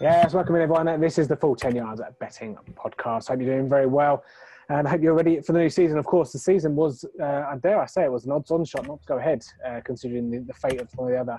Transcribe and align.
Yes, 0.00 0.32
welcome 0.32 0.54
in 0.54 0.62
everyone. 0.62 0.98
This 0.98 1.18
is 1.18 1.28
the 1.28 1.36
Full 1.36 1.54
10 1.54 1.76
Yards 1.76 2.00
at 2.00 2.18
Betting 2.18 2.56
podcast. 2.74 3.28
Hope 3.28 3.38
you're 3.42 3.54
doing 3.54 3.68
very 3.68 3.84
well 3.84 4.24
and 4.70 4.88
I 4.88 4.92
hope 4.92 5.02
you're 5.02 5.12
ready 5.12 5.42
for 5.42 5.52
the 5.52 5.58
new 5.58 5.68
season. 5.68 5.98
Of 5.98 6.06
course, 6.06 6.32
the 6.32 6.38
season 6.38 6.74
was, 6.74 7.04
uh, 7.22 7.54
dare 7.56 7.82
I 7.82 7.84
say, 7.84 8.04
it 8.04 8.10
was 8.10 8.24
an 8.24 8.32
odds 8.32 8.50
on 8.50 8.64
shot 8.64 8.86
not 8.86 9.02
to 9.02 9.06
go 9.06 9.18
ahead, 9.18 9.44
uh, 9.66 9.80
considering 9.84 10.30
the, 10.30 10.38
the, 10.38 10.54
fate 10.54 10.80
of 10.80 10.88
some 10.88 11.04
of 11.04 11.10
the 11.10 11.18
other 11.18 11.38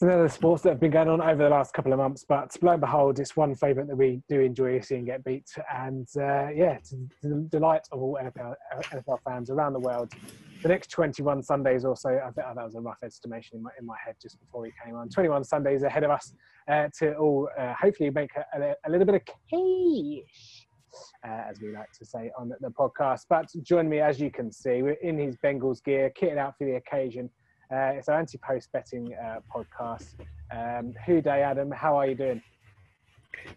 the 0.00 0.28
sports 0.28 0.62
that 0.62 0.70
have 0.70 0.80
been 0.80 0.90
going 0.90 1.08
on 1.08 1.20
over 1.20 1.42
the 1.42 1.50
last 1.50 1.74
couple 1.74 1.92
of 1.92 1.98
months. 1.98 2.24
But 2.26 2.56
lo 2.62 2.72
and 2.72 2.80
behold, 2.80 3.18
it's 3.18 3.36
one 3.36 3.54
favourite 3.54 3.86
that 3.88 3.96
we 3.96 4.22
do 4.28 4.40
enjoy 4.40 4.80
seeing 4.80 5.04
get 5.04 5.22
beat. 5.24 5.50
And 5.74 6.08
uh, 6.16 6.48
yeah, 6.48 6.78
to 6.88 7.08
the 7.22 7.46
delight 7.50 7.86
of 7.92 8.00
all 8.00 8.18
NFL, 8.22 8.54
NFL 8.92 9.18
fans 9.24 9.50
around 9.50 9.74
the 9.74 9.80
world, 9.80 10.12
the 10.62 10.68
next 10.68 10.90
21 10.90 11.42
Sundays 11.42 11.84
or 11.84 11.96
so, 11.96 12.10
I 12.10 12.30
think 12.30 12.46
that 12.54 12.56
was 12.56 12.74
a 12.76 12.80
rough 12.80 12.98
estimation 13.04 13.58
in 13.58 13.62
my, 13.62 13.70
in 13.78 13.86
my 13.86 13.96
head 14.04 14.16
just 14.20 14.40
before 14.40 14.62
we 14.62 14.72
came 14.82 14.94
on. 14.94 15.10
21 15.10 15.44
Sundays 15.44 15.82
ahead 15.82 16.04
of 16.04 16.10
us 16.10 16.32
uh, 16.68 16.88
to 16.98 17.14
all 17.16 17.48
uh, 17.58 17.74
hopefully 17.74 18.10
make 18.10 18.30
a, 18.36 18.58
a, 18.58 18.74
a, 18.86 18.90
little 18.90 19.06
bit 19.06 19.16
of 19.16 19.22
cash, 19.26 20.66
uh, 21.26 21.50
as 21.50 21.60
we 21.60 21.72
like 21.72 21.92
to 21.92 22.04
say 22.06 22.30
on 22.38 22.50
the, 22.60 22.70
podcast. 22.70 23.26
But 23.28 23.50
join 23.62 23.88
me, 23.88 24.00
as 24.00 24.18
you 24.18 24.30
can 24.30 24.50
see, 24.50 24.82
we're 24.82 24.92
in 25.02 25.18
his 25.18 25.36
Bengals 25.36 25.82
gear, 25.84 26.10
kitted 26.18 26.38
out 26.38 26.56
for 26.56 26.64
the 26.64 26.76
occasion. 26.76 27.28
Uh, 27.72 27.92
it's 27.94 28.08
our 28.08 28.18
anti-post 28.18 28.70
betting 28.72 29.14
uh, 29.14 29.38
podcast. 29.54 30.14
Um, 30.50 30.92
Who 31.06 31.20
Dey, 31.20 31.42
Adam? 31.42 31.70
How 31.70 31.96
are 31.96 32.06
you 32.06 32.16
doing? 32.16 32.42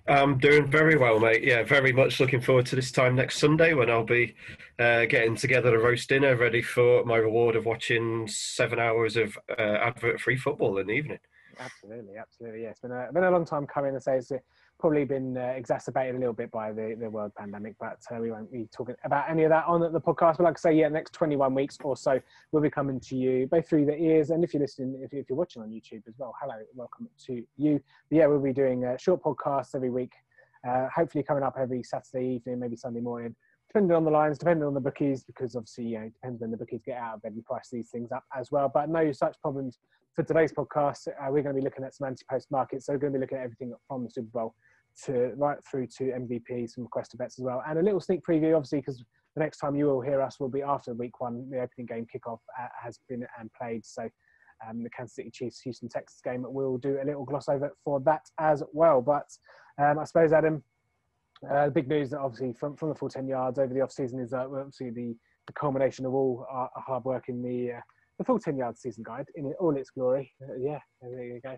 I'm 0.08 0.38
doing 0.38 0.70
very 0.70 0.98
well, 0.98 1.20
mate. 1.20 1.44
Yeah, 1.44 1.64
very 1.64 1.92
much 1.92 2.20
looking 2.20 2.40
forward 2.40 2.68
to 2.68 2.76
this 2.76 2.92
time 2.92 3.16
next 3.16 3.40
Sunday 3.40 3.74
when 3.74 3.90
I'll 3.90 4.04
be 4.04 4.36
uh, 4.78 5.06
getting 5.06 5.36
together 5.36 5.76
a 5.76 5.82
roast 5.82 6.10
dinner 6.10 6.36
ready 6.36 6.62
for 6.62 7.04
my 7.06 7.18
reward 7.18 7.56
of 7.56 7.66
watching 7.66 8.28
seven 8.28 8.78
hours 8.78 9.18
of 9.18 9.36
uh, 9.58 9.62
advert-free 9.62 10.38
football 10.38 10.78
in 10.78 10.88
the 10.88 10.94
evening. 10.94 11.20
Absolutely, 11.60 12.18
absolutely. 12.18 12.64
Yeah, 12.64 12.70
it's 12.70 12.82
been 12.82 12.92
a 12.92 13.10
been 13.12 13.24
a 13.24 13.32
long 13.32 13.46
time 13.46 13.66
coming. 13.66 13.96
I 13.96 14.00
say 14.00 14.18
it's 14.18 14.32
probably 14.84 15.06
been 15.06 15.38
uh, 15.38 15.54
exacerbated 15.56 16.14
a 16.14 16.20
little 16.20 16.34
bit 16.34 16.52
by 16.52 16.74
the, 16.74 16.98
the 17.00 17.10
world 17.10 17.32
pandemic, 17.38 17.74
but 17.80 18.00
uh, 18.12 18.18
we 18.20 18.32
won't 18.32 18.52
be 18.52 18.68
talking 18.70 18.96
about 19.06 19.30
any 19.30 19.44
of 19.44 19.50
that 19.50 19.64
on 19.66 19.80
the 19.80 20.02
podcast. 20.02 20.36
But 20.36 20.44
like 20.44 20.58
I 20.58 20.60
say, 20.60 20.74
yeah, 20.74 20.90
next 20.90 21.14
21 21.14 21.56
weeks 21.56 21.78
or 21.86 21.96
so, 21.96 22.20
we'll 22.52 22.62
be 22.62 22.70
coming 22.70 23.00
to 23.00 23.16
you 23.16 23.48
both 23.48 23.66
through 23.66 23.86
the 23.86 23.96
ears 23.96 24.30
and 24.30 24.44
if 24.44 24.54
you're 24.54 24.60
listening, 24.60 25.00
if, 25.02 25.14
if 25.14 25.30
you're 25.30 25.38
watching 25.38 25.62
on 25.62 25.70
YouTube 25.70 26.06
as 26.06 26.16
well, 26.18 26.36
hello, 26.42 26.56
welcome 26.76 27.08
to 27.28 27.46
you. 27.56 27.82
But 28.10 28.18
yeah, 28.18 28.26
we'll 28.26 28.42
be 28.42 28.52
doing 28.52 28.84
uh, 28.84 28.98
short 28.98 29.24
podcasts 29.24 29.74
every 29.74 29.90
week, 29.90 30.12
uh, 30.68 30.90
hopefully 30.94 31.24
coming 31.24 31.44
up 31.44 31.56
every 31.58 31.82
Saturday 31.82 32.36
evening, 32.36 32.60
maybe 32.60 32.76
Sunday 32.76 33.00
morning 33.00 33.38
depending 33.70 33.96
on 33.96 34.04
the 34.04 34.12
lines, 34.12 34.38
depending 34.38 34.68
on 34.68 34.74
the 34.76 34.80
bookies, 34.80 35.24
because 35.24 35.56
obviously, 35.56 35.86
you 35.86 35.98
know, 35.98 36.06
it 36.06 36.14
depends 36.14 36.42
when 36.42 36.52
the 36.52 36.58
bookies 36.58 36.84
get 36.86 36.96
out 36.96 37.16
of 37.16 37.22
bed 37.24 37.32
and 37.32 37.44
price 37.44 37.70
these 37.72 37.90
things 37.90 38.12
up 38.12 38.24
as 38.38 38.52
well. 38.52 38.70
But 38.72 38.88
no 38.88 39.12
such 39.12 39.36
problems 39.42 39.80
for 40.16 40.24
today's 40.24 40.54
podcast. 40.54 41.08
Uh, 41.08 41.32
we're 41.32 41.42
going 41.42 41.56
to 41.56 41.60
be 41.60 41.62
looking 41.62 41.84
at 41.84 41.96
some 41.96 42.08
anti-post 42.08 42.52
markets. 42.52 42.86
So 42.86 42.94
we're 42.94 43.00
going 43.00 43.14
to 43.14 43.18
be 43.18 43.22
looking 43.22 43.40
at 43.40 43.44
everything 43.46 43.74
from 43.88 44.04
the 44.04 44.12
Super 44.12 44.30
Bowl 44.32 44.56
to 45.06 45.34
right 45.36 45.58
through 45.70 45.88
to 45.98 46.04
MVP, 46.04 46.70
some 46.70 46.84
requested 46.84 47.18
bets 47.18 47.40
as 47.40 47.44
well, 47.44 47.64
and 47.68 47.80
a 47.80 47.82
little 47.82 48.00
sneak 48.00 48.22
preview, 48.28 48.56
obviously, 48.56 48.80
because 48.80 49.04
the 49.36 49.40
next 49.40 49.58
time 49.58 49.76
you 49.76 49.86
will 49.86 50.02
hear 50.02 50.22
us 50.22 50.40
will 50.40 50.50
be 50.50 50.62
after 50.62 50.94
week 50.94 51.20
one. 51.20 51.50
The 51.50 51.62
opening 51.62 51.88
game 51.88 52.06
kickoff 52.06 52.40
uh, 52.60 52.68
has 52.82 53.00
been 53.10 53.26
and 53.40 53.52
played, 53.54 53.86
so 53.86 54.08
um, 54.68 54.84
the 54.84 54.90
Kansas 54.90 55.16
City 55.16 55.32
Chiefs 55.32 55.62
Houston 55.62 55.90
Texans 55.90 56.22
game. 56.24 56.46
We'll 56.48 56.78
do 56.78 57.00
a 57.02 57.06
little 57.06 57.26
gloss 57.26 57.50
over 57.50 57.72
for 57.84 58.00
that 58.02 58.22
as 58.40 58.64
well. 58.72 59.02
But 59.02 59.28
um, 59.82 60.00
I 60.00 60.04
suppose, 60.04 60.34
Adam, 60.34 60.64
uh, 61.50 61.66
the 61.66 61.72
big 61.72 61.88
news 61.88 62.12
that 62.12 62.20
obviously 62.20 62.54
from, 62.54 62.76
from 62.76 62.90
the 62.90 62.96
full 62.96 63.10
10 63.10 63.28
yards 63.28 63.60
over 63.60 63.74
the 63.74 63.82
off 63.82 63.92
season 63.92 64.20
is 64.20 64.34
uh, 64.34 64.46
obviously 64.46 64.92
the, 64.92 65.16
the 65.48 65.54
culmination 65.54 66.06
of 66.06 66.14
all 66.14 66.46
our, 66.50 66.70
our 66.76 66.84
hard 66.86 67.04
work 67.04 67.28
in 67.28 67.42
the 67.42 67.74
uh, 67.74 67.82
the 68.20 68.24
full 68.24 68.40
10 68.40 68.58
yard 68.58 68.78
season 68.78 69.04
guide 69.04 69.26
in 69.36 69.52
all 69.60 69.76
its 69.76 69.90
glory. 69.90 70.32
Uh, 70.42 70.56
yeah, 70.60 70.80
there 71.02 71.24
you 71.24 71.42
go 71.42 71.58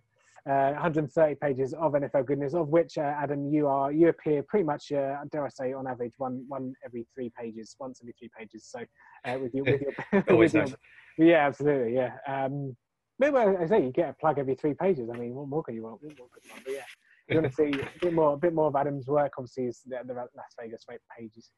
uh, 0.50 0.72
130 0.74 1.36
pages 1.42 1.74
of 1.74 1.94
NFL 1.94 2.26
goodness, 2.26 2.54
of 2.54 2.70
which 2.70 2.98
uh, 2.98 3.02
Adam, 3.02 3.52
you 3.52 3.68
are 3.68 3.92
you 3.92 4.10
appear 4.10 4.44
pretty 4.44 4.64
much, 4.64 4.92
uh, 4.92 5.18
dare 5.32 5.46
I 5.46 5.50
say, 5.50 5.74
on 5.74 5.88
average 5.88 6.14
one 6.17 6.45
one 6.48 6.73
every 6.86 7.08
three 7.14 7.32
pages, 7.38 7.76
once 7.80 8.00
every 8.02 8.14
three 8.17 8.30
pages. 8.38 8.66
So 8.66 8.80
uh, 9.26 9.39
with 9.39 9.54
your 9.55 9.66
with 9.66 9.82
your, 9.82 10.23
always 10.30 10.54
with 10.54 10.70
nice. 10.70 10.76
Your, 11.17 11.28
yeah, 11.28 11.48
absolutely, 11.48 11.95
yeah. 11.95 12.11
Um, 12.28 12.76
maybe 13.17 13.38
I 13.38 13.66
say 13.66 13.84
you 13.84 13.92
get 13.92 14.10
a 14.10 14.14
plug 14.14 14.38
every 14.38 14.55
three 14.55 14.73
pages. 14.73 15.10
I 15.11 15.17
mean, 15.17 15.34
what 15.34 15.48
more 15.48 15.64
can 15.64 15.76
you 15.76 15.84
want? 15.84 16.04
What 16.04 16.17
more 16.17 16.28
you 16.44 16.52
want? 16.52 16.64
But 16.64 16.73
yeah, 16.73 16.82
you 17.30 17.42
want 17.42 17.50
to 17.50 17.55
see 17.55 17.82
a 17.82 18.00
bit 18.00 18.14
more 18.14 18.34
a 18.34 18.38
bit 18.38 18.54
more 18.54 18.67
of 18.67 18.76
Adam's 18.76 19.08
work. 19.08 19.34
Obviously, 19.38 19.66
is 19.66 19.82
the, 19.86 19.98
the 20.05 20.14
Las 20.14 20.55
Vegas 20.60 20.86
pages. 21.17 21.50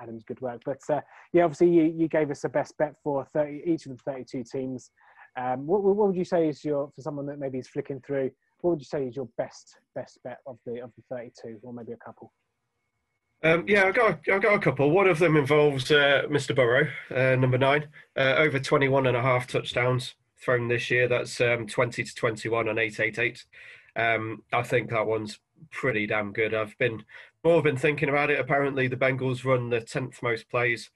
Adam's 0.00 0.24
good 0.24 0.40
work. 0.40 0.62
But 0.64 0.78
uh, 0.90 1.00
yeah, 1.32 1.44
obviously 1.44 1.70
you, 1.70 1.94
you 1.96 2.08
gave 2.08 2.30
us 2.30 2.44
a 2.44 2.48
best 2.48 2.76
bet 2.78 2.94
for 3.02 3.24
30, 3.24 3.62
each 3.66 3.86
of 3.86 3.96
the 3.96 4.02
32 4.02 4.44
teams. 4.50 4.90
Um, 5.36 5.66
what, 5.66 5.82
what, 5.82 5.96
would 5.96 6.16
you 6.16 6.24
say 6.24 6.48
is 6.48 6.64
your 6.64 6.90
for 6.94 7.02
someone 7.02 7.26
that 7.26 7.38
maybe 7.38 7.58
is 7.58 7.68
flicking 7.68 8.00
through? 8.00 8.30
What 8.60 8.70
would 8.72 8.80
you 8.80 8.86
say 8.86 9.06
is 9.06 9.16
your 9.16 9.28
best 9.36 9.76
best 9.94 10.18
bet 10.24 10.38
of 10.46 10.58
the 10.66 10.82
of 10.82 10.90
the 10.96 11.02
thirty 11.10 11.30
two, 11.40 11.58
or 11.62 11.72
maybe 11.72 11.92
a 11.92 11.96
couple? 11.96 12.32
Um, 13.44 13.64
yeah, 13.68 13.84
I 13.84 13.92
got 13.92 14.20
I 14.28 14.38
got 14.38 14.54
a 14.54 14.58
couple. 14.58 14.90
One 14.90 15.06
of 15.06 15.18
them 15.18 15.36
involves 15.36 15.90
uh, 15.90 16.22
Mr. 16.28 16.56
Burrow, 16.56 16.88
uh, 17.14 17.36
number 17.36 17.58
nine, 17.58 17.86
uh, 18.16 18.34
over 18.36 18.58
21 18.58 19.06
and 19.06 19.16
a 19.16 19.22
half 19.22 19.46
touchdowns 19.46 20.16
thrown 20.42 20.66
this 20.66 20.90
year. 20.90 21.06
That's 21.06 21.40
um, 21.40 21.66
20 21.66 22.02
to 22.02 22.14
21 22.14 22.68
on 22.68 22.78
888. 22.78 23.44
Um, 23.94 24.42
I 24.52 24.62
think 24.62 24.90
that 24.90 25.06
one's 25.06 25.38
pretty 25.70 26.06
damn 26.06 26.32
good. 26.32 26.52
I've 26.52 26.76
been 26.78 27.04
more 27.44 27.62
been 27.62 27.76
thinking 27.76 28.08
about 28.08 28.30
it. 28.30 28.40
Apparently, 28.40 28.88
the 28.88 28.96
Bengals 28.96 29.44
run 29.44 29.70
the 29.70 29.80
10th 29.80 30.20
most 30.22 30.50
plays 30.50 30.90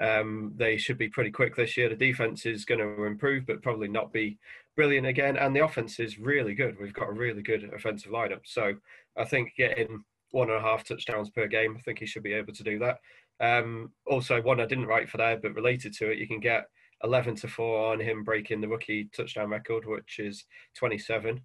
um, 0.00 0.52
they 0.56 0.76
should 0.76 0.98
be 0.98 1.08
pretty 1.08 1.30
quick 1.30 1.56
this 1.56 1.76
year. 1.76 1.88
The 1.88 1.96
defense 1.96 2.46
is 2.46 2.64
going 2.64 2.80
to 2.80 3.04
improve, 3.04 3.46
but 3.46 3.62
probably 3.62 3.88
not 3.88 4.12
be 4.12 4.38
brilliant 4.76 5.06
again. 5.06 5.36
And 5.36 5.54
the 5.54 5.64
offense 5.64 5.98
is 5.98 6.18
really 6.18 6.54
good. 6.54 6.76
We've 6.80 6.94
got 6.94 7.08
a 7.08 7.12
really 7.12 7.42
good 7.42 7.70
offensive 7.74 8.12
lineup. 8.12 8.42
So 8.44 8.74
I 9.16 9.24
think 9.24 9.54
getting 9.56 10.04
one 10.30 10.50
and 10.50 10.58
a 10.58 10.62
half 10.62 10.84
touchdowns 10.84 11.30
per 11.30 11.46
game, 11.46 11.76
I 11.76 11.80
think 11.80 11.98
he 11.98 12.06
should 12.06 12.22
be 12.22 12.34
able 12.34 12.52
to 12.52 12.62
do 12.62 12.78
that. 12.78 12.98
Um, 13.40 13.92
also, 14.06 14.40
one 14.40 14.60
I 14.60 14.66
didn't 14.66 14.86
write 14.86 15.08
for 15.08 15.16
there, 15.16 15.36
but 15.36 15.54
related 15.54 15.94
to 15.94 16.10
it, 16.10 16.18
you 16.18 16.28
can 16.28 16.40
get 16.40 16.66
11 17.04 17.36
to 17.36 17.48
4 17.48 17.92
on 17.92 18.00
him 18.00 18.24
breaking 18.24 18.60
the 18.60 18.68
rookie 18.68 19.08
touchdown 19.12 19.50
record, 19.50 19.84
which 19.86 20.18
is 20.18 20.44
27. 20.76 21.40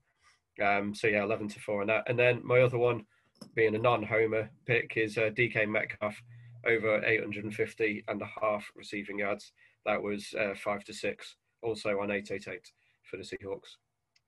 Um, 0.63 0.93
so 0.93 1.07
yeah, 1.07 1.23
11 1.23 1.49
to 1.49 1.59
4 1.59 1.81
on 1.81 1.87
that. 1.87 2.03
And 2.07 2.17
then 2.17 2.41
my 2.43 2.61
other 2.61 2.77
one, 2.77 3.05
being 3.55 3.75
a 3.75 3.79
non 3.79 4.03
homer 4.03 4.49
pick, 4.65 4.93
is 4.95 5.17
uh, 5.17 5.31
DK 5.35 5.67
Metcalf 5.67 6.21
over 6.67 7.03
850 7.05 8.03
and 8.07 8.21
a 8.21 8.29
half 8.41 8.65
receiving 8.75 9.19
yards. 9.19 9.51
That 9.85 10.01
was 10.01 10.33
uh, 10.39 10.53
five 10.55 10.83
to 10.85 10.93
six, 10.93 11.35
also 11.61 11.99
on 11.99 12.11
888 12.11 12.71
for 13.09 13.17
the 13.17 13.23
Seahawks. 13.23 13.77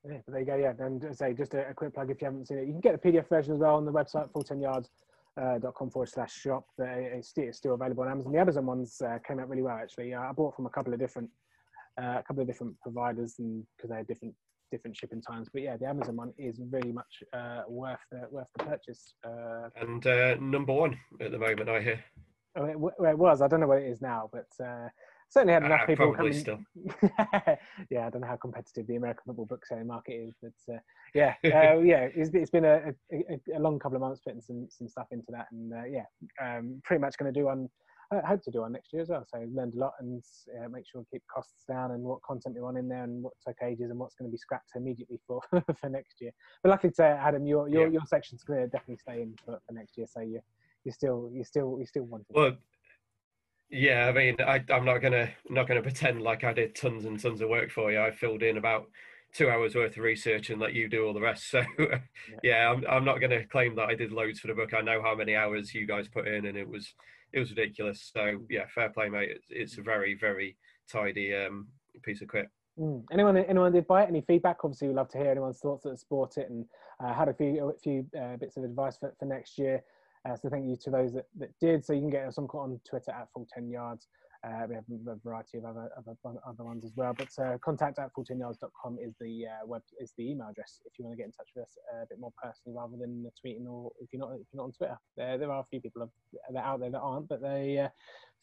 Yeah, 0.07 0.17
there 0.27 0.39
you 0.39 0.45
go. 0.45 0.55
Yeah, 0.55 0.73
and 0.79 1.15
say 1.15 1.33
just 1.33 1.53
a, 1.53 1.69
a, 1.69 1.73
quick 1.73 1.93
plug 1.93 2.11
if 2.11 2.21
you 2.21 2.25
haven't 2.25 2.47
seen 2.47 2.59
it, 2.59 2.67
you 2.67 2.73
can 2.73 2.81
get 2.81 3.01
the 3.01 3.11
PDF 3.11 3.27
version 3.27 3.53
as 3.53 3.59
well 3.59 3.75
on 3.75 3.85
the 3.85 3.91
website, 3.91 4.31
full 4.31 4.43
10 4.43 4.59
yards. 4.59 4.89
Uh, 5.37 5.57
dot 5.57 5.73
com 5.73 5.89
forward 5.89 6.07
slash 6.07 6.31
shop. 6.31 6.63
It's 6.79 7.27
still, 7.27 7.43
it's 7.43 7.57
still 7.57 7.73
available 7.73 8.05
on 8.05 8.09
Amazon. 8.09 8.31
The 8.31 8.39
Amazon 8.39 8.65
ones 8.67 9.01
uh, 9.01 9.17
came 9.27 9.37
out 9.41 9.49
really 9.49 9.63
well 9.63 9.75
actually. 9.75 10.13
Uh, 10.13 10.21
I 10.21 10.31
bought 10.31 10.55
from 10.55 10.65
a 10.65 10.69
couple 10.69 10.93
of 10.93 10.99
different, 10.99 11.29
uh, 12.01 12.19
a 12.19 12.23
couple 12.25 12.39
of 12.39 12.47
different 12.47 12.79
providers, 12.81 13.35
and 13.39 13.65
because 13.75 13.89
they 13.89 13.97
had 13.97 14.07
different 14.07 14.33
different 14.71 14.95
shipping 14.95 15.21
times. 15.21 15.47
But 15.51 15.63
yeah, 15.63 15.77
the 15.77 15.87
Amazon 15.87 16.15
one 16.15 16.33
is 16.37 16.59
really 16.71 16.91
much 16.91 17.23
uh, 17.33 17.61
worth 17.67 17.99
the, 18.11 18.27
worth 18.29 18.47
the 18.57 18.65
purchase. 18.65 19.13
Uh, 19.25 19.69
and 19.79 20.05
uh, 20.05 20.35
number 20.35 20.73
one 20.73 20.97
at 21.21 21.31
the 21.31 21.37
moment, 21.37 21.69
I 21.69 21.81
hear. 21.81 22.03
It, 22.55 22.79
well, 22.79 23.11
it 23.11 23.17
was. 23.17 23.41
I 23.41 23.47
don't 23.47 23.59
know 23.59 23.67
what 23.67 23.81
it 23.81 23.89
is 23.89 24.01
now, 24.01 24.29
but 24.31 24.47
uh, 24.63 24.87
certainly 25.29 25.53
had 25.53 25.63
enough 25.63 25.81
uh, 25.83 25.85
people 25.87 26.13
coming. 26.13 26.33
Still. 26.33 26.59
yeah, 27.89 28.07
I 28.07 28.09
don't 28.09 28.21
know 28.21 28.27
how 28.27 28.37
competitive 28.37 28.87
the 28.87 28.95
American 28.95 29.23
football 29.25 29.45
book 29.45 29.65
selling 29.65 29.87
market 29.87 30.13
is, 30.13 30.35
but 30.41 30.73
uh, 30.73 30.79
yeah, 31.13 31.33
uh, 31.45 31.77
yeah, 31.83 32.07
it's, 32.15 32.29
it's 32.33 32.49
been 32.49 32.65
a, 32.65 32.93
a, 33.11 33.57
a, 33.57 33.59
long 33.59 33.79
couple 33.79 33.97
of 33.97 34.01
months 34.01 34.21
putting 34.23 34.41
some 34.41 34.67
some 34.69 34.87
stuff 34.87 35.07
into 35.11 35.31
that, 35.31 35.47
and 35.51 35.73
uh, 35.73 35.83
yeah, 35.83 36.05
um, 36.41 36.81
pretty 36.83 37.01
much 37.01 37.17
going 37.17 37.31
to 37.33 37.37
do 37.37 37.45
one. 37.45 37.69
I 38.11 38.25
hope 38.25 38.43
to 38.43 38.51
do 38.51 38.61
one 38.61 38.71
next 38.71 38.93
year 38.93 39.01
as 39.01 39.09
well. 39.09 39.25
So 39.27 39.43
learned 39.51 39.73
a 39.73 39.79
lot 39.79 39.93
and 39.99 40.23
uh, 40.63 40.69
make 40.69 40.85
sure 40.87 41.01
we 41.01 41.17
keep 41.17 41.23
costs 41.25 41.63
down 41.67 41.89
and 41.89 42.03
what 42.03 42.21
content 42.21 42.53
we 42.53 42.61
want 42.61 42.77
in 42.77 42.87
there 42.87 43.03
and 43.03 43.23
what 43.23 43.33
took 43.45 43.57
ages 43.63 43.89
and 43.89 43.97
what's 43.97 44.13
going 44.13 44.29
to 44.29 44.31
be 44.31 44.37
scrapped 44.37 44.69
immediately 44.75 45.19
for 45.25 45.41
for 45.51 45.89
next 45.89 46.21
year. 46.21 46.31
But 46.61 46.69
luckily 46.69 46.93
to 46.97 47.03
Adam, 47.03 47.47
your 47.47 47.67
your, 47.67 47.87
yeah. 47.87 47.93
your 47.93 48.01
section's 48.05 48.43
going 48.43 48.61
to 48.61 48.67
definitely 48.67 48.97
stay 48.97 49.23
in 49.23 49.35
for, 49.43 49.59
for 49.65 49.73
next 49.73 49.97
year. 49.97 50.05
So 50.07 50.19
you 50.19 50.39
you 50.85 50.91
still 50.91 51.29
you 51.33 51.43
still 51.43 51.77
you 51.79 51.85
still 51.85 52.03
want 52.03 52.25
it. 52.29 52.35
Well, 52.35 52.53
yeah, 53.69 54.07
I 54.07 54.13
mean, 54.13 54.37
I, 54.39 54.63
I'm 54.71 54.85
not 54.85 54.99
gonna 54.99 55.29
not 55.49 55.67
gonna 55.67 55.81
pretend 55.81 56.21
like 56.21 56.43
I 56.43 56.53
did 56.53 56.75
tons 56.75 57.05
and 57.05 57.19
tons 57.19 57.41
of 57.41 57.49
work 57.49 57.71
for 57.71 57.91
you. 57.91 57.99
I 57.99 58.11
filled 58.11 58.43
in 58.43 58.57
about 58.57 58.85
two 59.33 59.49
hours 59.49 59.75
worth 59.75 59.97
of 59.97 60.03
research 60.03 60.49
and 60.49 60.61
let 60.61 60.73
you 60.73 60.87
do 60.87 61.05
all 61.05 61.13
the 61.13 61.21
rest. 61.21 61.45
So 61.51 61.63
yeah, 61.79 61.97
yeah 62.43 62.69
I'm 62.69 62.85
I'm 62.87 63.03
not 63.03 63.19
gonna 63.19 63.45
claim 63.45 63.75
that 63.75 63.89
I 63.89 63.95
did 63.95 64.11
loads 64.11 64.39
for 64.39 64.47
the 64.47 64.53
book. 64.53 64.73
I 64.73 64.81
know 64.81 65.01
how 65.01 65.15
many 65.15 65.35
hours 65.35 65.73
you 65.73 65.87
guys 65.87 66.07
put 66.07 66.27
in, 66.27 66.45
and 66.45 66.57
it 66.57 66.69
was 66.69 66.93
it 67.33 67.39
was 67.39 67.49
ridiculous. 67.49 68.11
So 68.13 68.39
yeah, 68.49 68.65
fair 68.73 68.89
play, 68.89 69.09
mate. 69.09 69.31
It's, 69.31 69.47
it's 69.49 69.77
a 69.79 69.81
very 69.81 70.13
very 70.13 70.55
tidy 70.89 71.33
um, 71.35 71.67
piece 72.03 72.21
of 72.21 72.31
kit. 72.31 72.49
Mm. 72.79 73.03
Anyone 73.11 73.37
anyone 73.37 73.71
did 73.71 73.87
buy 73.87 74.03
it? 74.03 74.09
Any 74.09 74.21
feedback? 74.21 74.57
Obviously, 74.63 74.89
we'd 74.89 74.97
love 74.97 75.09
to 75.09 75.17
hear 75.17 75.31
anyone's 75.31 75.59
thoughts 75.59 75.83
that 75.83 75.99
bought 76.09 76.37
it 76.37 76.49
and 76.49 76.65
uh, 77.03 77.13
had 77.13 77.29
a 77.29 77.33
few 77.33 77.69
a 77.69 77.79
few 77.79 78.05
uh, 78.19 78.37
bits 78.37 78.57
of 78.57 78.63
advice 78.63 78.97
for, 78.97 79.13
for 79.17 79.25
next 79.25 79.57
year. 79.57 79.81
Uh, 80.27 80.35
so 80.35 80.49
thank 80.49 80.65
you 80.65 80.75
to 80.83 80.89
those 80.89 81.13
that, 81.13 81.25
that 81.37 81.49
did. 81.61 81.85
So 81.85 81.93
you 81.93 82.01
can 82.01 82.09
get 82.09 82.27
us 82.27 82.37
on, 82.37 82.45
on 82.45 82.79
Twitter 82.87 83.11
at 83.11 83.27
full 83.33 83.47
10 83.53 83.69
yards. 83.69 84.07
Uh, 84.45 84.65
we 84.69 84.75
have 84.75 84.83
a 85.07 85.15
variety 85.23 85.57
of 85.57 85.65
other 85.65 85.89
other, 85.97 86.15
other 86.47 86.63
ones 86.63 86.85
as 86.85 86.91
well. 86.95 87.15
But 87.17 87.29
uh, 87.43 87.57
contact 87.63 87.97
at 87.97 88.11
full10yards.com 88.13 88.97
is 89.01 89.15
the 89.19 89.45
uh, 89.45 89.65
web 89.65 89.81
is 89.99 90.13
the 90.17 90.29
email 90.29 90.49
address 90.49 90.81
if 90.85 90.93
you 90.99 91.05
want 91.05 91.13
to 91.13 91.17
get 91.17 91.25
in 91.25 91.31
touch 91.31 91.49
with 91.55 91.65
us 91.65 91.77
a 91.93 92.05
bit 92.07 92.19
more 92.19 92.31
personally 92.41 92.77
rather 92.77 92.95
than 92.99 93.23
the 93.23 93.31
tweeting 93.31 93.65
or 93.65 93.91
if 93.99 94.09
you're 94.13 94.19
not 94.19 94.33
if 94.33 94.45
you're 94.53 94.61
not 94.61 94.65
on 94.65 94.71
Twitter. 94.73 94.97
There 95.17 95.37
there 95.39 95.51
are 95.51 95.61
a 95.61 95.65
few 95.71 95.81
people 95.81 96.07
that 96.53 96.63
out 96.63 96.79
there 96.79 96.91
that 96.91 96.99
aren't, 96.99 97.27
but 97.27 97.41
they 97.41 97.79
uh, 97.79 97.89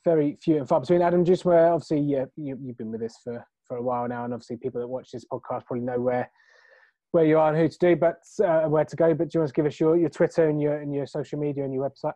very 0.04 0.38
few 0.42 0.56
and 0.56 0.68
far 0.68 0.80
between. 0.80 1.02
Adam, 1.02 1.24
just 1.24 1.44
where 1.44 1.72
obviously 1.72 2.00
you, 2.00 2.28
you've 2.36 2.78
been 2.78 2.90
with 2.90 3.02
us 3.02 3.16
for 3.22 3.44
for 3.68 3.76
a 3.76 3.82
while 3.82 4.08
now, 4.08 4.24
and 4.24 4.34
obviously 4.34 4.56
people 4.56 4.80
that 4.80 4.88
watch 4.88 5.10
this 5.12 5.24
podcast 5.32 5.66
probably 5.66 5.84
know 5.84 6.00
where 6.00 6.28
where 7.12 7.24
you 7.24 7.38
are 7.38 7.50
and 7.50 7.58
who 7.58 7.68
to 7.68 7.78
do, 7.78 7.96
but 7.96 8.22
uh, 8.44 8.68
where 8.68 8.84
to 8.84 8.96
go. 8.96 9.14
But 9.14 9.28
do 9.28 9.36
you 9.36 9.40
want 9.40 9.48
to 9.48 9.54
give 9.54 9.66
us 9.66 9.78
your, 9.78 9.96
your 9.96 10.08
Twitter 10.08 10.48
and 10.48 10.60
your 10.60 10.78
and 10.78 10.92
your 10.92 11.06
social 11.06 11.38
media 11.38 11.64
and 11.64 11.72
your 11.72 11.88
website? 11.88 12.14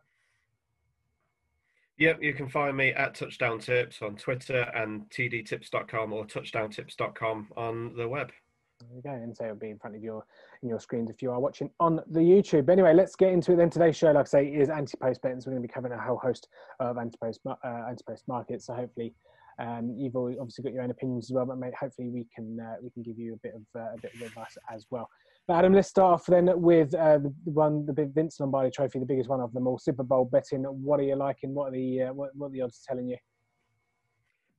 Yep, 1.98 2.22
you 2.22 2.34
can 2.34 2.48
find 2.48 2.76
me 2.76 2.90
at 2.90 3.14
Touchdown 3.14 3.58
Tips 3.58 4.02
on 4.02 4.16
Twitter 4.16 4.70
and 4.74 5.08
tdtips.com 5.08 6.12
or 6.12 6.26
touchdowntips.com 6.26 7.48
on 7.56 7.96
the 7.96 8.06
web. 8.06 8.32
There 8.80 8.96
you 8.96 9.02
go, 9.02 9.10
and 9.10 9.34
so 9.34 9.44
it'll 9.44 9.56
be 9.56 9.70
in 9.70 9.78
front 9.78 9.96
of 9.96 10.02
your 10.02 10.26
in 10.62 10.68
your 10.68 10.80
screens 10.80 11.08
if 11.08 11.22
you 11.22 11.30
are 11.30 11.40
watching 11.40 11.70
on 11.80 11.96
the 12.10 12.20
YouTube. 12.20 12.66
But 12.66 12.72
anyway, 12.72 12.92
let's 12.92 13.16
get 13.16 13.32
into 13.32 13.52
it. 13.52 13.56
Then 13.56 13.70
today's 13.70 13.96
show, 13.96 14.12
like 14.12 14.26
I 14.26 14.28
say, 14.28 14.46
is 14.48 14.68
anti-post 14.68 15.22
betting. 15.22 15.40
So 15.40 15.48
we're 15.48 15.56
going 15.56 15.62
to 15.62 15.68
be 15.68 15.72
covering 15.72 15.94
a 15.94 16.02
whole 16.02 16.18
host 16.18 16.48
of 16.80 16.98
anti-post 16.98 17.40
uh, 17.46 17.54
anti-post 17.64 18.28
markets. 18.28 18.66
So 18.66 18.74
hopefully, 18.74 19.14
um, 19.58 19.94
you've 19.96 20.16
obviously 20.16 20.64
got 20.64 20.72
your 20.72 20.82
own 20.82 20.90
opinions 20.90 21.30
as 21.30 21.34
well, 21.34 21.46
but 21.46 21.58
mate, 21.58 21.74
hopefully 21.78 22.08
we 22.08 22.26
can 22.34 22.58
uh, 22.60 22.76
we 22.82 22.90
can 22.90 23.02
give 23.02 23.18
you 23.18 23.34
a 23.34 23.36
bit 23.38 23.54
of 23.54 23.62
uh, 23.74 23.94
a 23.94 23.98
bit 24.00 24.14
of 24.14 24.22
advice 24.22 24.56
as 24.72 24.86
well. 24.90 25.08
But 25.48 25.54
Adam, 25.58 25.74
let's 25.74 25.88
start 25.88 26.14
off 26.14 26.26
then 26.26 26.50
with 26.60 26.92
uh, 26.94 27.18
the 27.18 27.32
one, 27.44 27.86
the 27.86 27.92
big 27.92 28.12
Vince 28.14 28.40
Lombardi 28.40 28.70
Trophy, 28.70 28.98
the 28.98 29.06
biggest 29.06 29.28
one 29.28 29.40
of 29.40 29.52
them 29.52 29.66
all. 29.66 29.78
Super 29.78 30.02
Bowl 30.02 30.24
betting. 30.24 30.64
What 30.64 31.00
are 31.00 31.04
you 31.04 31.16
liking? 31.16 31.54
What 31.54 31.68
are 31.68 31.72
the 31.72 32.02
uh, 32.02 32.12
what, 32.12 32.30
what 32.34 32.48
are 32.48 32.50
the 32.50 32.62
odds 32.62 32.82
telling 32.86 33.08
you? 33.08 33.16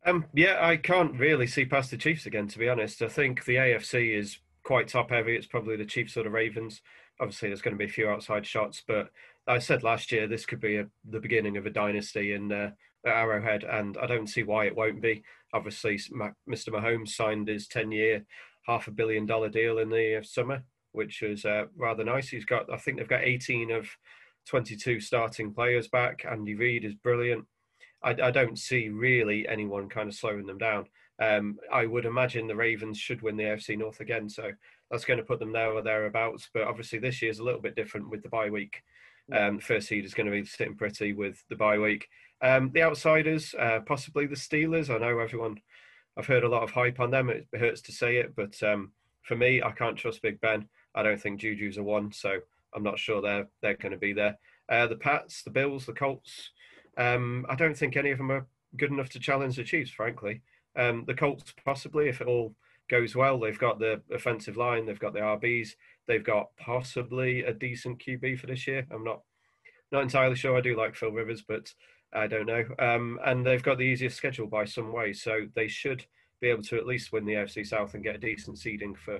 Um, 0.05 0.25
yeah, 0.33 0.57
I 0.61 0.77
can't 0.77 1.19
really 1.19 1.47
see 1.47 1.65
past 1.65 1.91
the 1.91 1.97
Chiefs 1.97 2.25
again. 2.25 2.47
To 2.47 2.57
be 2.57 2.69
honest, 2.69 3.01
I 3.01 3.09
think 3.09 3.45
the 3.45 3.55
AFC 3.55 4.17
is 4.17 4.39
quite 4.63 4.87
top 4.87 5.11
heavy. 5.11 5.35
It's 5.35 5.47
probably 5.47 5.75
the 5.75 5.85
Chiefs 5.85 6.17
or 6.17 6.23
the 6.23 6.29
Ravens. 6.29 6.81
Obviously, 7.19 7.49
there's 7.49 7.61
going 7.61 7.73
to 7.73 7.77
be 7.77 7.89
a 7.89 7.93
few 7.93 8.09
outside 8.09 8.45
shots, 8.45 8.83
but 8.87 9.09
I 9.47 9.59
said 9.59 9.83
last 9.83 10.11
year 10.11 10.27
this 10.27 10.45
could 10.45 10.59
be 10.59 10.77
a, 10.77 10.87
the 11.09 11.19
beginning 11.19 11.57
of 11.57 11.65
a 11.65 11.69
dynasty 11.69 12.33
in 12.33 12.51
uh, 12.51 12.71
Arrowhead, 13.05 13.63
and 13.63 13.97
I 13.97 14.05
don't 14.05 14.27
see 14.27 14.43
why 14.43 14.65
it 14.65 14.75
won't 14.75 15.01
be. 15.01 15.23
Obviously, 15.53 15.97
Mr. 15.97 16.69
Mahomes 16.69 17.09
signed 17.09 17.47
his 17.47 17.67
10-year, 17.67 18.25
half 18.65 18.87
a 18.87 18.91
billion 18.91 19.25
dollar 19.25 19.49
deal 19.49 19.79
in 19.79 19.89
the 19.89 20.21
summer 20.23 20.63
which 20.97 21.21
is 21.21 21.45
uh, 21.45 21.65
rather 21.77 22.03
nice. 22.03 22.29
He's 22.29 22.43
got, 22.43 22.73
I 22.73 22.77
think 22.77 22.97
they've 22.97 23.07
got 23.07 23.23
18 23.23 23.71
of 23.71 23.87
22 24.47 24.99
starting 24.99 25.53
players 25.53 25.87
back. 25.87 26.25
Andy 26.29 26.55
Reid 26.55 26.83
is 26.83 26.95
brilliant. 26.95 27.45
I, 28.03 28.11
I 28.11 28.31
don't 28.31 28.57
see 28.57 28.89
really 28.89 29.47
anyone 29.47 29.89
kind 29.89 30.09
of 30.09 30.15
slowing 30.15 30.47
them 30.47 30.57
down. 30.57 30.85
Um, 31.19 31.57
I 31.71 31.85
would 31.85 32.05
imagine 32.05 32.47
the 32.47 32.55
Ravens 32.55 32.97
should 32.97 33.21
win 33.21 33.37
the 33.37 33.43
AFC 33.43 33.77
North 33.77 33.99
again, 33.99 34.27
so 34.27 34.51
that's 34.89 35.05
going 35.05 35.17
to 35.17 35.25
put 35.25 35.39
them 35.39 35.51
there 35.51 35.71
or 35.71 35.83
thereabouts. 35.83 36.49
But 36.51 36.63
obviously, 36.63 36.99
this 36.99 37.21
year 37.21 37.31
is 37.31 37.39
a 37.39 37.43
little 37.43 37.61
bit 37.61 37.75
different 37.75 38.09
with 38.09 38.23
the 38.23 38.29
bye 38.29 38.49
week. 38.49 38.81
Um, 39.31 39.59
first 39.59 39.87
seed 39.87 40.05
is 40.05 40.13
going 40.13 40.27
to 40.27 40.31
be 40.31 40.45
sitting 40.45 40.75
pretty 40.75 41.13
with 41.13 41.43
the 41.49 41.55
bye 41.55 41.77
week. 41.79 42.07
Um, 42.41 42.71
the 42.73 42.83
outsiders, 42.83 43.55
uh, 43.57 43.79
possibly 43.85 44.27
the 44.27 44.35
Steelers. 44.35 44.93
I 44.93 44.97
know 44.97 45.19
everyone. 45.19 45.57
I've 46.17 46.27
heard 46.27 46.43
a 46.43 46.49
lot 46.49 46.63
of 46.63 46.71
hype 46.71 46.99
on 46.99 47.11
them. 47.11 47.29
It 47.29 47.47
hurts 47.57 47.81
to 47.81 47.91
say 47.91 48.17
it, 48.17 48.35
but 48.35 48.61
um, 48.63 48.91
for 49.21 49.35
me, 49.35 49.61
I 49.61 49.71
can't 49.71 49.97
trust 49.97 50.21
Big 50.21 50.39
Ben. 50.41 50.67
I 50.95 51.03
don't 51.03 51.21
think 51.21 51.39
Juju's 51.39 51.77
a 51.77 51.83
one, 51.83 52.11
so 52.11 52.39
I'm 52.73 52.83
not 52.83 52.99
sure 52.99 53.21
they're 53.21 53.47
they're 53.61 53.75
going 53.75 53.91
to 53.91 53.97
be 53.97 54.13
there. 54.13 54.37
Uh, 54.69 54.87
the 54.87 54.95
Pats, 54.95 55.43
the 55.43 55.51
Bills, 55.51 55.85
the 55.85 55.93
Colts. 55.93 56.51
Um, 56.97 57.45
I 57.49 57.55
don't 57.55 57.77
think 57.77 57.95
any 57.95 58.11
of 58.11 58.17
them 58.17 58.31
are 58.31 58.47
good 58.75 58.91
enough 58.91 59.09
to 59.09 59.19
challenge 59.19 59.55
the 59.55 59.63
Chiefs, 59.63 59.91
frankly. 59.91 60.41
Um, 60.75 61.03
the 61.05 61.13
Colts 61.13 61.53
possibly, 61.65 62.09
if 62.09 62.21
it 62.21 62.27
all 62.27 62.55
goes 62.89 63.15
well, 63.15 63.39
they've 63.39 63.59
got 63.59 63.79
the 63.79 64.01
offensive 64.11 64.57
line, 64.57 64.85
they've 64.85 64.99
got 64.99 65.13
the 65.13 65.19
RBs, 65.19 65.69
they've 66.07 66.23
got 66.23 66.49
possibly 66.57 67.43
a 67.43 67.53
decent 67.53 67.99
QB 67.99 68.39
for 68.39 68.47
this 68.47 68.67
year. 68.67 68.85
I'm 68.91 69.03
not 69.03 69.21
not 69.91 70.03
entirely 70.03 70.35
sure. 70.35 70.57
I 70.57 70.61
do 70.61 70.75
like 70.75 70.95
Phil 70.95 71.11
Rivers, 71.11 71.43
but 71.47 71.73
I 72.13 72.27
don't 72.27 72.45
know. 72.45 72.65
Um, 72.79 73.19
and 73.25 73.45
they've 73.45 73.63
got 73.63 73.77
the 73.77 73.83
easiest 73.83 74.17
schedule 74.17 74.47
by 74.47 74.65
some 74.65 74.91
way, 74.91 75.13
so 75.13 75.47
they 75.55 75.67
should 75.67 76.05
be 76.41 76.49
able 76.49 76.63
to 76.63 76.77
at 76.77 76.85
least 76.85 77.11
win 77.11 77.25
the 77.25 77.33
AFC 77.33 77.65
South 77.65 77.93
and 77.93 78.03
get 78.03 78.15
a 78.15 78.19
decent 78.19 78.59
seeding 78.59 78.95
for 78.95 79.19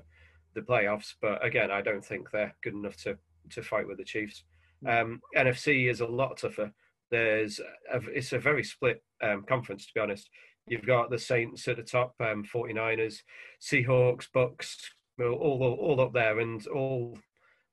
the 0.54 0.62
playoffs. 0.62 1.14
But 1.22 1.44
again, 1.46 1.72
I 1.72 1.82
don't 1.82 2.04
think 2.04 2.32
they're 2.32 2.56
good 2.64 2.74
enough 2.74 2.98
to 3.04 3.18
to 3.52 3.62
fight 3.62 3.88
with 3.88 3.98
the 3.98 4.04
Chiefs. 4.04 4.44
Mm. 4.84 5.02
Um, 5.02 5.22
NFC 5.36 5.90
is 5.90 6.02
a 6.02 6.06
lot 6.06 6.38
tougher. 6.38 6.72
There's 7.10 7.60
a, 7.92 8.02
it's 8.14 8.34
a 8.34 8.40
very 8.40 8.64
split 8.64 9.02
um, 9.22 9.44
conference 9.44 9.86
to 9.88 9.94
be 9.94 10.02
honest. 10.02 10.30
You've 10.68 10.86
got 10.86 11.10
the 11.10 11.18
Saints 11.18 11.66
at 11.70 11.78
the 11.78 11.84
top, 11.84 12.14
um, 12.20 12.44
49ers, 12.44 13.22
Seahawks, 13.62 14.28
Bucs, 14.36 14.76
all, 15.20 15.34
all 15.34 15.78
all 15.80 16.02
up 16.02 16.14
there, 16.14 16.40
and 16.40 16.66
all 16.68 17.18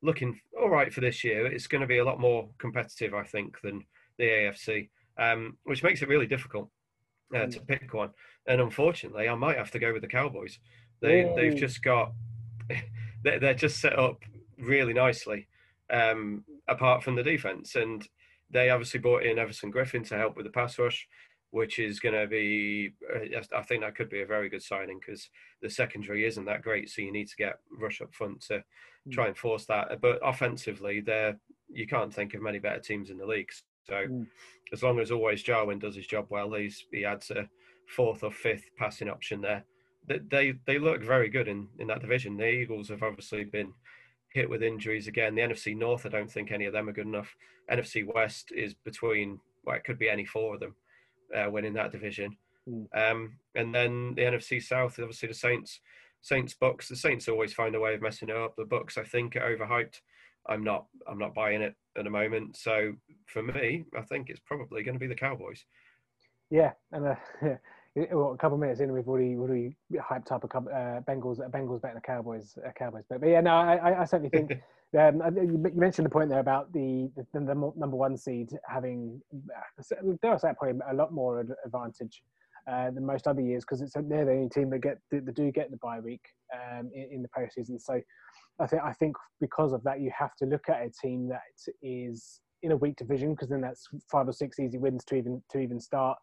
looking 0.01 0.39
all 0.59 0.71
right 0.71 0.93
for 0.93 1.01
this 1.01 1.25
year. 1.25 1.47
It's 1.47 1.67
going 1.67 1.81
to 1.81 1.89
be 1.89 1.99
a 1.99 2.05
lot 2.05 2.21
more 2.21 2.49
competitive, 2.59 3.15
I 3.15 3.25
think, 3.25 3.61
than 3.63 3.85
the 4.19 4.25
AFC, 4.25 4.91
um, 5.19 5.57
which 5.65 5.83
makes 5.83 6.03
it 6.03 6.09
really 6.09 6.27
difficult 6.27 6.69
uh, 7.35 7.47
to 7.47 7.61
mm. 7.61 7.67
pick 7.67 7.95
one. 7.95 8.11
And 8.47 8.61
unfortunately, 8.61 9.29
I 9.29 9.35
might 9.35 9.57
have 9.57 9.71
to 9.73 9.79
go 9.79 9.93
with 9.93 10.03
the 10.03 10.09
Cowboys. 10.09 10.59
They 11.01 11.31
they've 11.37 11.57
just 11.57 11.83
got 11.83 12.13
they're 13.23 13.55
just 13.55 13.81
set 13.81 13.99
up 13.99 14.23
really 14.59 14.93
nicely, 14.93 15.49
um, 15.91 16.45
apart 16.69 17.03
from 17.03 17.15
the 17.15 17.23
defense. 17.23 17.75
And 17.75 18.07
they 18.51 18.71
obviously 18.71 19.01
brought 19.01 19.25
in 19.25 19.39
Everson 19.39 19.73
Griffen 19.73 20.07
to 20.09 20.17
help 20.17 20.37
with 20.37 20.47
the 20.47 20.53
pass 20.53 20.79
rush, 20.79 21.07
which 21.51 21.79
is 21.79 22.01
going 22.01 22.15
to 22.15 22.27
be, 22.27 22.93
uh, 23.15 23.41
I 23.57 23.63
think 23.63 23.83
that 23.83 23.97
could 23.97 24.11
be 24.11 24.23
a 24.23 24.27
very 24.27 24.49
good 24.49 24.63
signing 24.63 25.01
because 25.01 25.29
the 25.63 25.71
secondary 25.71 26.27
isn't 26.27 26.45
that 26.45 26.63
great. 26.63 26.91
So 26.91 27.03
you 27.03 27.13
need 27.13 27.29
to 27.29 27.37
get 27.37 27.59
rush 27.79 28.01
up 28.01 28.15
front 28.15 28.43
to 28.47 28.63
hmm. 29.05 29.11
try 29.11 29.27
and 29.29 29.37
force 29.37 29.65
that. 29.67 30.01
But 30.01 30.21
offensively, 30.23 31.01
they're, 31.01 31.39
you 31.69 31.87
can't 31.87 32.13
think 32.13 32.35
of 32.35 32.43
many 32.43 32.59
better 32.59 32.81
teams 32.81 33.11
in 33.11 33.19
the 33.19 33.27
league. 33.27 33.51
So 33.87 33.95
mm. 33.95 34.27
as 34.73 34.83
long 34.83 34.99
as 35.01 35.11
always 35.11 35.43
Jarwin 35.43 35.79
does 35.79 35.97
his 35.97 36.07
job 36.07 36.27
well, 36.31 36.53
he's, 36.53 36.85
he 36.91 37.05
adds 37.05 37.31
a 37.31 37.49
fourth 37.89 38.23
or 38.25 38.31
fifth 38.31 38.71
passing 38.79 39.11
option 39.11 39.41
there 39.41 39.65
they 40.07 40.55
they 40.67 40.79
look 40.79 41.03
very 41.03 41.29
good 41.29 41.49
in 41.49 41.69
in 41.79 41.87
that 41.89 42.01
division. 42.01 42.37
The 42.37 42.49
Eagles 42.49 42.89
have 42.89 43.03
obviously 43.03 43.45
been 43.45 43.73
hit 44.33 44.49
with 44.49 44.63
injuries 44.63 45.07
again. 45.07 45.35
The 45.35 45.43
NFC 45.43 45.77
North, 45.77 46.07
I 46.07 46.09
don't 46.09 46.31
think 46.31 46.51
any 46.51 46.67
of 46.67 46.73
them 46.73 46.89
are 46.89 46.93
good 46.93 47.07
enough. 47.07 47.35
NFC 47.71 48.05
West 48.07 48.53
is 48.55 48.75
between 48.75 49.41
well, 49.65 49.77
it 49.77 49.85
could 49.85 49.99
be 49.99 50.11
any 50.11 50.25
four 50.25 50.55
of 50.55 50.61
them 50.61 50.75
uh, 51.35 51.51
winning 51.51 51.75
that 51.75 51.93
division. 51.93 52.37
Mm. 52.69 52.87
Um, 52.95 53.37
and 53.55 53.75
then 53.75 54.15
the 54.15 54.23
NFC 54.23 54.63
South, 54.63 54.99
obviously 54.99 55.29
the 55.29 55.35
Saints, 55.35 55.81
Saints 56.21 56.55
Bucs. 56.61 56.89
The 56.89 56.97
Saints 56.97 57.29
always 57.29 57.55
find 57.55 57.75
a 57.75 57.81
way 57.81 57.95
of 57.95 58.03
messing 58.03 58.29
it 58.29 58.37
up. 58.37 58.57
The 58.57 58.65
Bucs, 58.65 58.99
I 58.99 59.05
think, 59.05 59.37
are 59.37 59.57
overhyped. 59.57 60.01
I'm 60.47 60.63
not. 60.63 60.87
I'm 61.09 61.19
not 61.19 61.35
buying 61.35 61.63
it 61.63 61.75
at 61.97 62.05
the 62.05 62.11
moment. 62.11 62.57
So 62.57 62.93
for 63.27 63.43
me, 63.43 63.85
I 63.97 64.03
think 64.03 64.31
it's 64.31 64.41
probably 64.45 64.83
going 64.83 64.95
to 64.95 65.01
be 65.01 65.07
the 65.07 65.15
Cowboys. 65.15 65.65
Yeah, 66.51 66.73
and 66.93 67.07
uh, 67.07 67.15
well, 68.13 68.33
a 68.33 68.37
couple 68.37 68.55
of 68.55 68.61
minutes 68.61 68.81
in, 68.81 68.93
we've 68.93 69.09
already 69.09 69.37
already 69.37 69.77
hyped 69.95 70.33
up 70.33 70.45
a 70.45 70.49
couple 70.49 70.73
uh, 70.73 71.01
Bengals 71.01 71.39
Bengals 71.51 71.81
better 71.81 71.95
than 71.95 72.03
Cowboys 72.03 72.57
uh, 72.67 72.71
Cowboys. 72.79 73.05
But, 73.09 73.21
but 73.21 73.29
yeah, 73.29 73.41
no, 73.41 73.55
I, 73.55 74.03
I 74.03 74.05
certainly 74.05 74.31
think 74.31 74.53
um, 74.99 75.23
you 75.37 75.73
mentioned 75.75 76.07
the 76.07 76.11
point 76.11 76.29
there 76.29 76.41
about 76.41 76.73
the 76.73 77.11
the, 77.17 77.27
the 77.33 77.73
number 77.77 77.97
one 77.97 78.17
seed 78.17 78.51
having 78.69 79.21
there 80.23 80.31
was 80.31 80.45
probably 80.59 80.81
a 80.91 80.95
lot 80.95 81.13
more 81.13 81.45
advantage 81.65 82.23
uh, 82.71 82.91
than 82.91 83.05
most 83.05 83.27
other 83.27 83.41
years 83.41 83.65
because 83.65 83.81
it's 83.81 83.93
they're 83.93 84.25
the 84.25 84.33
only 84.33 84.49
team 84.49 84.71
that 84.71 84.81
get 84.81 84.99
that, 85.11 85.35
do 85.35 85.51
get 85.51 85.71
the 85.71 85.77
bye 85.79 86.01
week 86.01 86.23
um, 86.55 86.91
in, 86.95 87.09
in 87.13 87.23
the 87.23 87.29
postseason. 87.29 87.81
So 87.81 88.01
I 88.61 88.67
think 88.67 88.83
I 88.83 88.93
think 88.93 89.17
because 89.41 89.73
of 89.73 89.83
that, 89.85 90.01
you 90.01 90.11
have 90.17 90.35
to 90.37 90.47
look 90.47 90.69
at 90.69 90.83
a 90.83 90.91
team 90.91 91.29
that 91.29 91.43
is 91.83 92.41
in 92.63 92.73
a 92.73 92.77
weak 92.77 92.97
division 92.97 93.33
because 93.33 93.49
then 93.49 93.61
that's 93.61 93.89
five 94.11 94.29
or 94.29 94.33
six 94.33 94.59
easy 94.59 94.79
wins 94.79 95.05
to 95.05 95.17
even 95.17 95.43
to 95.51 95.59
even 95.59 95.81
start 95.81 96.19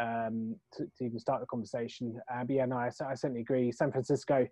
um, 0.00 0.56
to, 0.74 0.84
to, 0.98 1.04
even 1.04 1.18
start 1.18 1.40
the 1.40 1.46
conversation. 1.46 2.20
Uh, 2.32 2.44
but 2.44 2.54
yeah, 2.54 2.66
no, 2.66 2.76
I, 2.76 2.88
I, 2.88 3.14
certainly 3.14 3.40
agree. 3.40 3.72
San 3.72 3.90
Francisco, 3.90 4.46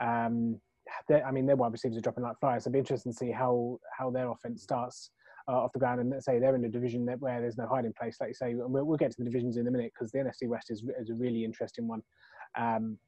um, 0.00 0.60
I 1.08 1.30
mean, 1.30 1.46
their 1.46 1.54
wide 1.54 1.70
receivers 1.70 1.98
are 1.98 2.00
dropping 2.00 2.24
like 2.24 2.40
flies. 2.40 2.64
So 2.64 2.68
it'll 2.68 2.74
be 2.74 2.78
interesting 2.80 3.12
to 3.12 3.18
see 3.18 3.30
how 3.30 3.78
how 3.96 4.10
their 4.10 4.28
offense 4.30 4.62
starts 4.62 5.10
uh, 5.48 5.52
off 5.52 5.72
the 5.72 5.78
ground. 5.78 6.00
And 6.00 6.10
let's 6.10 6.26
say 6.26 6.38
they're 6.38 6.56
in 6.56 6.64
a 6.64 6.68
division 6.68 7.04
that, 7.06 7.20
where 7.20 7.40
there's 7.40 7.58
no 7.58 7.66
hiding 7.66 7.94
place, 7.98 8.16
like 8.20 8.30
you 8.30 8.34
say. 8.34 8.54
We'll, 8.54 8.84
we'll 8.84 8.96
get 8.96 9.10
to 9.12 9.16
the 9.18 9.24
divisions 9.24 9.56
in 9.56 9.66
a 9.66 9.70
minute 9.70 9.92
because 9.94 10.10
the 10.10 10.18
NFC 10.18 10.48
West 10.48 10.70
is, 10.70 10.84
is 10.98 11.10
a 11.10 11.14
really 11.14 11.44
interesting 11.44 11.86
one. 11.86 12.02
Um, 12.58 12.98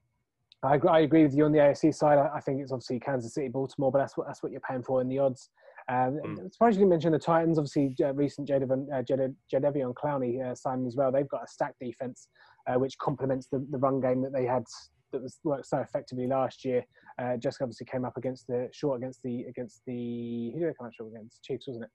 I, 0.63 0.79
I, 0.89 1.01
agree 1.01 1.23
with 1.23 1.35
you 1.35 1.47
on 1.47 1.53
the 1.53 1.59
AFC 1.59 1.95
side. 1.95 2.19
I, 2.19 2.31
I, 2.37 2.41
think 2.41 2.61
it's 2.61 2.73
obviously 2.73 3.01
Kansas 3.01 3.35
City, 3.35 3.49
Baltimore, 3.49 3.91
but 3.91 3.99
that's 3.99 4.17
what 4.17 4.27
that's 4.27 4.43
what 4.43 4.53
you're 4.53 4.61
paying 4.61 4.83
for 4.83 5.01
in 5.01 5.09
the 5.09 5.19
odds. 5.19 5.49
Um, 5.89 6.19
mm. 6.25 6.53
Surprised 6.53 6.77
you 6.77 6.81
didn't 6.81 6.91
mention 6.91 7.13
the 7.13 7.19
Titans. 7.19 7.59
Obviously, 7.59 7.95
uh, 8.05 8.13
recent 8.13 8.49
Jadeveon 8.49 8.89
uh, 8.93 9.93
Clowney 9.93 10.45
uh, 10.45 10.55
signing 10.55 10.87
as 10.87 10.97
well. 10.97 11.11
They've 11.11 11.29
got 11.29 11.45
a 11.45 11.49
stacked 11.49 11.81
defense, 11.81 12.29
uh, 12.69 12.79
which 12.79 12.97
complements 12.99 13.49
the, 13.51 13.67
the 13.71 13.79
run 13.79 14.01
game 14.01 14.23
that 14.23 14.33
they 14.33 14.45
had 14.45 14.65
that 15.13 15.23
was 15.23 15.41
worked 15.45 15.67
so 15.67 15.79
effectively 15.79 16.27
last 16.27 16.65
year. 16.65 16.85
Uh, 17.19 17.37
just 17.37 17.61
obviously 17.61 17.87
came 17.87 18.05
up 18.05 18.17
against 18.17 18.47
the 18.47 18.69
short 18.73 18.99
against 18.99 19.23
the 19.23 19.43
against 19.49 19.83
the 19.87 20.53
who 20.53 20.61
did 20.61 20.69
they 20.69 20.75
come 20.79 20.87
up 20.87 20.93
short 20.95 21.11
against? 21.13 21.43
Chiefs, 21.43 21.67
wasn't 21.67 21.85
it? 21.85 21.91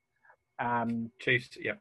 Um, 0.64 1.10
Chiefs, 1.20 1.50
yeah. 1.60 1.74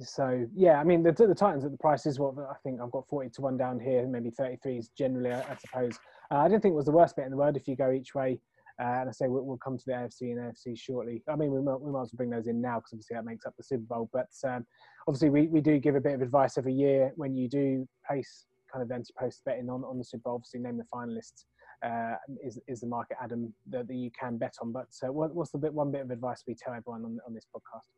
So 0.00 0.46
yeah, 0.54 0.80
I 0.80 0.84
mean 0.84 1.02
the, 1.02 1.12
the 1.12 1.34
Titans 1.34 1.64
at 1.64 1.70
the 1.70 1.78
price 1.78 2.06
is 2.06 2.18
what 2.18 2.34
I 2.38 2.54
think 2.62 2.80
I've 2.80 2.90
got 2.90 3.08
forty 3.08 3.30
to 3.30 3.40
one 3.40 3.56
down 3.56 3.80
here, 3.80 4.06
maybe 4.06 4.30
thirty 4.30 4.56
three 4.62 4.78
is 4.78 4.88
generally, 4.96 5.32
I, 5.32 5.40
I 5.40 5.56
suppose. 5.56 5.98
Uh, 6.30 6.38
I 6.38 6.48
don't 6.48 6.60
think 6.60 6.72
it 6.72 6.76
was 6.76 6.86
the 6.86 6.92
worst 6.92 7.16
bet 7.16 7.26
in 7.26 7.30
the 7.30 7.36
world 7.36 7.56
if 7.56 7.68
you 7.68 7.76
go 7.76 7.90
each 7.90 8.14
way. 8.14 8.40
Uh, 8.80 9.00
and 9.00 9.08
I 9.08 9.12
say 9.12 9.28
we'll, 9.28 9.44
we'll, 9.44 9.58
come 9.58 9.76
to 9.76 9.84
the 9.86 9.92
AFC 9.92 10.32
and 10.32 10.38
AFC 10.38 10.78
shortly. 10.78 11.22
I 11.28 11.36
mean, 11.36 11.52
we 11.52 11.60
might, 11.60 11.80
we 11.80 11.92
might 11.92 12.02
as 12.02 12.10
well 12.12 12.16
bring 12.16 12.30
those 12.30 12.46
in 12.46 12.60
now 12.60 12.78
because 12.78 12.94
obviously 12.94 13.14
that 13.14 13.24
makes 13.24 13.44
up 13.44 13.54
the 13.56 13.62
Super 13.62 13.84
Bowl. 13.84 14.08
But 14.12 14.30
um, 14.48 14.64
obviously, 15.06 15.28
we, 15.28 15.46
we 15.48 15.60
do 15.60 15.78
give 15.78 15.94
a 15.94 16.00
bit 16.00 16.14
of 16.14 16.22
advice 16.22 16.56
every 16.56 16.72
year 16.72 17.12
when 17.16 17.36
you 17.36 17.48
do 17.48 17.86
place 18.06 18.46
kind 18.72 18.82
of 18.82 18.90
anti-post 18.90 19.42
betting 19.44 19.68
on, 19.68 19.84
on 19.84 19.98
the 19.98 20.04
Super 20.04 20.22
Bowl. 20.22 20.34
Obviously, 20.36 20.60
name 20.60 20.78
the 20.78 20.84
finalists 20.92 21.44
uh, 21.84 22.16
is 22.42 22.58
is 22.66 22.80
the 22.80 22.86
market, 22.86 23.18
Adam, 23.22 23.52
that, 23.68 23.86
that 23.88 23.94
you 23.94 24.10
can 24.18 24.38
bet 24.38 24.54
on. 24.62 24.72
But 24.72 24.88
uh, 25.04 25.12
what, 25.12 25.34
what's 25.34 25.50
the 25.50 25.58
bit 25.58 25.74
one 25.74 25.92
bit 25.92 26.00
of 26.00 26.10
advice 26.10 26.44
we 26.46 26.54
tell 26.54 26.72
everyone 26.72 27.04
on 27.04 27.18
on 27.26 27.34
this 27.34 27.46
podcast? 27.54 27.88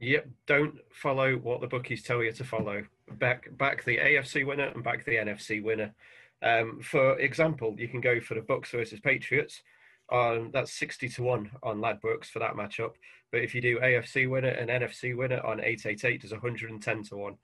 Yep, 0.00 0.28
don't 0.46 0.78
follow 0.92 1.36
what 1.36 1.60
the 1.60 1.66
bookies 1.66 2.02
tell 2.02 2.22
you 2.22 2.32
to 2.32 2.44
follow. 2.44 2.84
Back 3.12 3.48
back 3.56 3.84
the 3.84 3.98
AFC 3.98 4.46
winner 4.46 4.66
and 4.66 4.84
back 4.84 5.04
the 5.04 5.16
NFC 5.16 5.62
winner. 5.62 5.94
Um, 6.42 6.80
for 6.80 7.18
example, 7.18 7.74
you 7.78 7.88
can 7.88 8.00
go 8.00 8.20
for 8.20 8.34
the 8.34 8.40
Bucs 8.40 8.68
versus 8.68 9.00
Patriots. 9.00 9.62
On 10.10 10.50
that's 10.52 10.72
sixty 10.72 11.08
to 11.10 11.22
one 11.22 11.50
on 11.62 11.80
Ladbrokes 11.80 12.26
for 12.26 12.38
that 12.38 12.54
matchup. 12.54 12.92
But 13.30 13.42
if 13.42 13.54
you 13.54 13.60
do 13.60 13.80
AFC 13.80 14.30
winner 14.30 14.48
and 14.48 14.70
NFC 14.70 15.16
winner 15.16 15.40
on 15.44 15.60
eight 15.62 15.84
eight 15.84 16.04
eight, 16.04 16.22
there's 16.22 16.32
hundred 16.40 16.70
and 16.70 16.82
ten 16.82 17.02
to 17.04 17.16
one. 17.16 17.36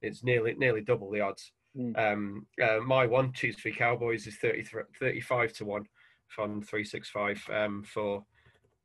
It's 0.00 0.22
nearly 0.22 0.54
nearly 0.54 0.80
double 0.80 1.10
the 1.10 1.20
odds. 1.20 1.52
Mm. 1.76 1.98
Um, 1.98 2.46
uh, 2.62 2.78
my 2.80 3.06
one 3.06 3.32
Chiefs 3.32 3.60
v 3.60 3.70
Cowboys 3.70 4.26
is 4.26 4.36
30, 4.36 4.64
35 4.98 5.52
to 5.54 5.64
one 5.66 5.84
from 6.28 6.62
three 6.62 6.84
six 6.84 7.10
five 7.10 7.42
um, 7.52 7.82
for 7.82 8.24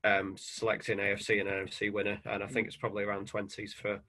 um, 0.04 0.36
selecting 0.38 0.98
AFC 0.98 1.40
and 1.40 1.50
NFC 1.50 1.92
winner, 1.92 2.20
and 2.26 2.44
I 2.44 2.48
think 2.48 2.68
it's 2.68 2.78
probably 2.78 3.04
around 3.04 3.28
twenties 3.28 3.74
for 3.74 4.00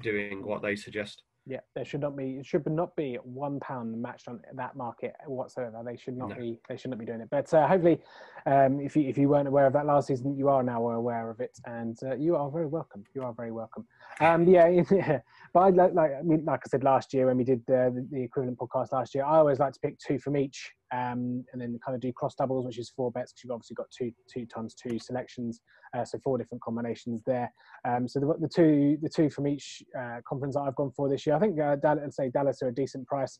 doing 0.00 0.44
what 0.44 0.62
they 0.62 0.76
suggest. 0.76 1.22
Yeah, 1.44 1.58
there 1.74 1.84
should 1.84 2.02
not 2.02 2.16
be. 2.16 2.36
It 2.38 2.46
should 2.46 2.64
not 2.70 2.94
be 2.94 3.18
one 3.24 3.58
pound 3.58 4.00
matched 4.00 4.28
on 4.28 4.40
that 4.54 4.76
market 4.76 5.14
whatsoever. 5.26 5.82
They 5.84 5.96
should 5.96 6.16
not 6.16 6.30
no. 6.30 6.36
be. 6.36 6.60
They 6.68 6.76
should 6.76 6.90
not 6.92 7.00
be 7.00 7.04
doing 7.04 7.20
it. 7.20 7.28
But 7.32 7.52
uh, 7.52 7.66
hopefully, 7.66 8.00
um, 8.46 8.80
if 8.80 8.94
you 8.94 9.08
if 9.08 9.18
you 9.18 9.28
weren't 9.28 9.48
aware 9.48 9.66
of 9.66 9.72
that 9.72 9.84
last 9.84 10.06
season, 10.06 10.36
you 10.36 10.48
are 10.48 10.62
now 10.62 10.88
aware 10.88 11.30
of 11.30 11.40
it, 11.40 11.58
and 11.66 11.98
uh, 12.04 12.14
you 12.14 12.36
are 12.36 12.48
very 12.48 12.66
welcome. 12.66 13.02
You 13.12 13.22
are 13.22 13.32
very 13.32 13.50
welcome. 13.50 13.84
Um, 14.20 14.46
yeah, 14.46 14.68
yeah. 14.68 15.18
But 15.52 15.60
I 15.60 15.68
like, 15.70 15.94
like 15.94 16.12
I 16.18 16.22
mean, 16.22 16.44
like 16.46 16.60
I 16.64 16.68
said 16.68 16.84
last 16.84 17.12
year 17.12 17.26
when 17.26 17.36
we 17.36 17.44
did 17.44 17.60
the, 17.66 18.06
the 18.10 18.22
equivalent 18.22 18.58
podcast 18.58 18.92
last 18.92 19.14
year, 19.14 19.24
I 19.24 19.36
always 19.36 19.58
like 19.58 19.72
to 19.74 19.80
pick 19.80 19.98
two 19.98 20.18
from 20.18 20.36
each, 20.36 20.72
um, 20.92 21.44
and 21.52 21.60
then 21.60 21.78
kind 21.84 21.94
of 21.94 22.00
do 22.00 22.12
cross 22.12 22.34
doubles, 22.34 22.66
which 22.66 22.78
is 22.78 22.90
four 22.90 23.10
bets 23.10 23.32
because 23.32 23.44
you've 23.44 23.52
obviously 23.52 23.74
got 23.74 23.86
two 23.90 24.12
two 24.32 24.46
times 24.46 24.74
two 24.74 24.98
selections, 24.98 25.60
uh, 25.96 26.04
so 26.04 26.18
four 26.22 26.38
different 26.38 26.62
combinations 26.62 27.22
there. 27.26 27.52
Um, 27.88 28.06
so 28.06 28.20
the, 28.20 28.26
the 28.40 28.48
two 28.48 28.98
the 29.02 29.08
two 29.08 29.30
from 29.30 29.46
each 29.46 29.82
uh, 29.98 30.18
conference 30.28 30.54
that 30.54 30.62
I've 30.62 30.76
gone 30.76 30.92
for 30.94 31.08
this 31.08 31.26
year, 31.26 31.36
I 31.36 31.38
think 31.38 31.58
uh, 31.60 31.76
Dallas, 31.76 32.16
say 32.16 32.30
Dallas 32.30 32.62
are 32.62 32.68
a 32.68 32.74
decent 32.74 33.06
price. 33.06 33.38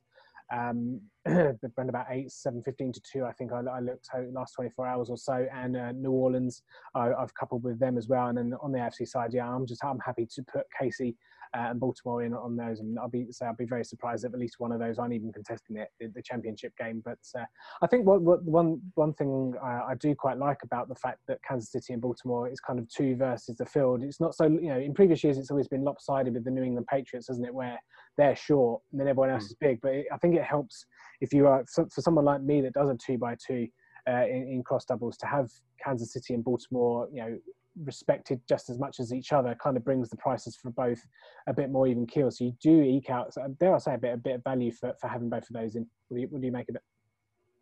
Um, 0.53 1.01
been 1.25 1.89
about 1.89 2.07
eight, 2.11 2.31
seven, 2.31 2.63
fifteen 2.63 2.93
to 2.93 3.01
two. 3.01 3.25
I 3.25 3.33
think 3.33 3.53
I, 3.53 3.61
I 3.61 3.81
looked 3.81 4.09
last 4.33 4.55
24 4.55 4.87
hours 4.87 5.09
or 5.09 5.17
so, 5.17 5.47
and 5.55 5.77
uh, 5.77 5.93
New 5.93 6.11
Orleans, 6.11 6.63
I, 6.95 7.11
have 7.19 7.33
coupled 7.35 7.63
with 7.63 7.79
them 7.79 7.97
as 7.97 8.09
well. 8.09 8.27
And 8.27 8.37
then 8.37 8.55
on 8.61 8.73
the 8.73 8.79
AFC 8.79 9.09
side, 9.09 9.33
yeah, 9.33 9.49
I'm 9.49 9.67
just 9.67 9.85
I'm 9.85 10.01
happy 10.01 10.27
to 10.35 10.43
put 10.43 10.67
Casey 10.79 11.17
uh, 11.57 11.69
and 11.71 11.81
Baltimore 11.81 12.23
in 12.23 12.35
on 12.35 12.57
those. 12.57 12.81
And 12.81 12.99
I'll 12.99 13.09
be 13.09 13.27
say 13.31 13.47
I'll 13.47 13.55
be 13.55 13.67
very 13.67 13.85
surprised 13.85 14.25
if 14.25 14.33
at 14.33 14.39
least 14.39 14.57
one 14.59 14.73
of 14.73 14.81
those 14.81 14.99
aren't 14.99 15.13
even 15.13 15.33
contesting 15.33 15.77
it, 15.77 15.89
the, 16.01 16.09
the 16.09 16.23
championship 16.23 16.73
game. 16.77 17.03
But 17.05 17.19
uh, 17.39 17.45
I 17.83 17.87
think 17.87 18.07
what, 18.07 18.23
what 18.23 18.43
one 18.43 18.81
one 18.95 19.13
thing 19.15 19.55
I, 19.63 19.91
I, 19.91 19.95
do 19.95 20.15
quite 20.15 20.39
like 20.39 20.63
about 20.63 20.89
the 20.89 20.95
fact 20.95 21.21
that 21.29 21.43
Kansas 21.47 21.71
City 21.71 21.93
and 21.93 22.03
Baltimore 22.03 22.49
is 22.49 22.61
kind 22.61 22.79
of 22.79 22.89
two 22.89 23.17
versus 23.17 23.57
the 23.57 23.67
field. 23.67 24.03
It's 24.03 24.21
not 24.21 24.35
so 24.35 24.47
you 24.47 24.69
know 24.69 24.79
in 24.79 24.95
previous 24.95 25.23
years 25.23 25.39
it's 25.39 25.51
always 25.51 25.69
been 25.69 25.85
lopsided 25.85 26.35
with 26.35 26.45
the 26.45 26.51
New 26.51 26.63
England 26.63 26.87
Patriots, 26.89 27.29
hasn't 27.29 27.47
it? 27.47 27.55
Where 27.55 27.79
they're 28.17 28.37
short 28.37 28.83
and 28.91 29.01
then 29.01 29.09
everyone 29.09 29.31
else 29.31 29.45
mm. 29.45 29.49
is 29.49 29.57
big. 29.61 29.81
But 29.81 29.93
it, 29.93 30.07
I 30.13 30.17
think 30.19 30.37
it 30.37 30.45
helps 30.45 30.85
if 31.21 31.33
you 31.33 31.47
are 31.47 31.65
for 31.67 32.01
someone 32.01 32.25
like 32.25 32.43
me 32.43 32.61
that 32.63 32.75
does 32.75 32.91
a 32.91 32.97
two 32.97 33.19
by 33.19 33.37
two. 33.45 33.69
Uh, 34.11 34.27
in, 34.27 34.49
in, 34.49 34.63
cross 34.65 34.85
doubles 34.85 35.17
to 35.17 35.27
have 35.27 35.49
Kansas 35.81 36.13
City 36.13 36.35
and 36.35 36.43
Baltimore, 36.43 37.09
you 37.13 37.23
know, 37.23 37.39
respected 37.85 38.41
just 38.49 38.69
as 38.69 38.79
much 38.79 39.01
as 39.01 39.13
each 39.13 39.33
other 39.33 39.57
kind 39.63 39.77
of 39.77 39.85
brings 39.85 40.11
the 40.11 40.17
prices 40.17 40.57
for 40.57 40.71
both 40.71 41.01
a 41.47 41.55
bit 41.55 41.71
more 41.71 41.87
even 41.87 42.07
keel. 42.07 42.31
So 42.31 42.45
you 42.45 42.53
do 42.61 42.83
eke 42.83 43.11
out, 43.11 43.33
dare 43.59 43.75
I 43.75 43.79
say, 43.79 43.95
a 43.95 43.99
bit 43.99 44.15
a 44.15 44.17
bit 44.17 44.35
of 44.37 44.45
value 44.45 44.73
for, 44.73 44.95
for 45.01 45.09
having 45.09 45.29
both 45.29 45.45
of 45.45 45.55
those 45.55 45.77
in. 45.77 45.87
What 46.09 46.17
do 46.17 46.21
you, 46.21 46.29
what 46.29 46.41
do 46.41 46.47
you 46.47 46.53
make 46.53 46.69
of 46.69 46.77
it? 46.77 46.83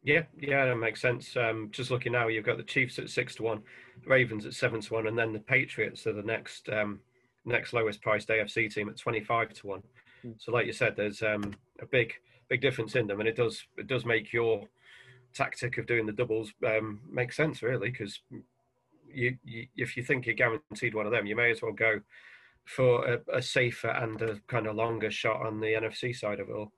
Yeah, 0.03 0.23
yeah, 0.39 0.65
that 0.65 0.77
makes 0.77 1.01
sense. 1.01 1.37
Um, 1.37 1.69
just 1.73 1.91
looking 1.91 2.13
now, 2.13 2.29
you've 2.29 2.47
got 2.47 2.57
the 2.57 2.63
Chiefs 2.63 2.99
at 2.99 3.11
six 3.11 3.35
to 3.37 3.43
one, 3.43 3.63
Ravens 4.07 4.47
at 4.47 4.55
seven 4.55 4.81
to 4.81 4.95
one, 4.95 5.07
and 5.07 5.19
then 5.19 5.33
the 5.33 5.41
Patriots 5.41 6.07
are 6.07 6.15
the 6.15 6.23
next 6.23 6.69
um, 6.71 7.01
next 7.45 7.73
lowest 7.73 8.01
priced 8.01 8.29
AFC 8.29 8.73
team 8.73 8.89
at 8.89 8.97
twenty 8.97 9.21
five 9.21 9.53
to 9.55 9.67
one. 9.67 9.83
So, 10.39 10.53
like 10.53 10.67
you 10.67 10.73
said, 10.73 10.95
there's 10.97 11.23
um, 11.23 11.55
a 11.81 11.87
big 11.87 12.15
big 12.49 12.61
difference 12.61 12.97
in 12.97 13.07
them, 13.07 13.21
and 13.21 13.29
it 13.29 13.37
does 13.37 13.65
it 13.77 13.87
does 13.87 14.05
make 14.05 14.33
your 14.33 14.67
tactic 15.33 15.79
of 15.79 15.87
doing 15.87 16.07
the 16.07 16.13
doubles 16.13 16.53
um, 16.67 17.01
make 17.09 17.33
sense 17.33 17.63
really 17.63 17.89
because 17.91 18.21
you, 19.13 19.37
you, 19.45 19.67
if 19.77 19.97
you 19.97 20.03
think 20.03 20.27
you're 20.27 20.35
guaranteed 20.35 20.95
one 20.95 21.07
of 21.07 21.13
them, 21.13 21.27
you 21.27 21.37
may 21.37 21.51
as 21.51 21.63
well 21.63 21.73
go 21.73 22.01
for 22.65 23.05
a, 23.07 23.21
a, 23.33 23.43
safer 23.43 23.89
and 23.89 24.21
a 24.23 24.41
kind 24.47 24.67
of 24.67 24.77
longer 24.77 25.11
shot 25.11 25.45
on 25.45 25.61
the 25.61 25.67
NFC 25.67 26.15
side 26.15 26.41
of 26.41 26.49
it 26.49 26.53
all. 26.53 26.73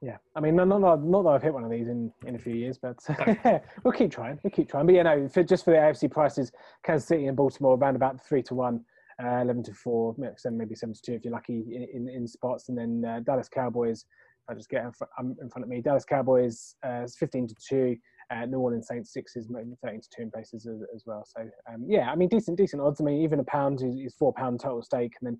Yeah, 0.00 0.16
I 0.36 0.40
mean, 0.40 0.56
not, 0.56 0.68
not, 0.68 1.02
not 1.02 1.22
that 1.22 1.28
I've 1.28 1.42
hit 1.42 1.54
one 1.54 1.64
of 1.64 1.70
these 1.70 1.88
in, 1.88 2.12
in 2.26 2.34
a 2.34 2.38
few 2.38 2.54
years, 2.54 2.78
but 2.78 2.98
we'll 3.84 3.92
keep 3.92 4.10
trying. 4.10 4.38
We'll 4.42 4.50
keep 4.50 4.68
trying. 4.68 4.86
But 4.86 4.94
yeah, 4.94 5.02
no, 5.02 5.28
for, 5.28 5.42
just 5.42 5.64
for 5.64 5.70
the 5.70 5.78
AFC 5.78 6.10
prices, 6.10 6.52
Kansas 6.82 7.08
City 7.08 7.26
and 7.26 7.36
Baltimore 7.36 7.76
around 7.76 7.96
about 7.96 8.24
three 8.24 8.42
to 8.44 8.54
one, 8.54 8.84
uh, 9.22 9.40
eleven 9.40 9.62
to 9.64 9.74
four, 9.74 10.14
maybe 10.18 10.74
seven 10.74 10.94
to 10.94 11.00
two 11.02 11.12
if 11.12 11.24
you're 11.24 11.32
lucky 11.32 11.64
in, 11.70 11.88
in, 11.92 12.08
in 12.08 12.26
spots, 12.26 12.68
and 12.68 12.78
then 12.78 13.04
uh, 13.08 13.20
Dallas 13.20 13.48
Cowboys. 13.48 14.04
I 14.48 14.52
just 14.52 14.68
get 14.68 14.84
in 14.84 14.92
front, 14.92 15.10
um, 15.18 15.36
in 15.40 15.48
front 15.48 15.64
of 15.64 15.70
me. 15.70 15.80
Dallas 15.80 16.04
Cowboys 16.04 16.76
uh, 16.82 17.06
fifteen 17.18 17.46
to 17.48 17.54
two. 17.66 17.96
Uh, 18.30 18.46
New 18.46 18.58
Orleans 18.58 18.88
Saints 18.88 19.12
sixes, 19.12 19.50
maybe 19.50 19.76
13 19.82 20.00
to 20.00 20.08
two 20.16 20.22
in 20.22 20.30
places 20.30 20.66
as, 20.66 20.80
as 20.94 21.04
well. 21.04 21.26
So 21.26 21.42
um, 21.70 21.84
yeah, 21.86 22.10
I 22.10 22.14
mean 22.14 22.28
decent 22.28 22.56
decent 22.56 22.80
odds. 22.80 23.00
I 23.00 23.04
mean 23.04 23.22
even 23.22 23.38
a 23.38 23.44
pound 23.44 23.82
is, 23.82 23.96
is 23.96 24.14
four 24.14 24.32
pound 24.32 24.60
total 24.60 24.82
stake, 24.82 25.12
and 25.20 25.36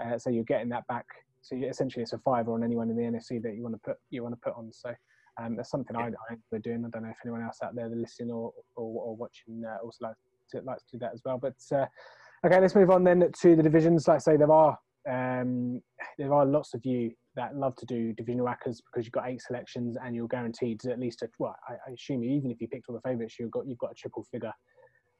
then 0.00 0.12
uh, 0.12 0.18
so 0.18 0.30
you're 0.30 0.44
getting 0.44 0.68
that 0.68 0.86
back. 0.86 1.06
So 1.42 1.56
essentially 1.56 2.02
it's 2.02 2.12
a 2.12 2.18
five 2.18 2.48
on 2.48 2.62
anyone 2.62 2.90
in 2.90 2.96
the 2.96 3.02
NFC 3.02 3.42
that 3.42 3.54
you 3.56 3.62
want 3.62 3.74
to 3.74 3.80
put 3.84 3.96
you 4.10 4.22
want 4.22 4.34
to 4.34 4.40
put 4.40 4.56
on. 4.56 4.72
So 4.72 4.94
um, 5.40 5.56
that's 5.56 5.70
something 5.70 5.96
I, 5.96 6.06
I 6.06 6.34
enjoy 6.52 6.62
doing. 6.62 6.84
I 6.84 6.90
don't 6.90 7.04
know 7.04 7.10
if 7.10 7.16
anyone 7.24 7.42
else 7.42 7.58
out 7.62 7.74
there 7.74 7.88
listening 7.88 8.30
or 8.30 8.52
or, 8.76 9.02
or 9.02 9.16
watching 9.16 9.62
uh, 9.64 9.78
also 9.82 10.06
likes 10.06 10.18
to, 10.52 10.60
likes 10.62 10.82
to 10.84 10.96
do 10.96 10.98
that 11.00 11.12
as 11.14 11.22
well. 11.24 11.38
But 11.38 11.56
uh, 11.76 11.86
okay, 12.46 12.60
let's 12.60 12.74
move 12.74 12.90
on 12.90 13.04
then 13.04 13.30
to 13.40 13.56
the 13.56 13.62
divisions. 13.62 14.08
Like 14.08 14.16
I 14.16 14.18
say, 14.18 14.36
there 14.36 14.52
are 14.52 14.76
um, 15.08 15.80
there 16.18 16.32
are 16.32 16.44
lots 16.44 16.74
of 16.74 16.84
you 16.84 17.12
that 17.36 17.56
love 17.56 17.74
to 17.76 17.86
do 17.86 18.12
divisional 18.12 18.44
whackers 18.44 18.80
because 18.80 19.06
you've 19.06 19.12
got 19.12 19.28
eight 19.28 19.40
selections 19.40 19.96
and 20.04 20.14
you're 20.14 20.28
guaranteed 20.28 20.80
at 20.86 20.98
least 20.98 21.22
a 21.22 21.28
well 21.38 21.54
I, 21.68 21.74
I 21.74 21.92
assume 21.92 22.24
even 22.24 22.50
if 22.50 22.60
you 22.60 22.68
picked 22.68 22.86
all 22.88 22.94
the 22.94 23.08
favourites 23.08 23.36
you've 23.38 23.52
got 23.52 23.66
you've 23.66 23.78
got 23.78 23.92
a 23.92 23.94
triple 23.94 24.24
figure 24.30 24.52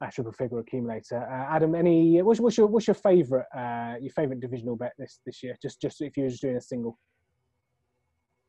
a 0.01 0.11
triple 0.11 0.33
figure 0.33 0.59
accumulator 0.59 1.17
uh, 1.17 1.55
Adam 1.55 1.75
any 1.75 2.21
what's, 2.21 2.39
what's 2.39 2.57
your 2.57 2.67
what's 2.67 2.87
your 2.87 2.93
favourite 2.93 3.45
uh, 3.55 3.95
your 4.01 4.11
favourite 4.11 4.41
divisional 4.41 4.75
bet 4.75 4.91
this 4.99 5.21
this 5.25 5.41
year 5.41 5.57
just 5.61 5.81
just 5.81 6.01
if 6.01 6.17
you 6.17 6.23
were 6.23 6.29
just 6.29 6.41
doing 6.41 6.57
a 6.57 6.61
single 6.61 6.99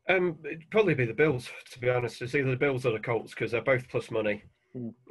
um 0.09 0.37
it'd 0.45 0.69
probably 0.69 0.93
be 0.93 1.05
the 1.05 1.13
Bills 1.13 1.49
to 1.71 1.79
be 1.79 1.89
honest 1.89 2.21
it's 2.21 2.35
either 2.35 2.51
the 2.51 2.57
Bills 2.57 2.85
or 2.85 2.91
the 2.91 2.99
Colts 2.99 3.33
because 3.33 3.51
they're 3.51 3.61
both 3.61 3.87
plus 3.87 4.11
money. 4.11 4.43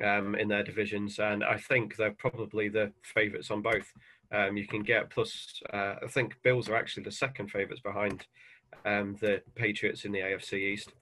Um, 0.05 0.35
in 0.35 0.49
their 0.49 0.63
divisions 0.63 1.19
and 1.19 1.45
I 1.45 1.57
think 1.57 1.97
they're 1.97 2.13
probably 2.13 2.69
the 2.69 2.93
favourites 3.03 3.51
on 3.51 3.63
both 3.63 3.93
um, 4.33 4.57
you 4.57 4.67
can 4.67 4.83
get 4.83 5.11
plus. 5.11 5.61
Uh, 5.73 5.97
I 6.03 6.07
think 6.09 6.37
Bills 6.43 6.69
are 6.69 6.77
actually 6.77 7.05
the 7.05 7.13
second 7.13 7.51
favourites 7.51 7.83
behind 7.83 8.27
um, 8.85 9.17
the 9.21 9.43
Patriots 9.55 10.05
in 10.05 10.13
the 10.13 10.21
AFC 10.21 10.55
East, 10.55 10.93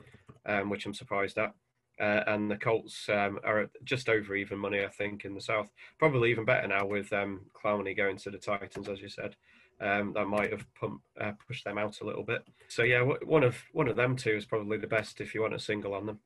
um, 0.46 0.70
which 0.70 0.86
I'm 0.86 0.94
surprised 0.94 1.38
at. 1.38 1.54
Uh, 2.00 2.22
and 2.28 2.48
the 2.48 2.56
Colts 2.56 3.08
um, 3.08 3.40
are 3.42 3.68
just 3.82 4.08
over 4.08 4.36
even 4.36 4.56
money, 4.56 4.84
I 4.84 4.88
think, 4.88 5.24
in 5.24 5.34
the 5.34 5.40
South. 5.40 5.68
Probably 5.98 6.30
even 6.30 6.44
better 6.44 6.68
now 6.68 6.86
with 6.86 7.12
um, 7.12 7.40
Clowney 7.52 7.96
going 7.96 8.16
to 8.18 8.30
the 8.30 8.38
Titans, 8.38 8.88
as 8.88 9.00
you 9.00 9.08
said. 9.08 9.34
That 9.80 10.26
might 10.28 10.52
have 10.52 10.64
pump, 10.74 11.02
uh, 11.20 11.32
pushed 11.46 11.64
them 11.64 11.76
out 11.76 12.00
a 12.00 12.06
little 12.06 12.22
bit. 12.22 12.44
So 12.68 12.82
yeah, 12.84 13.02
one 13.02 13.42
of 13.42 13.56
one 13.72 13.88
of 13.88 13.96
them 13.96 14.16
two 14.16 14.30
is 14.30 14.44
probably 14.46 14.78
the 14.78 14.86
best 14.86 15.20
if 15.20 15.34
you 15.34 15.42
want 15.42 15.54
a 15.54 15.58
single 15.58 15.94
on 15.94 16.06
them. 16.06 16.20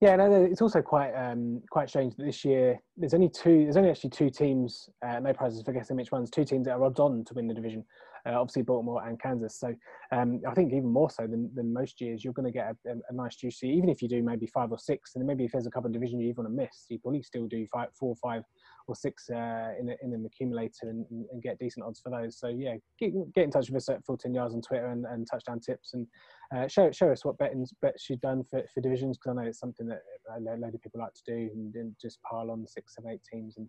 Yeah, 0.00 0.16
no, 0.16 0.32
it's 0.44 0.62
also 0.62 0.80
quite 0.80 1.12
um, 1.12 1.60
quite 1.70 1.90
strange 1.90 2.16
that 2.16 2.24
this 2.24 2.42
year 2.42 2.80
there's 2.96 3.12
only 3.12 3.28
two. 3.28 3.64
There's 3.64 3.76
only 3.76 3.90
actually 3.90 4.10
two 4.10 4.30
teams. 4.30 4.88
Uh, 5.06 5.20
no 5.20 5.34
prizes 5.34 5.62
for 5.62 5.72
guessing 5.72 5.96
which 5.96 6.10
ones. 6.10 6.30
Two 6.30 6.44
teams 6.44 6.64
that 6.64 6.72
are 6.72 6.84
odds 6.84 6.98
on 6.98 7.22
to 7.26 7.34
win 7.34 7.46
the 7.46 7.54
division. 7.54 7.84
Uh, 8.26 8.40
obviously, 8.40 8.62
Baltimore 8.62 9.06
and 9.06 9.20
Kansas. 9.20 9.58
So 9.58 9.74
um, 10.12 10.40
I 10.46 10.54
think 10.54 10.72
even 10.72 10.88
more 10.88 11.10
so 11.10 11.26
than, 11.26 11.50
than 11.54 11.72
most 11.72 12.00
years, 12.00 12.24
you're 12.24 12.32
going 12.32 12.46
to 12.46 12.52
get 12.52 12.74
a, 12.86 12.92
a, 13.08 13.12
nice 13.12 13.36
juicy. 13.36 13.68
Even 13.68 13.88
if 13.88 14.02
you 14.02 14.08
do 14.08 14.22
maybe 14.22 14.46
five 14.46 14.70
or 14.70 14.78
six, 14.78 15.14
and 15.14 15.26
maybe 15.26 15.44
if 15.44 15.52
there's 15.52 15.66
a 15.66 15.70
couple 15.70 15.88
of 15.88 15.92
divisions 15.92 16.22
you 16.22 16.28
even 16.28 16.44
want 16.44 16.56
to 16.56 16.62
miss, 16.62 16.86
you 16.88 16.98
probably 16.98 17.22
still 17.22 17.46
do 17.46 17.66
five, 17.72 17.88
four, 17.98 18.14
five, 18.16 18.42
or 18.90 18.94
six 18.94 19.30
uh, 19.30 19.70
in, 19.78 19.88
in 20.02 20.12
an 20.12 20.24
accumulator 20.26 20.90
and, 20.90 21.06
and, 21.10 21.42
get 21.42 21.58
decent 21.58 21.86
odds 21.86 22.00
for 22.00 22.10
those. 22.10 22.38
So 22.38 22.48
yeah, 22.48 22.74
get, 22.98 23.12
get 23.34 23.44
in 23.44 23.50
touch 23.50 23.70
with 23.70 23.76
us 23.76 23.88
at 23.88 24.04
full 24.04 24.16
10 24.16 24.34
yards 24.34 24.54
on 24.54 24.60
Twitter 24.60 24.88
and, 24.88 25.06
and 25.06 25.26
touchdown 25.30 25.60
tips 25.60 25.94
and 25.94 26.06
uh, 26.54 26.66
show 26.66 26.90
show 26.90 27.10
us 27.10 27.24
what 27.24 27.38
betting 27.38 27.64
bets 27.80 28.10
you've 28.10 28.20
done 28.20 28.42
for, 28.42 28.62
for 28.74 28.80
divisions 28.80 29.16
because 29.16 29.30
I 29.30 29.40
know 29.40 29.48
it's 29.48 29.60
something 29.60 29.86
that 29.86 30.02
a 30.36 30.40
load 30.40 30.74
of 30.74 30.82
people 30.82 31.00
like 31.00 31.14
to 31.14 31.22
do 31.24 31.50
and, 31.54 31.74
and 31.76 31.94
just 32.00 32.18
pile 32.22 32.50
on 32.50 32.66
six, 32.66 32.96
seven, 32.96 33.12
eight 33.12 33.22
teams 33.30 33.56
and 33.56 33.68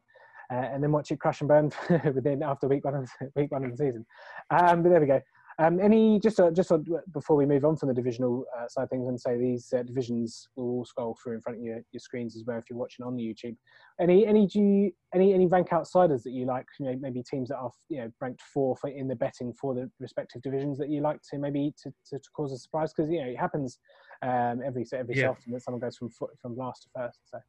uh, 0.52 0.56
and 0.56 0.84
then 0.84 0.92
watch 0.92 1.12
it 1.12 1.20
crash 1.20 1.42
and 1.42 1.48
burn 1.48 1.72
within 2.14 2.44
after 2.44 2.68
week 2.68 2.86
one 2.86 2.96
of 2.96 3.10
week 3.36 3.52
one 3.52 3.64
of 3.64 3.72
the 3.72 3.78
season. 3.78 4.06
Um, 4.50 4.84
but 4.84 4.90
there 4.90 5.02
we 5.02 5.08
go. 5.08 5.22
Um, 5.60 5.80
any 5.80 6.20
just 6.20 6.40
uh, 6.40 6.50
just 6.50 6.72
uh, 6.72 6.80
before 7.14 7.36
we 7.36 7.46
move 7.46 7.66
on 7.66 7.78
from 7.78 7.90
the 7.90 7.94
divisional 7.94 8.46
uh, 8.58 8.68
side 8.68 8.84
of 8.84 8.90
things 8.90 9.08
and 9.08 9.20
say 9.20 9.38
these 9.38 9.72
uh, 9.78 9.84
divisions 9.84 10.48
will 10.56 10.66
all 10.66 10.86
scroll 10.86 11.16
through 11.22 11.36
in 11.36 11.42
front 11.42 11.60
of 11.60 11.64
your, 11.64 11.82
your 11.92 12.00
screens 12.00 12.36
as 12.36 12.44
well 12.48 12.58
if 12.58 12.64
you're 12.70 12.80
watching 12.80 13.06
on 13.06 13.16
the 13.16 13.22
YouTube. 13.22 13.56
Any 14.00 14.26
any 14.26 14.48
do 14.48 14.60
you, 14.60 14.92
any 15.14 15.34
any 15.34 15.48
rank 15.48 15.72
outsiders 15.72 16.24
that 16.24 16.32
you 16.32 16.46
like? 16.46 16.66
You 16.80 16.88
know, 16.88 16.98
maybe 17.00 17.22
teams 17.22 17.50
that 17.50 17.58
are 17.58 17.70
you 17.90 18.00
know 18.00 18.12
ranked 18.20 18.42
fourth 18.42 18.80
in 18.86 19.08
the 19.08 19.16
betting 19.16 19.54
for 19.54 19.76
the 19.76 19.90
respective 20.00 20.42
divisions 20.42 20.78
that 20.80 20.90
you 20.90 21.02
like 21.02 21.20
to 21.30 21.38
maybe 21.38 21.74
to, 21.84 21.92
to, 22.10 22.18
to 22.18 22.30
cause 22.36 22.52
a 22.54 22.58
surprise 22.58 22.94
because 22.96 23.12
you 23.12 23.22
know 23.22 23.30
it 23.30 23.38
happens 23.38 23.78
um, 24.24 24.62
every 24.66 24.86
every 24.94 25.16
yeah. 25.16 25.26
so 25.26 25.32
often 25.32 25.54
that 25.54 25.62
someone 25.62 25.82
goes 25.82 25.98
from 25.98 26.10
from 26.42 26.56
last 26.56 26.84
to 26.84 26.90
first. 26.96 27.20
So. 27.26 27.40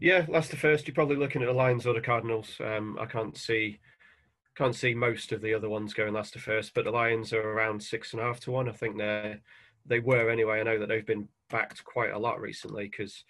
Yeah, 0.00 0.26
last 0.28 0.50
to 0.50 0.56
first. 0.56 0.86
You're 0.86 0.94
probably 0.94 1.16
looking 1.16 1.42
at 1.42 1.46
the 1.46 1.54
Lions 1.54 1.86
or 1.86 1.94
the 1.94 2.00
Cardinals. 2.00 2.60
Um, 2.62 2.98
I 3.00 3.06
can't 3.06 3.36
see 3.36 3.78
can't 4.56 4.74
see 4.74 4.94
most 4.94 5.32
of 5.32 5.42
the 5.42 5.52
other 5.52 5.68
ones 5.68 5.92
going 5.92 6.14
last 6.14 6.32
to 6.32 6.38
first, 6.38 6.72
but 6.74 6.84
the 6.84 6.90
Lions 6.90 7.32
are 7.32 7.42
around 7.42 7.82
six 7.82 8.12
and 8.12 8.22
a 8.22 8.24
half 8.24 8.40
to 8.40 8.50
one. 8.50 8.68
I 8.68 8.72
think 8.72 8.98
they 8.98 9.36
they 9.86 10.00
were 10.00 10.30
anyway. 10.30 10.60
I 10.60 10.64
know 10.64 10.78
that 10.78 10.88
they've 10.88 11.06
been 11.06 11.28
backed 11.50 11.84
quite 11.84 12.12
a 12.12 12.18
lot 12.18 12.40
recently 12.40 12.84
because 12.84 13.24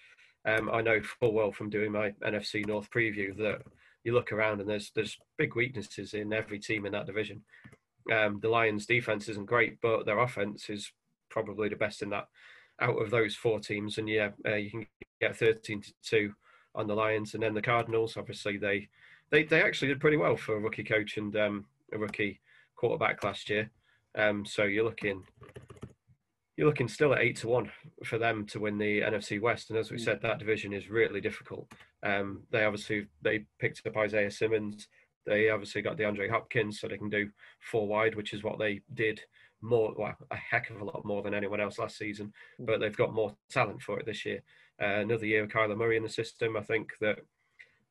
um, 0.44 0.70
I 0.72 0.80
know 0.82 1.00
full 1.02 1.32
well 1.32 1.52
from 1.52 1.70
doing 1.70 1.92
my 1.92 2.10
NFC 2.24 2.66
North 2.66 2.90
preview 2.90 3.36
that 3.36 3.62
you 4.04 4.12
look 4.12 4.32
around 4.32 4.60
and 4.60 4.68
there's 4.68 4.90
there's 4.94 5.18
big 5.38 5.54
weaknesses 5.54 6.14
in 6.14 6.32
every 6.32 6.58
team 6.58 6.86
in 6.86 6.92
that 6.92 7.06
division. 7.06 7.42
Um, 8.12 8.38
the 8.40 8.48
Lions' 8.48 8.86
defense 8.86 9.28
isn't 9.28 9.46
great, 9.46 9.80
but 9.80 10.06
their 10.06 10.18
offense 10.18 10.68
is 10.68 10.90
probably 11.28 11.68
the 11.68 11.76
best 11.76 12.02
in 12.02 12.10
that 12.10 12.26
out 12.80 13.00
of 13.00 13.10
those 13.10 13.34
four 13.36 13.60
teams. 13.60 13.98
And 13.98 14.08
yeah, 14.08 14.30
uh, 14.46 14.54
you 14.54 14.70
can 14.70 14.86
get 15.20 15.36
13 15.36 15.80
to 15.80 15.92
two 16.02 16.32
on 16.76 16.86
the 16.86 16.94
Lions, 16.94 17.34
and 17.34 17.42
then 17.42 17.54
the 17.54 17.62
Cardinals. 17.62 18.16
Obviously, 18.16 18.56
they 18.58 18.88
they 19.30 19.44
they 19.44 19.62
actually 19.62 19.88
did 19.88 20.00
pretty 20.00 20.16
well 20.16 20.36
for 20.36 20.56
a 20.56 20.60
rookie 20.60 20.84
coach 20.84 21.16
and 21.16 21.34
um, 21.36 21.64
a 21.92 21.98
rookie 21.98 22.40
quarterback 22.76 23.24
last 23.24 23.50
year. 23.50 23.70
Um, 24.16 24.46
so 24.46 24.64
you're 24.64 24.84
looking 24.84 25.24
you're 26.56 26.66
looking 26.66 26.88
still 26.88 27.12
at 27.12 27.20
eight 27.20 27.36
to 27.36 27.48
one 27.48 27.70
for 28.04 28.18
them 28.18 28.46
to 28.46 28.60
win 28.60 28.78
the 28.78 29.02
NFC 29.02 29.40
West. 29.40 29.70
And 29.70 29.78
as 29.78 29.90
we 29.90 29.98
mm. 29.98 30.04
said, 30.04 30.20
that 30.22 30.38
division 30.38 30.72
is 30.72 30.88
really 30.88 31.20
difficult. 31.20 31.70
Um, 32.02 32.42
they 32.50 32.64
obviously 32.64 33.06
they 33.22 33.44
picked 33.58 33.86
up 33.86 33.96
Isaiah 33.96 34.30
Simmons. 34.30 34.88
They 35.26 35.50
obviously 35.50 35.82
got 35.82 35.98
DeAndre 35.98 36.30
Hopkins, 36.30 36.80
so 36.80 36.86
they 36.86 36.96
can 36.96 37.10
do 37.10 37.28
four 37.60 37.88
wide, 37.88 38.14
which 38.14 38.32
is 38.32 38.44
what 38.44 38.58
they 38.58 38.80
did 38.94 39.20
more, 39.60 39.92
well, 39.96 40.14
a 40.30 40.36
heck 40.36 40.70
of 40.70 40.80
a 40.80 40.84
lot 40.84 41.04
more 41.04 41.22
than 41.22 41.34
anyone 41.34 41.60
else 41.60 41.78
last 41.78 41.98
season. 41.98 42.32
Mm. 42.60 42.66
But 42.66 42.80
they've 42.80 42.96
got 42.96 43.12
more 43.12 43.36
talent 43.50 43.82
for 43.82 43.98
it 43.98 44.06
this 44.06 44.24
year. 44.24 44.42
Uh, 44.80 45.00
another 45.00 45.26
year 45.26 45.42
of 45.42 45.50
Kyler 45.50 45.76
Murray 45.76 45.96
in 45.96 46.02
the 46.02 46.08
system. 46.08 46.56
I 46.56 46.62
think 46.62 46.92
that 47.00 47.20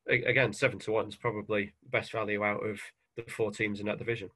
again, 0.08 0.52
seven 0.52 0.78
to 0.80 0.92
one 0.92 1.08
is 1.08 1.16
probably 1.16 1.72
best 1.90 2.12
value 2.12 2.44
out 2.44 2.64
of 2.64 2.80
the 3.16 3.22
four 3.28 3.50
teams 3.50 3.80
in 3.80 3.86
that 3.86 3.98
division. 3.98 4.30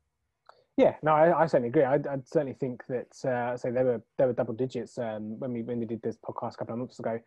Yeah, 0.76 0.94
no, 1.02 1.12
I, 1.12 1.42
I 1.42 1.46
certainly 1.46 1.68
agree. 1.68 1.84
I, 1.84 1.94
I, 1.96 2.16
certainly 2.24 2.54
think 2.54 2.82
that 2.88 3.28
uh, 3.28 3.56
say 3.56 3.70
they 3.70 3.82
were 3.82 4.02
they 4.16 4.24
were 4.24 4.32
double 4.32 4.54
digits 4.54 4.96
um, 4.98 5.38
when 5.38 5.52
we 5.52 5.62
when 5.62 5.78
we 5.78 5.84
did 5.84 6.00
this 6.02 6.16
podcast 6.16 6.54
a 6.54 6.58
couple 6.58 6.74
of 6.74 6.78
months 6.78 6.98
ago. 6.98 7.18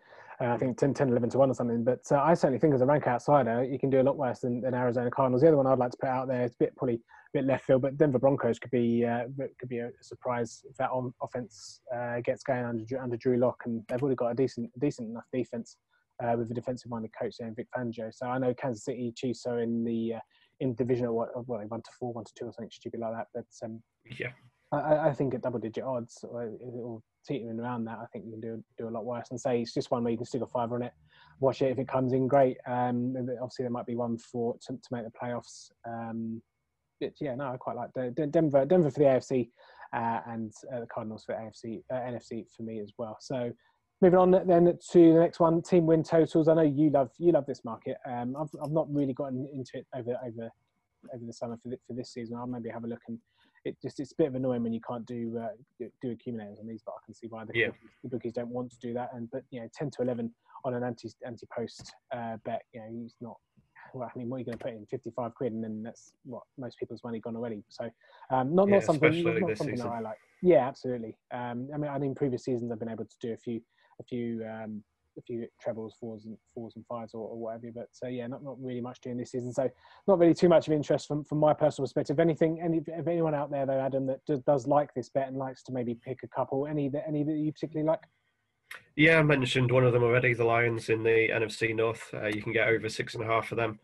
Uh, 0.41 0.45
I 0.45 0.57
think 0.57 0.77
10, 0.77 0.93
10, 0.95 1.09
11 1.09 1.29
to 1.31 1.37
one 1.37 1.51
or 1.51 1.53
something. 1.53 1.83
But 1.83 2.01
uh, 2.11 2.19
I 2.19 2.33
certainly 2.33 2.59
think 2.59 2.73
as 2.73 2.81
a 2.81 2.85
rank 2.85 3.05
outsider, 3.05 3.63
you 3.63 3.77
can 3.77 3.89
do 3.89 4.01
a 4.01 4.03
lot 4.03 4.17
worse 4.17 4.39
than, 4.39 4.61
than 4.61 4.73
Arizona 4.73 5.11
Cardinals. 5.11 5.41
The 5.41 5.49
other 5.49 5.57
one 5.57 5.67
I'd 5.67 5.77
like 5.77 5.91
to 5.91 5.97
put 5.97 6.09
out 6.09 6.27
there 6.27 6.43
is 6.43 6.53
a 6.53 6.57
bit 6.57 6.75
probably 6.75 6.95
a 6.95 6.99
bit 7.33 7.45
left 7.45 7.65
field, 7.65 7.83
but 7.83 7.97
Denver 7.97 8.19
Broncos 8.19 8.57
could 8.57 8.71
be 8.71 9.05
uh, 9.05 9.25
could 9.59 9.69
be 9.69 9.79
a 9.79 9.91
surprise 10.01 10.63
if 10.69 10.75
that 10.77 10.89
on 10.89 11.13
offense 11.21 11.81
uh, 11.95 12.21
gets 12.21 12.43
going 12.43 12.65
under 12.65 13.01
under 13.01 13.17
Drew 13.17 13.37
Lock, 13.37 13.61
and 13.65 13.83
they've 13.87 14.01
already 14.01 14.15
got 14.15 14.31
a 14.31 14.35
decent 14.35 14.71
decent 14.79 15.09
enough 15.09 15.27
defense 15.31 15.77
uh, 16.23 16.35
with 16.37 16.49
a 16.51 16.53
defensive-minded 16.53 17.11
coach 17.19 17.35
there, 17.39 17.51
Vic 17.55 17.67
Fangio. 17.75 18.13
So 18.13 18.27
I 18.27 18.37
know 18.37 18.53
Kansas 18.53 18.85
City 18.85 19.13
Chiefs 19.15 19.45
are 19.45 19.59
in 19.59 19.83
the 19.83 20.15
uh, 20.15 20.19
in 20.63 20.73
division 20.75 21.05
or 21.05 21.13
what, 21.13 21.47
well, 21.47 21.61
one 21.67 21.81
to 21.81 21.91
four, 21.99 22.13
one 22.13 22.23
to 22.23 22.31
two, 22.37 22.45
or 22.45 22.53
something 22.53 22.71
stupid 22.71 23.01
like 23.01 23.13
that. 23.13 23.27
But 23.33 23.65
um, 23.65 23.81
yeah, 24.17 24.31
I, 24.71 25.09
I, 25.09 25.13
think 25.13 25.33
at 25.33 25.41
double-digit 25.41 25.83
odds 25.83 26.23
or, 26.23 26.51
or 26.61 27.01
teetering 27.27 27.59
around 27.59 27.85
that, 27.85 27.99
I 28.01 28.05
think 28.11 28.25
you 28.25 28.31
can 28.31 28.41
do 28.41 28.63
do 28.77 28.87
a 28.87 28.89
lot 28.89 29.05
worse. 29.05 29.27
And 29.29 29.39
say 29.39 29.61
it's 29.61 29.73
just 29.73 29.91
one 29.91 30.03
where 30.03 30.11
you 30.11 30.17
can 30.17 30.25
stick 30.25 30.41
a 30.41 30.47
fiver 30.47 30.75
on 30.75 30.83
it, 30.83 30.93
watch 31.39 31.61
it 31.61 31.71
if 31.71 31.79
it 31.79 31.87
comes 31.87 32.13
in 32.13 32.27
great. 32.27 32.57
Um, 32.65 33.13
obviously 33.41 33.63
there 33.63 33.69
might 33.69 33.85
be 33.85 33.95
one 33.95 34.17
for 34.17 34.55
to, 34.67 34.73
to 34.73 34.87
make 34.91 35.03
the 35.03 35.11
playoffs. 35.11 35.69
Um, 35.87 36.41
but 36.99 37.11
yeah, 37.19 37.35
no, 37.35 37.51
I 37.51 37.57
quite 37.57 37.75
like 37.75 37.89
the, 37.93 38.11
Denver. 38.31 38.65
Denver 38.65 38.89
for 38.89 38.99
the 38.99 39.05
AFC. 39.05 39.49
Uh, 39.93 40.21
and 40.25 40.51
uh, 40.73 40.79
the 40.79 40.87
Cardinals 40.87 41.23
for 41.23 41.35
AFC, 41.35 41.83
uh, 41.91 41.97
NFC 41.97 42.45
for 42.57 42.63
me 42.63 42.79
as 42.79 42.91
well. 42.97 43.15
So 43.21 43.51
Moving 44.03 44.19
on 44.19 44.31
then 44.31 44.65
to 44.91 45.13
the 45.13 45.19
next 45.19 45.39
one, 45.39 45.61
team 45.61 45.85
win 45.85 46.03
totals. 46.03 46.49
I 46.49 46.55
know 46.55 46.61
you 46.61 46.89
love 46.89 47.09
you 47.19 47.31
love 47.31 47.45
this 47.45 47.63
market. 47.63 47.95
Um, 48.05 48.35
I've 48.37 48.49
I've 48.61 48.73
not 48.73 48.93
really 48.93 49.13
gotten 49.13 49.47
into 49.53 49.77
it 49.77 49.87
over 49.95 50.17
over 50.27 50.51
over 51.13 51.25
the 51.25 51.31
summer 51.31 51.57
for, 51.63 51.69
the, 51.69 51.77
for 51.87 51.93
this 51.93 52.11
season. 52.11 52.35
I'll 52.35 52.45
maybe 52.45 52.67
have 52.67 52.83
a 52.83 52.87
look 52.87 52.99
and 53.07 53.17
it 53.63 53.77
just 53.81 54.01
it's 54.01 54.11
a 54.11 54.15
bit 54.17 54.27
of 54.27 54.35
annoying 54.35 54.61
when 54.61 54.73
you 54.73 54.81
can't 54.85 55.05
do 55.05 55.39
uh, 55.41 55.87
do 56.01 56.11
accumulators 56.11 56.59
on 56.59 56.67
these, 56.67 56.81
but 56.85 56.91
I 56.91 56.99
can 57.05 57.13
see 57.13 57.27
why 57.27 57.45
the, 57.45 57.53
yeah. 57.57 57.67
bookies, 57.67 57.89
the 58.03 58.09
bookies 58.09 58.33
don't 58.33 58.49
want 58.49 58.71
to 58.71 58.77
do 58.81 58.93
that. 58.93 59.11
And 59.13 59.31
but 59.31 59.43
you 59.51 59.61
know, 59.61 59.69
ten 59.73 59.89
to 59.91 60.01
eleven 60.01 60.33
on 60.65 60.73
an 60.73 60.83
anti 60.83 61.09
anti 61.25 61.47
post 61.57 61.93
uh, 62.13 62.35
bet, 62.43 62.63
you 62.73 62.81
know, 62.81 62.87
he's 62.91 63.15
not. 63.21 63.37
Well, 63.93 64.09
I 64.13 64.19
mean, 64.19 64.27
what 64.27 64.35
are 64.35 64.39
you 64.39 64.45
going 64.45 64.57
to 64.57 64.63
put 64.65 64.73
in? 64.73 64.85
Fifty-five 64.87 65.33
quid, 65.35 65.53
and 65.53 65.63
then 65.63 65.81
that's 65.81 66.11
what 66.25 66.43
most 66.57 66.77
people's 66.77 67.05
money 67.05 67.21
gone 67.21 67.37
already. 67.37 67.63
So, 67.69 67.89
um, 68.31 68.53
not 68.53 68.67
yeah, 68.67 68.75
not 68.75 68.83
something, 68.83 69.23
not, 69.23 69.39
not 69.39 69.57
something 69.57 69.77
that 69.77 69.87
I 69.87 70.01
like. 70.01 70.17
Yeah, 70.41 70.67
absolutely. 70.67 71.15
Um, 71.33 71.69
I 71.73 71.77
mean, 71.77 71.89
I 71.89 71.97
mean, 71.99 72.15
previous 72.15 72.43
seasons 72.43 72.69
I've 72.69 72.79
been 72.79 72.89
able 72.89 73.05
to 73.05 73.15
do 73.21 73.31
a 73.31 73.37
few 73.37 73.61
a 73.99 74.03
few 74.03 74.45
um, 74.45 74.83
a 75.17 75.21
few 75.21 75.47
trebles, 75.61 75.95
fours 75.99 76.25
and 76.25 76.37
fours 76.53 76.73
and 76.75 76.85
fives 76.87 77.13
or, 77.13 77.27
or 77.27 77.37
whatever. 77.37 77.67
But 77.73 77.87
so 77.91 78.07
uh, 78.07 78.09
yeah, 78.09 78.27
not 78.27 78.43
not 78.43 78.57
really 78.59 78.81
much 78.81 79.01
doing 79.01 79.17
this 79.17 79.31
season. 79.31 79.53
So 79.53 79.69
not 80.07 80.19
really 80.19 80.33
too 80.33 80.49
much 80.49 80.67
of 80.67 80.73
interest 80.73 81.07
from 81.07 81.23
from 81.23 81.39
my 81.39 81.53
personal 81.53 81.85
perspective. 81.85 82.19
Anything, 82.19 82.61
any 82.61 82.81
if 82.87 83.07
anyone 83.07 83.35
out 83.35 83.51
there 83.51 83.65
though, 83.65 83.79
Adam, 83.79 84.05
that 84.07 84.25
does, 84.25 84.39
does 84.41 84.67
like 84.67 84.93
this 84.93 85.09
bet 85.09 85.27
and 85.27 85.37
likes 85.37 85.63
to 85.63 85.71
maybe 85.71 85.95
pick 85.95 86.19
a 86.23 86.27
couple, 86.27 86.67
any 86.67 86.89
that 86.89 87.05
any 87.07 87.23
that 87.23 87.35
you 87.35 87.51
particularly 87.51 87.87
like. 87.87 88.01
Yeah, 88.95 89.19
I 89.19 89.23
mentioned 89.23 89.71
one 89.71 89.85
of 89.85 89.93
them 89.93 90.03
already, 90.03 90.33
the 90.33 90.45
Lions 90.45 90.89
in 90.89 91.03
the 91.03 91.29
NFC 91.31 91.75
North. 91.75 92.09
Uh, 92.13 92.27
you 92.27 92.41
can 92.41 92.53
get 92.53 92.67
over 92.67 92.89
six 92.89 93.13
and 93.13 93.23
a 93.23 93.27
half 93.27 93.47
for 93.47 93.55
them. 93.55 93.79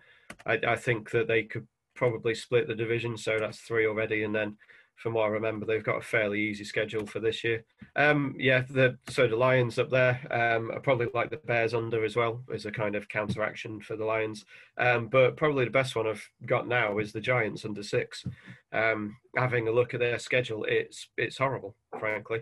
I, 0.46 0.60
I 0.68 0.76
think 0.76 1.12
that 1.12 1.28
they 1.28 1.44
could 1.44 1.68
probably 1.96 2.34
split 2.34 2.68
the 2.68 2.76
division, 2.76 3.18
so 3.18 3.38
that's 3.40 3.60
three 3.60 3.86
already, 3.86 4.24
and 4.24 4.34
then 4.34 4.58
from 5.00 5.14
what 5.14 5.24
I 5.24 5.30
remember, 5.30 5.66
they've 5.66 5.84
got 5.84 5.98
a 5.98 6.02
fairly 6.02 6.42
easy 6.42 6.66
schedule 6.66 7.06
for 7.06 7.20
this 7.20 7.44
year. 7.44 7.64
Um, 7.96 8.36
yeah, 8.38 8.64
the, 8.70 8.98
so 9.08 9.28
the 9.28 9.36
Lions 9.36 9.80
up 9.80 9.90
there 9.90 10.20
um, 10.30 10.72
are 10.72 10.82
probably 10.82 11.08
like 11.14 11.30
the 11.30 11.38
Bears 11.38 11.74
under 11.74 12.04
as 12.04 12.16
well 12.16 12.44
as 12.54 12.66
a 12.66 12.72
kind 12.72 12.96
of 12.96 13.08
counteraction 13.08 13.80
for 13.80 13.96
the 13.96 14.06
Lions. 14.06 14.46
Um, 14.78 15.08
but 15.08 15.38
probably 15.38 15.66
the 15.66 15.72
best 15.72 15.96
one 15.96 16.06
I've 16.06 16.30
got 16.46 16.68
now 16.68 16.98
is 17.00 17.14
the 17.14 17.22
Giants 17.22 17.64
under 17.64 17.82
six. 17.82 18.26
Um, 18.74 19.16
having 19.38 19.68
a 19.68 19.72
look 19.72 19.94
at 19.94 20.02
their 20.02 20.20
schedule, 20.20 20.66
it's 20.66 21.08
it's 21.18 21.38
horrible, 21.38 21.76
frankly. 21.98 22.42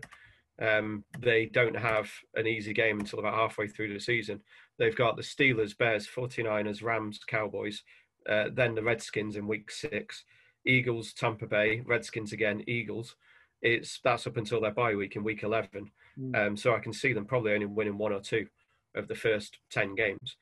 Um, 0.59 1.03
they 1.19 1.45
don't 1.45 1.77
have 1.77 2.11
an 2.33 2.47
easy 2.47 2.73
game 2.73 2.99
until 2.99 3.19
about 3.19 3.35
halfway 3.35 3.67
through 3.67 3.93
the 3.93 3.99
season. 3.99 4.41
They've 4.79 4.95
got 4.95 5.15
the 5.15 5.21
Steelers, 5.21 5.77
Bears, 5.77 6.07
49ers, 6.07 6.81
Rams, 6.81 7.19
Cowboys, 7.27 7.83
uh, 8.27 8.45
then 8.51 8.73
the 8.73 8.81
Redskins 8.81 9.35
in 9.35 9.47
week 9.47 9.69
six 9.69 10.23
Eagles, 10.67 11.13
Tampa 11.13 11.47
Bay, 11.47 11.81
Redskins 11.85 12.33
again, 12.33 12.63
Eagles. 12.67 13.15
It's 13.61 13.99
that's 14.03 14.27
up 14.27 14.37
until 14.37 14.61
their 14.61 14.71
bye 14.71 14.93
week 14.93 15.15
in 15.15 15.23
week 15.23 15.43
eleven. 15.43 15.89
Mm. 16.19 16.47
Um, 16.47 16.57
so 16.57 16.75
I 16.75 16.79
can 16.79 16.93
see 16.93 17.13
them 17.13 17.25
probably 17.25 17.53
only 17.53 17.65
winning 17.65 17.97
one 17.97 18.13
or 18.13 18.19
two 18.19 18.47
of 18.95 19.07
the 19.07 19.15
first 19.15 19.57
ten 19.71 19.95
games, 19.95 20.37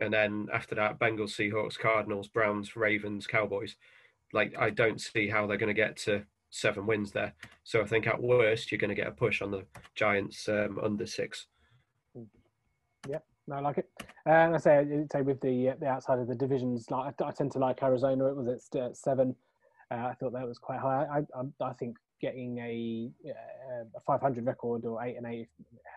and 0.00 0.12
then 0.12 0.46
after 0.52 0.74
that, 0.76 0.98
Bengals, 0.98 1.34
Seahawks, 1.34 1.78
Cardinals, 1.78 2.28
Browns, 2.28 2.76
Ravens, 2.76 3.26
Cowboys. 3.26 3.76
Like 4.32 4.54
I 4.58 4.70
don't 4.70 5.00
see 5.00 5.28
how 5.28 5.46
they're 5.46 5.56
going 5.56 5.74
to 5.74 5.74
get 5.74 5.96
to 5.98 6.24
seven 6.50 6.86
wins 6.86 7.10
there. 7.10 7.34
So 7.64 7.82
I 7.82 7.86
think 7.86 8.06
at 8.06 8.22
worst 8.22 8.70
you're 8.70 8.78
going 8.78 8.88
to 8.90 8.94
get 8.94 9.08
a 9.08 9.12
push 9.12 9.42
on 9.42 9.50
the 9.50 9.64
Giants 9.96 10.48
um, 10.48 10.78
under 10.82 11.06
six. 11.06 11.46
Yeah, 13.08 13.18
no, 13.46 13.56
I 13.56 13.60
like 13.60 13.78
it. 13.78 13.90
And 14.26 14.54
I 14.54 14.58
say, 14.58 15.04
say 15.12 15.22
with 15.22 15.40
the 15.40 15.74
the 15.80 15.86
outside 15.86 16.20
of 16.20 16.28
the 16.28 16.34
divisions, 16.34 16.90
like 16.90 17.20
I, 17.20 17.26
I 17.26 17.32
tend 17.32 17.52
to 17.52 17.58
like 17.58 17.82
Arizona. 17.82 18.26
It 18.26 18.36
was 18.36 18.68
at 18.76 18.96
seven. 18.96 19.34
Uh, 19.94 20.08
I 20.08 20.14
thought 20.14 20.32
that 20.32 20.46
was 20.46 20.58
quite 20.58 20.80
high. 20.80 21.06
I, 21.10 21.18
I, 21.18 21.64
I 21.64 21.72
think 21.74 21.96
getting 22.20 22.58
a, 22.58 23.10
a 23.96 24.00
500 24.06 24.46
record 24.46 24.84
or 24.84 25.02
eight 25.04 25.16
and 25.16 25.26
eight, 25.26 25.48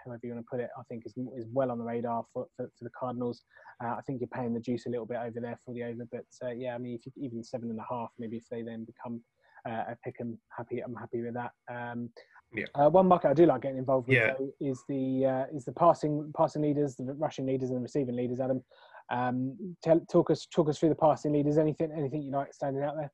however 0.05 0.19
you 0.23 0.33
want 0.33 0.45
to 0.45 0.49
put 0.49 0.59
it, 0.59 0.69
I 0.77 0.83
think 0.89 1.03
is 1.05 1.13
is 1.37 1.45
well 1.51 1.71
on 1.71 1.77
the 1.77 1.83
radar 1.83 2.25
for, 2.33 2.47
for, 2.55 2.69
for 2.77 2.83
the 2.83 2.89
Cardinals. 2.97 3.43
Uh, 3.83 3.95
I 3.97 4.01
think 4.05 4.19
you're 4.19 4.27
paying 4.27 4.53
the 4.53 4.59
juice 4.59 4.85
a 4.85 4.89
little 4.89 5.05
bit 5.05 5.17
over 5.17 5.39
there 5.39 5.57
for 5.65 5.73
the 5.73 5.83
over, 5.83 6.05
but 6.11 6.25
uh, 6.43 6.51
yeah, 6.51 6.75
I 6.75 6.77
mean, 6.77 6.95
if 6.95 7.05
you, 7.05 7.11
even 7.17 7.43
seven 7.43 7.69
and 7.69 7.79
a 7.79 7.85
half, 7.89 8.09
maybe 8.19 8.37
if 8.37 8.43
they 8.49 8.61
then 8.61 8.85
become 8.85 9.21
uh, 9.67 9.91
a 9.91 9.97
pick, 10.03 10.15
I'm 10.19 10.37
happy. 10.55 10.79
I'm 10.79 10.95
happy 10.95 11.21
with 11.21 11.33
that. 11.35 11.51
Um, 11.71 12.09
yeah. 12.53 12.65
Uh, 12.75 12.89
one 12.89 13.07
market 13.07 13.29
I 13.29 13.33
do 13.33 13.45
like 13.45 13.61
getting 13.61 13.77
involved 13.77 14.07
with 14.07 14.17
yeah. 14.17 14.33
though, 14.37 14.51
is 14.59 14.83
the 14.87 15.25
uh, 15.25 15.55
is 15.55 15.65
the 15.65 15.73
passing 15.73 16.31
passing 16.35 16.61
leaders, 16.61 16.95
the 16.95 17.13
rushing 17.13 17.45
leaders, 17.45 17.69
and 17.69 17.77
the 17.77 17.81
receiving 17.81 18.15
leaders. 18.15 18.39
Adam, 18.39 18.63
um, 19.09 19.75
tell, 19.83 19.99
talk 20.11 20.29
us 20.29 20.45
talk 20.45 20.69
us 20.69 20.79
through 20.79 20.89
the 20.89 20.95
passing 20.95 21.33
leaders. 21.33 21.57
Anything 21.57 21.91
anything 21.95 22.21
you 22.23 22.31
like 22.31 22.53
standing 22.53 22.83
out 22.83 22.95
there? 22.95 23.11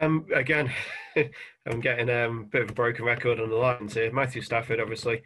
Um, 0.00 0.26
again, 0.34 0.72
I'm 1.66 1.80
getting 1.80 2.10
um, 2.10 2.40
a 2.40 2.44
bit 2.44 2.62
of 2.62 2.70
a 2.70 2.74
broken 2.74 3.04
record 3.04 3.40
on 3.40 3.50
the 3.50 3.56
lines 3.56 3.94
here. 3.94 4.12
Matthew 4.12 4.42
Stafford, 4.42 4.80
obviously, 4.80 5.22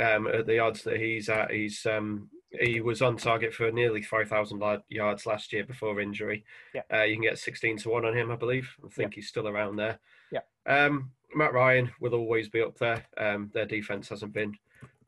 um, 0.00 0.26
at 0.26 0.46
the 0.46 0.58
odds 0.58 0.82
that 0.82 0.98
he's 0.98 1.28
at, 1.28 1.50
he's 1.50 1.86
um, 1.86 2.28
he 2.60 2.80
was 2.80 3.02
on 3.02 3.16
target 3.16 3.52
for 3.52 3.70
nearly 3.70 4.02
5,000 4.02 4.62
yards 4.88 5.26
last 5.26 5.52
year 5.52 5.64
before 5.64 6.00
injury. 6.00 6.44
Yeah. 6.74 6.82
Uh, 6.92 7.02
you 7.02 7.14
can 7.14 7.22
get 7.22 7.38
16 7.38 7.78
to 7.78 7.90
1 7.90 8.04
on 8.04 8.16
him, 8.16 8.30
I 8.30 8.36
believe. 8.36 8.70
I 8.84 8.88
think 8.88 9.14
he's 9.14 9.28
still 9.28 9.48
around 9.48 9.76
there. 9.76 9.98
Yeah. 10.30 10.40
Um, 10.66 11.10
Matt 11.34 11.52
Ryan 11.52 11.90
will 12.00 12.14
always 12.14 12.48
be 12.48 12.62
up 12.62 12.78
there. 12.78 13.04
Um, 13.18 13.50
their 13.52 13.66
defense 13.66 14.08
hasn't 14.08 14.32
been 14.32 14.56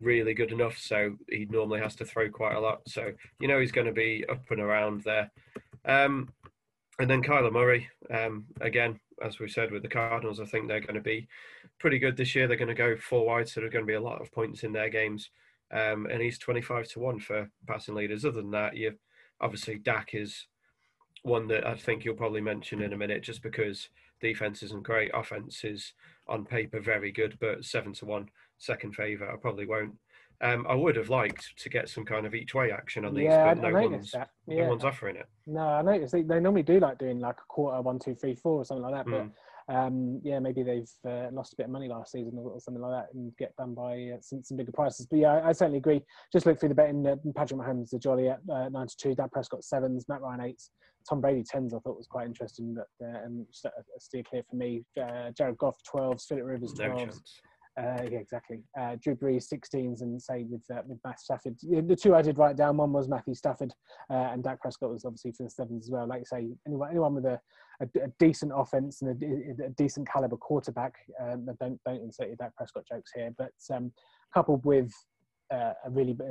really 0.01 0.35
good 0.35 0.53
enough, 0.53 0.79
so 0.79 1.16
he 1.29 1.46
normally 1.51 1.81
has 1.81 1.94
to 1.96 2.05
throw 2.05 2.29
quite 2.29 2.55
a 2.55 2.61
lot. 2.61 2.83
So 2.87 3.12
you 3.40 3.48
know 3.48 3.61
he's 3.61 3.72
going 3.72 3.87
to 3.87 3.92
be 3.92 4.24
up 4.29 4.51
and 4.51 4.61
around 4.61 5.03
there. 5.03 5.31
Um, 5.85 6.29
and 6.98 7.08
then 7.08 7.22
Kyler 7.22 7.52
Murray, 7.52 7.88
um, 8.11 8.44
again, 8.61 8.98
as 9.22 9.38
we 9.38 9.48
said 9.48 9.70
with 9.70 9.82
the 9.82 9.88
Cardinals, 9.88 10.40
I 10.40 10.44
think 10.44 10.68
they're 10.68 10.80
going 10.80 10.94
to 10.94 11.00
be 11.00 11.28
pretty 11.78 11.98
good 11.98 12.16
this 12.16 12.34
year. 12.34 12.46
They're 12.46 12.56
going 12.56 12.68
to 12.68 12.74
go 12.74 12.96
four 12.96 13.26
wide, 13.26 13.48
so 13.48 13.61
there's 13.61 13.72
going 13.72 13.84
to 13.84 13.90
be 13.90 13.94
a 13.94 14.00
lot 14.00 14.20
of 14.20 14.32
points 14.32 14.64
in 14.64 14.72
their 14.72 14.88
games. 14.88 15.30
Um, 15.70 16.06
and 16.06 16.20
he's 16.20 16.38
25 16.38 16.88
to 16.88 17.00
1 17.00 17.20
for 17.20 17.50
passing 17.66 17.94
leaders. 17.94 18.24
Other 18.24 18.40
than 18.40 18.50
that, 18.52 18.76
you 18.76 18.94
obviously 19.40 19.78
Dak 19.78 20.11
is 20.14 20.46
one 21.22 21.46
that 21.48 21.66
I 21.66 21.74
think 21.74 22.04
you'll 22.04 22.14
probably 22.14 22.40
mention 22.40 22.80
in 22.80 22.92
a 22.92 22.96
minute 22.96 23.22
just 23.22 23.42
because 23.42 23.88
defense 24.20 24.62
isn't 24.62 24.82
great. 24.82 25.11
Offense 25.14 25.64
is 25.64 25.92
on 26.26 26.44
paper 26.44 26.80
very 26.80 27.12
good, 27.12 27.38
but 27.40 27.64
7 27.64 27.92
to 27.94 28.06
1 28.06 28.28
second 28.58 28.94
favourite. 28.94 29.32
I 29.32 29.37
probably 29.37 29.66
won't. 29.66 29.94
Um, 30.40 30.66
I 30.68 30.74
would 30.74 30.94
have 30.94 31.11
liked 31.11 31.44
to 31.59 31.68
get 31.68 31.88
some 31.88 32.05
kind 32.05 32.24
of 32.24 32.33
each 32.33 32.55
way 32.55 32.70
action 32.70 33.05
on 33.05 33.12
these, 33.12 33.24
yeah, 33.24 33.55
but 33.55 33.64
I, 33.64 33.70
no 33.70 33.77
I 33.77 33.87
one's. 33.87 34.14
Yeah. 34.14 34.27
no 34.46 34.68
one's 34.68 34.85
offering 34.85 35.16
it. 35.16 35.27
No, 35.48 35.62
I 35.62 35.83
noticed 35.83 36.12
they, 36.12 36.22
they 36.22 36.38
normally 36.38 36.62
do 36.62 36.79
like 36.79 36.98
doing 36.98 37.18
like 37.18 37.38
a 37.38 37.46
quarter, 37.48 37.81
one, 37.83 37.98
two, 37.98 38.14
three, 38.14 38.37
four, 38.37 38.61
or 38.61 38.64
something 38.64 38.85
like 38.85 38.94
that. 38.94 39.07
Mm. 39.11 39.33
But 39.66 39.74
um, 39.74 40.20
yeah, 40.22 40.38
maybe 40.38 40.62
they've 40.62 40.88
uh, 41.07 41.29
lost 41.33 41.55
a 41.55 41.57
bit 41.57 41.66
of 41.66 41.72
money 41.72 41.88
last 41.88 42.12
season 42.12 42.35
or, 42.38 42.53
or 42.53 42.61
something 42.61 42.81
like 42.81 43.03
that, 43.03 43.14
and 43.14 43.37
get 43.37 43.53
done 43.57 43.74
by 43.74 44.12
uh, 44.14 44.18
some, 44.20 44.44
some 44.44 44.57
bigger 44.57 44.70
prices. 44.70 45.07
But 45.11 45.18
yeah, 45.18 45.35
I, 45.35 45.48
I 45.48 45.53
certainly 45.53 45.79
agree. 45.79 46.05
Just 46.33 46.46
look 46.46 46.61
through 46.61 46.68
the 46.68 46.74
betting. 46.77 47.05
Uh, 47.05 47.16
Patrick 47.35 47.59
Mahomes, 47.59 47.90
the 47.90 47.98
jolly 47.98 48.29
at 48.29 48.38
uh, 48.48 48.68
ninety-two. 48.68 49.16
Dak 49.16 49.33
Prescott 49.33 49.64
sevens. 49.64 50.05
Matt 50.09 50.20
Ryan 50.20 50.42
eights. 50.42 50.70
Tom 51.09 51.20
Brady 51.20 51.42
tens. 51.42 51.74
I 51.74 51.79
thought 51.81 51.96
was 51.96 52.07
quite 52.07 52.27
interesting. 52.27 52.77
But 52.77 52.87
uh, 53.05 53.24
and 53.24 53.44
a, 53.64 53.68
a 53.68 54.01
steer 54.01 54.22
clear 54.22 54.44
for 54.48 54.55
me. 54.55 54.85
Uh, 54.96 55.33
Jared 55.37 55.59
Goff 55.59 55.77
twelves. 55.83 56.27
Philip 56.27 56.44
Rivers 56.44 56.74
twelves. 56.74 57.03
chance. 57.03 57.40
Uh, 57.79 58.03
yeah, 58.11 58.19
exactly. 58.19 58.61
Uh, 58.79 58.97
Drew 59.01 59.14
Brees 59.14 59.47
16s 59.53 60.03
and 60.03 60.21
say 60.21 60.45
with 60.49 60.62
uh, 60.71 60.83
with 60.87 60.99
Matthew 61.05 61.23
Stafford. 61.23 61.57
The 61.62 61.97
two 61.97 62.14
I 62.14 62.23
did 62.23 62.37
write 62.37 62.57
down. 62.57 62.77
One 62.77 62.93
was 62.93 63.09
Matthew 63.09 63.35
Stafford, 63.35 63.73
uh, 64.11 64.31
and 64.33 64.43
Dak 64.43 64.61
Prescott 64.61 64.91
was 64.91 65.05
obviously 65.05 65.31
for 65.33 65.45
the 65.45 65.51
sevens 65.51 65.87
as 65.87 65.91
well. 65.91 66.07
Like 66.07 66.21
you 66.21 66.25
say, 66.25 66.49
anyone 66.67 66.91
anyone 66.91 67.14
with 67.14 67.27
a, 67.27 67.41
a, 67.81 67.85
a 68.03 68.09
decent 68.19 68.51
offense 68.55 69.03
and 69.03 69.23
a, 69.23 69.67
a 69.67 69.71
decent 69.71 70.09
caliber 70.11 70.37
quarterback. 70.37 70.95
Um, 71.21 71.49
don't 71.61 71.79
don't 71.87 72.03
insert 72.03 72.27
your 72.27 72.37
Dak 72.37 72.57
Prescott 72.57 72.85
jokes 72.91 73.12
here, 73.14 73.33
but 73.38 73.53
um, 73.73 73.93
coupled 74.35 74.64
with 74.64 74.93
uh, 75.53 75.75
a 75.85 75.91
really 75.91 76.14
b- 76.14 76.25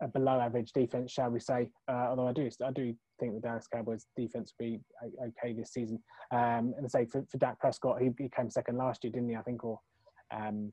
a, 0.00 0.08
below 0.08 0.40
average 0.40 0.72
defense, 0.72 1.12
shall 1.12 1.28
we 1.28 1.40
say? 1.40 1.68
Uh, 1.86 2.06
although 2.08 2.28
I 2.28 2.32
do 2.32 2.48
I 2.64 2.70
do 2.70 2.94
think 3.20 3.34
the 3.34 3.40
Dallas 3.40 3.68
Cowboys 3.70 4.06
defense 4.16 4.54
will 4.58 4.66
be 4.66 4.80
okay 5.26 5.52
this 5.52 5.72
season. 5.74 5.98
Um, 6.30 6.74
and 6.78 6.90
say 6.90 7.04
for, 7.04 7.26
for 7.30 7.36
Dak 7.36 7.60
Prescott, 7.60 8.00
he, 8.00 8.10
he 8.18 8.30
came 8.34 8.48
second 8.48 8.78
last 8.78 9.04
year, 9.04 9.10
didn't 9.10 9.28
he? 9.28 9.36
I 9.36 9.42
think 9.42 9.62
or 9.62 9.80
um, 10.30 10.72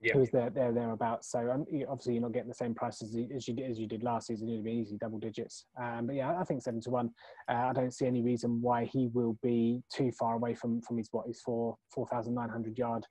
Yeah. 0.00 0.12
who 0.12 0.20
was 0.20 0.30
there, 0.30 0.50
there, 0.50 0.72
thereabouts. 0.72 1.30
So 1.30 1.38
um, 1.50 1.64
obviously 1.88 2.14
you're 2.14 2.22
not 2.22 2.32
getting 2.32 2.48
the 2.48 2.54
same 2.54 2.74
price 2.74 3.02
as, 3.02 3.14
you- 3.14 3.28
as 3.34 3.48
you 3.48 3.54
did, 3.54 3.70
as 3.70 3.78
you 3.78 3.86
did 3.86 4.02
last 4.02 4.26
season. 4.26 4.48
It'd 4.48 4.64
be 4.64 4.72
easy 4.72 4.96
double 4.98 5.18
digits. 5.18 5.64
Um, 5.80 6.06
but 6.06 6.16
yeah, 6.16 6.38
I 6.38 6.44
think 6.44 6.62
seven 6.62 6.80
to 6.82 6.90
one. 6.90 7.10
Uh, 7.48 7.68
I 7.70 7.72
don't 7.72 7.92
see 7.94 8.06
any 8.06 8.22
reason 8.22 8.60
why 8.60 8.84
he 8.84 9.08
will 9.14 9.38
be 9.42 9.82
too 9.92 10.12
far 10.12 10.34
away 10.34 10.54
from 10.54 10.80
from 10.82 10.98
his 10.98 11.08
what 11.12 11.26
his 11.26 11.40
four 11.40 11.76
four 11.94 12.06
thousand 12.08 12.34
nine 12.34 12.50
hundred 12.50 12.76
yard. 12.78 13.04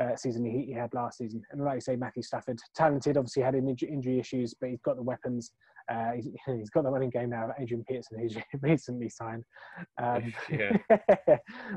Uh, 0.00 0.14
season 0.14 0.44
he, 0.44 0.66
he 0.66 0.72
had 0.72 0.94
last 0.94 1.18
season, 1.18 1.42
and 1.50 1.60
like 1.64 1.74
you 1.74 1.80
say, 1.80 1.96
Matthew 1.96 2.22
Stafford, 2.22 2.56
talented. 2.72 3.16
Obviously 3.16 3.42
had 3.42 3.56
injury, 3.56 3.90
injury 3.90 4.20
issues, 4.20 4.54
but 4.60 4.70
he's 4.70 4.80
got 4.82 4.94
the 4.94 5.02
weapons. 5.02 5.50
Uh, 5.88 6.12
he's, 6.16 6.28
he's 6.46 6.70
got 6.70 6.84
the 6.84 6.90
running 6.90 7.10
game 7.10 7.30
now. 7.30 7.44
of 7.44 7.50
Adrian 7.58 7.84
Peterson, 7.88 8.18
who's 8.18 8.36
recently 8.62 9.08
signed. 9.08 9.44
Um, 10.02 10.32
Yeah. 10.50 10.76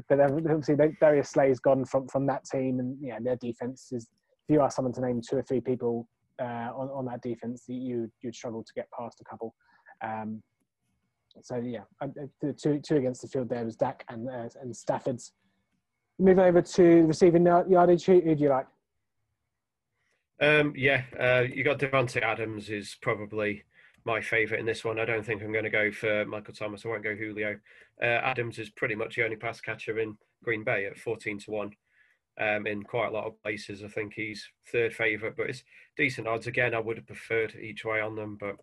but 0.09 0.19
obviously 0.19 0.75
Darius 0.99 1.29
Slay's 1.29 1.59
gone 1.59 1.85
from 1.85 2.07
from 2.07 2.25
that 2.27 2.43
team, 2.45 2.79
and 2.79 2.97
yeah, 3.01 3.19
their 3.21 3.37
defense 3.37 3.89
is. 3.91 4.07
If 4.49 4.55
you 4.55 4.61
ask 4.61 4.75
someone 4.75 4.93
to 4.93 5.01
name 5.01 5.21
two 5.21 5.37
or 5.37 5.43
three 5.43 5.61
people 5.61 6.07
uh, 6.41 6.71
on 6.75 6.89
on 6.89 7.05
that 7.05 7.21
defense, 7.21 7.65
you 7.67 8.11
you'd 8.21 8.35
struggle 8.35 8.63
to 8.63 8.73
get 8.75 8.87
past 8.97 9.21
a 9.21 9.23
couple. 9.23 9.53
Um, 10.03 10.41
so 11.41 11.57
yeah, 11.57 11.81
the 12.41 12.53
two 12.53 12.79
two 12.79 12.97
against 12.97 13.21
the 13.21 13.27
field 13.27 13.49
there 13.49 13.63
was 13.63 13.75
Dak 13.75 14.03
and 14.09 14.27
uh, 14.29 14.49
and 14.61 14.75
Stafford's. 14.75 15.33
Moving 16.19 16.43
over 16.43 16.61
to 16.61 17.05
receiving 17.07 17.45
yardage, 17.45 18.05
who, 18.05 18.19
who 18.21 18.35
do 18.35 18.43
you 18.43 18.49
like? 18.49 18.67
Um, 20.39 20.73
yeah, 20.75 21.03
uh, 21.19 21.45
you 21.51 21.63
got 21.63 21.79
Davante 21.79 22.21
Adams 22.21 22.69
is 22.69 22.95
probably 23.01 23.63
my 24.05 24.21
favourite 24.21 24.59
in 24.59 24.65
this 24.65 24.83
one. 24.83 24.99
I 24.99 25.05
don't 25.05 25.25
think 25.25 25.41
I'm 25.41 25.51
going 25.51 25.63
to 25.63 25.69
go 25.69 25.91
for 25.91 26.25
Michael 26.25 26.53
Thomas. 26.53 26.85
I 26.85 26.89
won't 26.89 27.03
go 27.03 27.15
Julio. 27.15 27.57
Uh, 28.01 28.05
Adams 28.05 28.57
is 28.59 28.69
pretty 28.69 28.95
much 28.95 29.15
the 29.15 29.23
only 29.23 29.35
pass 29.35 29.61
catcher 29.61 29.99
in 29.99 30.17
Green 30.43 30.63
Bay 30.63 30.85
at 30.85 30.97
14 30.97 31.39
to 31.39 31.51
1 31.51 31.71
um, 32.39 32.67
in 32.67 32.83
quite 32.83 33.07
a 33.07 33.11
lot 33.11 33.25
of 33.25 33.41
places. 33.43 33.83
I 33.83 33.87
think 33.87 34.13
he's 34.13 34.47
third 34.71 34.93
favourite, 34.93 35.35
but 35.37 35.49
it's 35.49 35.63
decent 35.97 36.27
odds. 36.27 36.47
Again, 36.47 36.73
I 36.73 36.79
would 36.79 36.97
have 36.97 37.07
preferred 37.07 37.55
each 37.55 37.85
way 37.85 38.01
on 38.01 38.15
them, 38.15 38.37
but 38.39 38.55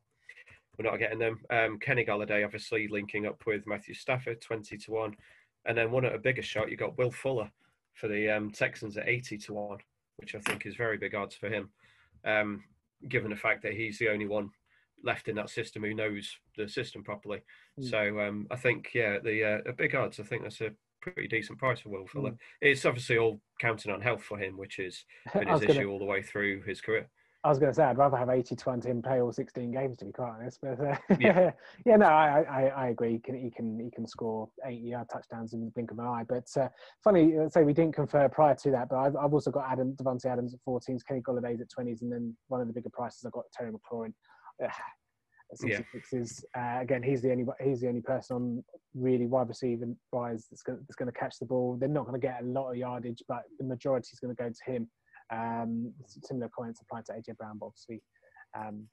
we're 0.77 0.91
not 0.91 0.99
getting 0.99 1.19
them. 1.19 1.41
Um, 1.51 1.79
Kenny 1.79 2.05
Golladay, 2.05 2.45
obviously, 2.45 2.89
linking 2.89 3.27
up 3.27 3.43
with 3.47 3.67
Matthew 3.67 3.95
Stafford, 3.95 4.41
20 4.41 4.77
to 4.77 4.91
1. 4.91 5.17
And 5.67 5.77
then 5.77 5.91
one 5.91 6.05
at 6.05 6.15
a 6.15 6.19
bigger 6.19 6.43
shot, 6.43 6.71
you 6.71 6.77
got 6.77 6.97
Will 6.99 7.11
Fuller 7.11 7.51
for 7.95 8.09
the 8.09 8.31
um, 8.31 8.51
Texans 8.51 8.97
at 8.97 9.09
80 9.09 9.39
to 9.39 9.55
1, 9.55 9.79
which 10.17 10.35
I 10.35 10.41
think 10.41 10.67
is 10.67 10.77
very 10.77 10.97
big 10.97 11.15
odds 11.15 11.35
for 11.35 11.49
him, 11.49 11.69
um, 12.25 12.63
given 13.09 13.31
the 13.31 13.37
fact 13.37 13.63
that 13.63 13.75
he's 13.75 13.99
the 13.99 14.09
only 14.09 14.27
one 14.27 14.51
left 15.05 15.29
in 15.29 15.37
that 15.37 15.51
system 15.51 15.83
who 15.83 15.95
knows 15.95 16.37
the 16.57 16.69
system 16.69 17.03
properly. 17.05 17.41
Mm. 17.81 17.91
So 17.91 18.21
um, 18.21 18.47
I 18.51 18.57
think, 18.57 18.91
yeah, 18.95 19.19
the 19.23 19.63
uh, 19.69 19.73
big 19.77 19.95
odds. 19.95 20.21
I 20.21 20.25
think 20.25 20.43
that's 20.43 20.61
a 20.61 20.71
pretty 21.01 21.29
decent 21.29 21.59
price 21.59 21.81
for 21.81 21.91
Will 21.91 22.07
Fuller. 22.07 22.33
Mm. 22.33 22.39
It's 22.61 22.85
obviously 22.85 23.19
all 23.19 23.41
counting 23.61 23.93
on 23.93 24.01
health 24.01 24.23
for 24.23 24.39
him, 24.39 24.57
which 24.57 24.77
has 24.77 25.05
been 25.33 25.49
his 25.49 25.61
gonna- 25.61 25.73
issue 25.73 25.91
all 25.91 25.99
the 25.99 26.05
way 26.05 26.23
through 26.23 26.63
his 26.63 26.81
career. 26.81 27.09
I 27.45 27.51
was 27.51 27.61
going 27.61 27.71
to 27.71 27.75
say 27.75 27.85
I'd 27.85 27.97
rather 27.97 28.17
have 28.17 28.31
80 28.31 28.57
to 28.57 28.65
1 28.65 28.81
to 28.81 28.89
him 28.91 29.01
play 29.01 29.21
all 29.21 29.33
16 29.33 29.71
games 29.71 29.99
to 29.99 30.07
be 30.07 30.11
quite 30.13 30.33
honest. 30.41 30.59
But 30.61 30.81
uh, 30.81 30.97
Yeah. 31.21 31.53
yeah, 31.87 31.97
no, 31.97 32.07
I, 32.07 32.43
I, 32.43 32.63
I 32.67 32.89
agree. 32.89 33.13
He 33.13 33.19
can 33.21 33.37
he 33.37 33.49
can 33.49 33.79
he 33.79 33.91
can 33.93 34.09
score 34.09 34.51
80 34.67 34.77
yard 34.77 35.07
touchdowns 35.11 35.53
in 35.55 35.65
the 35.65 35.71
blink 35.71 35.93
of 35.93 36.01
an 36.01 36.07
eye. 36.07 36.25
But 36.29 36.49
uh, 36.61 36.69
funny, 37.05 37.39
uh, 37.39 37.49
say 37.49 37.63
we 37.63 37.73
didn't 37.73 37.95
confer 37.95 38.29
prior 38.29 38.57
to 38.57 38.71
that, 38.73 38.89
but 38.89 38.97
I've, 38.97 39.15
I've 39.17 39.33
also 39.33 39.53
got 39.53 39.71
Adam 39.71 39.95
Davante 39.95 40.27
Adams 40.27 40.53
at 40.53 40.61
14s, 40.69 41.01
Kenny 41.07 41.21
Golladay's 41.21 41.61
at 41.61 41.69
20s, 41.71 42.03
and 42.03 42.13
then 42.13 42.37
one 42.49 42.61
of 42.61 42.67
the 42.67 42.73
bigger 42.73 42.91
prices 42.91 43.25
I've 43.25 43.33
got 43.33 43.45
Terry 43.57 43.71
McLaurin. 43.71 44.13
Uh, 44.63 44.69
Yeah. 45.65 45.81
66s. 45.95 46.45
Uh, 46.55 46.81
again, 46.81 47.03
he's 47.03 47.23
the 47.23 47.31
only 47.33 47.47
he's 47.63 47.81
the 47.81 47.89
only 47.89 48.03
person 48.03 48.37
on 48.37 48.65
really 48.95 49.27
wide 49.27 49.49
receiver 49.49 49.87
wise 50.13 50.47
that's 50.51 50.63
going 50.63 50.79
that's 50.81 50.95
going 50.97 51.11
to 51.11 51.19
catch 51.19 51.39
the 51.39 51.47
ball. 51.47 51.77
They're 51.79 51.89
not 51.89 52.07
going 52.07 52.21
to 52.21 52.27
get 52.27 52.43
a 52.43 52.45
lot 52.45 52.71
of 52.71 52.77
yardage, 52.77 53.23
but 53.29 53.45
the 53.59 53.65
majority 53.65 54.11
is 54.13 54.21
going 54.21 54.35
to 54.35 54.43
go 54.43 54.51
to 54.51 54.71
him. 54.73 54.91
Um, 55.31 55.93
similar 56.25 56.51
comments 56.55 56.81
apply 56.83 57.03
to 57.07 57.13
AJ 57.13 57.37
Brown, 57.39 57.59
obviously, 57.63 58.03
um, 58.59 58.87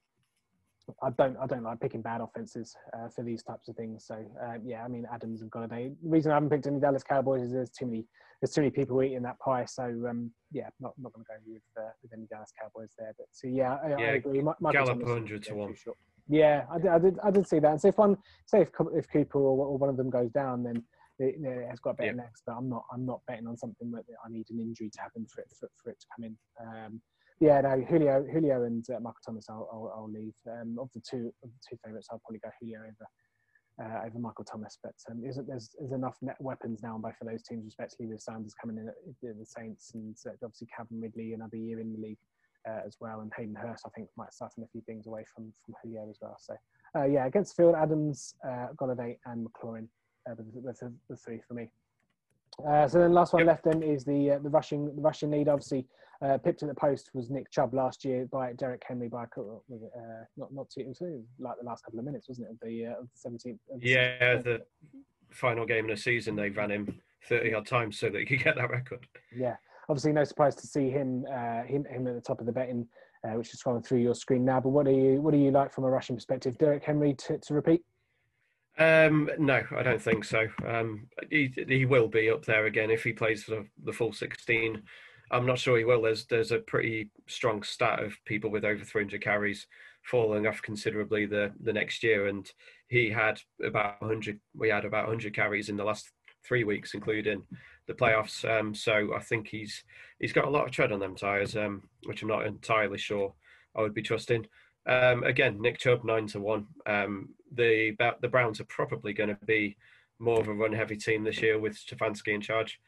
I 1.01 1.09
don't 1.17 1.35
I 1.37 1.47
don't 1.47 1.63
like 1.63 1.79
picking 1.79 2.01
bad 2.01 2.21
offenses 2.21 2.75
uh, 2.93 3.09
for 3.09 3.23
these 3.23 3.41
types 3.43 3.67
of 3.67 3.75
things. 3.75 4.05
So 4.05 4.15
uh, 4.43 4.55
yeah, 4.63 4.83
I 4.83 4.87
mean 4.87 5.05
Adams 5.11 5.41
and 5.41 5.51
Golladay. 5.51 5.95
The 6.03 6.09
reason 6.09 6.31
I 6.31 6.35
haven't 6.35 6.49
picked 6.49 6.67
any 6.67 6.79
Dallas 6.79 7.03
Cowboys 7.03 7.41
is 7.43 7.51
there's 7.51 7.71
too 7.71 7.85
many 7.87 8.05
there's 8.41 8.51
too 8.53 8.61
many 8.61 8.71
people 8.71 9.01
eating 9.01 9.23
that 9.23 9.39
pie. 9.39 9.65
So 9.65 9.83
um, 9.83 10.31
yeah, 10.51 10.69
not 10.79 10.93
not 10.99 11.13
going 11.13 11.25
to 11.25 11.29
go 11.29 11.39
with 11.47 11.63
uh, 11.79 11.89
with 12.03 12.13
any 12.13 12.27
Dallas 12.27 12.51
Cowboys 12.61 12.93
there. 12.99 13.13
But 13.17 13.27
so 13.31 13.47
yeah, 13.47 13.77
I, 13.83 13.87
I 13.87 14.01
Yeah, 14.01 14.11
agree. 14.11 14.41
Mi- 14.41 14.51
Michael 14.59 14.85
Gallup 14.85 15.03
100 15.03 15.43
to 15.43 15.55
one. 15.55 15.75
short. 15.75 15.97
Yeah, 16.27 16.65
I 16.71 16.77
did, 16.77 16.87
I 16.87 16.99
did 16.99 17.19
I 17.23 17.31
did 17.31 17.47
see 17.47 17.59
that. 17.59 17.71
And 17.71 17.81
so 17.81 17.87
if 17.87 17.97
one 17.97 18.17
say 18.45 18.61
if 18.61 18.69
if 18.93 19.09
Cooper 19.09 19.39
or, 19.39 19.65
or 19.65 19.77
one 19.77 19.89
of 19.89 19.97
them 19.97 20.09
goes 20.09 20.31
down, 20.31 20.63
then 20.63 20.83
it, 21.17 21.35
it 21.41 21.69
has 21.69 21.79
got 21.79 21.91
a 21.91 21.93
better 21.95 22.09
Yeah. 22.11 22.23
next. 22.23 22.43
But 22.45 22.53
I'm 22.57 22.69
not 22.69 22.83
I'm 22.93 23.05
not 23.05 23.21
betting 23.27 23.47
on 23.47 23.57
something 23.57 23.91
that 23.91 24.03
I 24.23 24.29
need 24.29 24.45
an 24.51 24.59
injury 24.59 24.89
to 24.91 25.01
happen 25.01 25.25
for 25.33 25.41
it 25.41 25.47
for, 25.59 25.69
for 25.83 25.89
it 25.91 25.99
to 25.99 26.05
come 26.15 26.25
in. 26.25 26.37
Um, 26.61 27.01
yeah, 27.39 27.61
no, 27.61 27.83
Julio, 27.89 28.25
Julio, 28.31 28.63
and 28.63 28.85
uh, 28.89 28.99
Michael 28.99 29.19
Thomas, 29.25 29.45
I'll, 29.49 29.69
I'll, 29.71 29.93
I'll 29.95 30.11
leave. 30.11 30.33
Um, 30.47 30.77
of 30.79 30.89
the 30.93 31.01
two, 31.01 31.33
of 31.43 31.49
the 31.49 31.59
two 31.69 31.77
favourites, 31.83 32.07
I'll 32.11 32.19
probably 32.19 32.39
go 32.39 32.49
Julio 32.61 32.79
over 32.79 33.07
uh, 33.81 34.05
over 34.05 34.19
Michael 34.19 34.45
Thomas. 34.45 34.77
But 34.81 34.95
um, 35.11 35.21
there's, 35.21 35.37
there's, 35.47 35.75
there's 35.77 35.91
enough 35.91 36.15
net 36.21 36.37
weapons 36.39 36.81
now 36.81 36.95
on 36.95 37.01
both 37.01 37.15
of 37.21 37.27
those 37.27 37.43
teams, 37.43 37.65
respectively, 37.65 38.07
with 38.07 38.21
Sanders 38.21 38.53
coming 38.59 38.77
in 38.77 38.87
at, 38.87 38.95
the 39.21 39.45
Saints, 39.45 39.91
and 39.93 40.15
uh, 40.25 40.31
obviously 40.43 40.67
Calvin 40.75 41.01
Ridley 41.01 41.33
another 41.33 41.57
year 41.57 41.79
in 41.79 41.93
the 41.93 41.99
league 41.99 42.17
uh, 42.67 42.81
as 42.85 42.97
well, 42.99 43.21
and 43.21 43.31
Hayden 43.37 43.55
Hurst, 43.55 43.83
I 43.85 43.89
think, 43.89 44.09
might 44.17 44.33
siphon 44.33 44.63
a 44.63 44.67
few 44.67 44.81
things 44.81 45.07
away 45.07 45.25
from 45.33 45.51
from 45.65 45.75
Julio 45.83 46.09
as 46.09 46.17
well. 46.21 46.37
So 46.39 46.55
uh, 46.95 47.05
yeah, 47.05 47.25
against 47.25 47.55
field, 47.55 47.75
Adams, 47.75 48.35
uh, 48.47 48.67
Golladay, 48.75 49.17
and 49.25 49.47
McLaurin, 49.47 49.87
uh, 50.29 50.35
the, 50.35 50.43
the, 50.61 50.93
the, 51.09 51.15
three 51.15 51.41
for 51.47 51.53
me. 51.53 51.69
Uh, 52.67 52.87
so 52.87 52.99
then 52.99 53.11
last 53.11 53.33
one 53.33 53.45
left 53.45 53.65
then 53.65 53.83
is 53.83 54.05
the 54.05 54.31
uh, 54.31 54.39
the 54.39 54.49
rushing 54.49 54.95
the 54.95 55.01
Russian 55.01 55.31
lead. 55.31 55.49
Obviously, 55.49 55.85
uh, 56.21 56.38
pipped 56.38 56.63
at 56.63 56.69
the 56.69 56.75
post 56.75 57.10
was 57.13 57.30
Nick 57.30 57.51
Chubb 57.51 57.73
last 57.73 58.06
year 58.06 58.28
by 58.32 58.54
Derrick 58.54 58.84
Henry 58.88 59.08
by 59.08 59.23
a 59.23 59.28
couple- 59.28 59.63
was 59.67 59.84
it, 59.84 59.91
uh, 59.97 60.23
not 60.38 60.54
not 60.54 60.69
too, 60.69 60.82
it 60.82 60.88
was 60.88 61.01
like 61.39 61.58
the 61.60 61.65
last 61.65 61.84
couple 61.84 61.99
of 61.99 62.06
minutes, 62.06 62.28
wasn't 62.30 62.47
it? 62.49 62.58
The 62.62 62.86
uh, 62.88 62.99
of 63.01 63.10
the 63.12 63.17
seventeenth. 63.17 63.60
Yeah, 63.80 64.38
the 64.38 64.62
final 65.32 65.65
game 65.65 65.86
of 65.86 65.95
the 65.95 66.01
season, 66.01 66.36
they 66.36 66.49
ran 66.49 66.71
him 66.71 67.01
30 67.28 67.54
odd 67.54 67.67
times 67.67 67.99
so 67.99 68.10
that 68.10 68.19
he 68.19 68.25
could 68.25 68.43
get 68.43 68.56
that 68.56 68.69
record. 68.69 69.06
yeah. 69.36 69.56
obviously 69.89 70.13
no 70.13 70.23
surprise 70.23 70.56
to 70.56 70.67
see 70.67 70.89
him 70.89 71.25
uh, 71.32 71.63
him, 71.63 71.86
him 71.86 72.08
at 72.08 72.15
the 72.15 72.21
top 72.21 72.39
of 72.39 72.45
the 72.45 72.51
betting, 72.51 72.88
uh, 73.25 73.32
which 73.32 73.54
is 73.54 73.62
scrolling 73.62 73.86
through 73.86 73.99
your 73.99 74.15
screen 74.15 74.45
now. 74.45 74.60
But 74.60 74.69
what 74.69 74.88
are 74.88 74.91
you 74.91 75.21
what 75.21 75.32
do 75.32 75.38
you 75.38 75.51
like 75.51 75.73
from 75.73 75.84
a 75.84 75.89
rushing 75.89 76.15
perspective? 76.15 76.58
Derrick 76.58 76.84
Henry 76.84 77.13
to, 77.13 77.38
to 77.38 77.54
repeat? 77.54 77.82
Um, 78.78 79.30
no, 79.39 79.63
I 79.75 79.84
don't 79.84 80.01
think 80.01 80.25
so. 80.25 80.47
Um, 80.67 81.08
he 81.30 81.54
he 81.67 81.86
will 81.86 82.08
be 82.08 82.30
up 82.30 82.45
there 82.45 82.65
again 82.65 82.91
if 82.91 83.04
he 83.04 83.13
plays 83.13 83.43
for 83.43 83.51
the, 83.51 83.65
the 83.86 83.93
full 83.93 84.13
sixteen. 84.13 84.84
I'm 85.31 85.45
not 85.45 85.59
sure 85.59 85.77
he 85.77 85.85
will. 85.85 86.01
There's 86.01 86.25
there's 86.25 86.51
a 86.51 86.59
pretty 86.59 87.09
strong 87.27 87.63
stat 87.63 88.03
of 88.03 88.13
people 88.25 88.51
with 88.51 88.65
over 88.65 88.83
300 88.83 89.21
carries 89.21 89.67
falling 90.03 90.45
off 90.45 90.61
considerably 90.61 91.25
the 91.25 91.51
the 91.59 91.73
next 91.73 92.03
year, 92.03 92.27
and 92.27 92.49
he 92.88 93.09
had 93.09 93.39
about 93.63 94.01
100. 94.01 94.39
We 94.55 94.69
had 94.69 94.85
about 94.85 95.07
100 95.07 95.33
carries 95.33 95.69
in 95.69 95.77
the 95.77 95.83
last 95.83 96.11
three 96.47 96.63
weeks, 96.63 96.93
including 96.93 97.43
the 97.88 97.93
playoffs. 97.93 98.47
Um, 98.47 98.73
so 98.73 99.15
I 99.15 99.19
think 99.19 99.47
he's 99.47 99.83
he's 100.19 100.33
got 100.33 100.45
a 100.45 100.49
lot 100.49 100.65
of 100.65 100.71
tread 100.71 100.91
on 100.91 100.99
them 100.99 101.15
tires, 101.15 101.55
um, 101.55 101.83
which 102.05 102.21
I'm 102.21 102.29
not 102.29 102.45
entirely 102.45 102.97
sure 102.97 103.33
I 103.75 103.81
would 103.81 103.93
be 103.93 104.01
trusting. 104.01 104.45
Um, 104.88 105.23
again, 105.23 105.59
Nick 105.59 105.79
Chubb 105.79 106.03
nine 106.03 106.27
to 106.27 106.39
one. 106.39 106.67
Um, 106.85 107.29
the 107.53 107.95
the 108.21 108.27
Browns 108.27 108.59
are 108.59 108.65
probably 108.65 109.13
going 109.13 109.29
to 109.29 109.45
be 109.45 109.77
more 110.19 110.39
of 110.39 110.47
a 110.47 110.53
run 110.53 110.73
heavy 110.73 110.95
team 110.95 111.23
this 111.23 111.41
year 111.41 111.59
with 111.59 111.77
Stefanski 111.77 112.33
in 112.33 112.41
charge. 112.41 112.79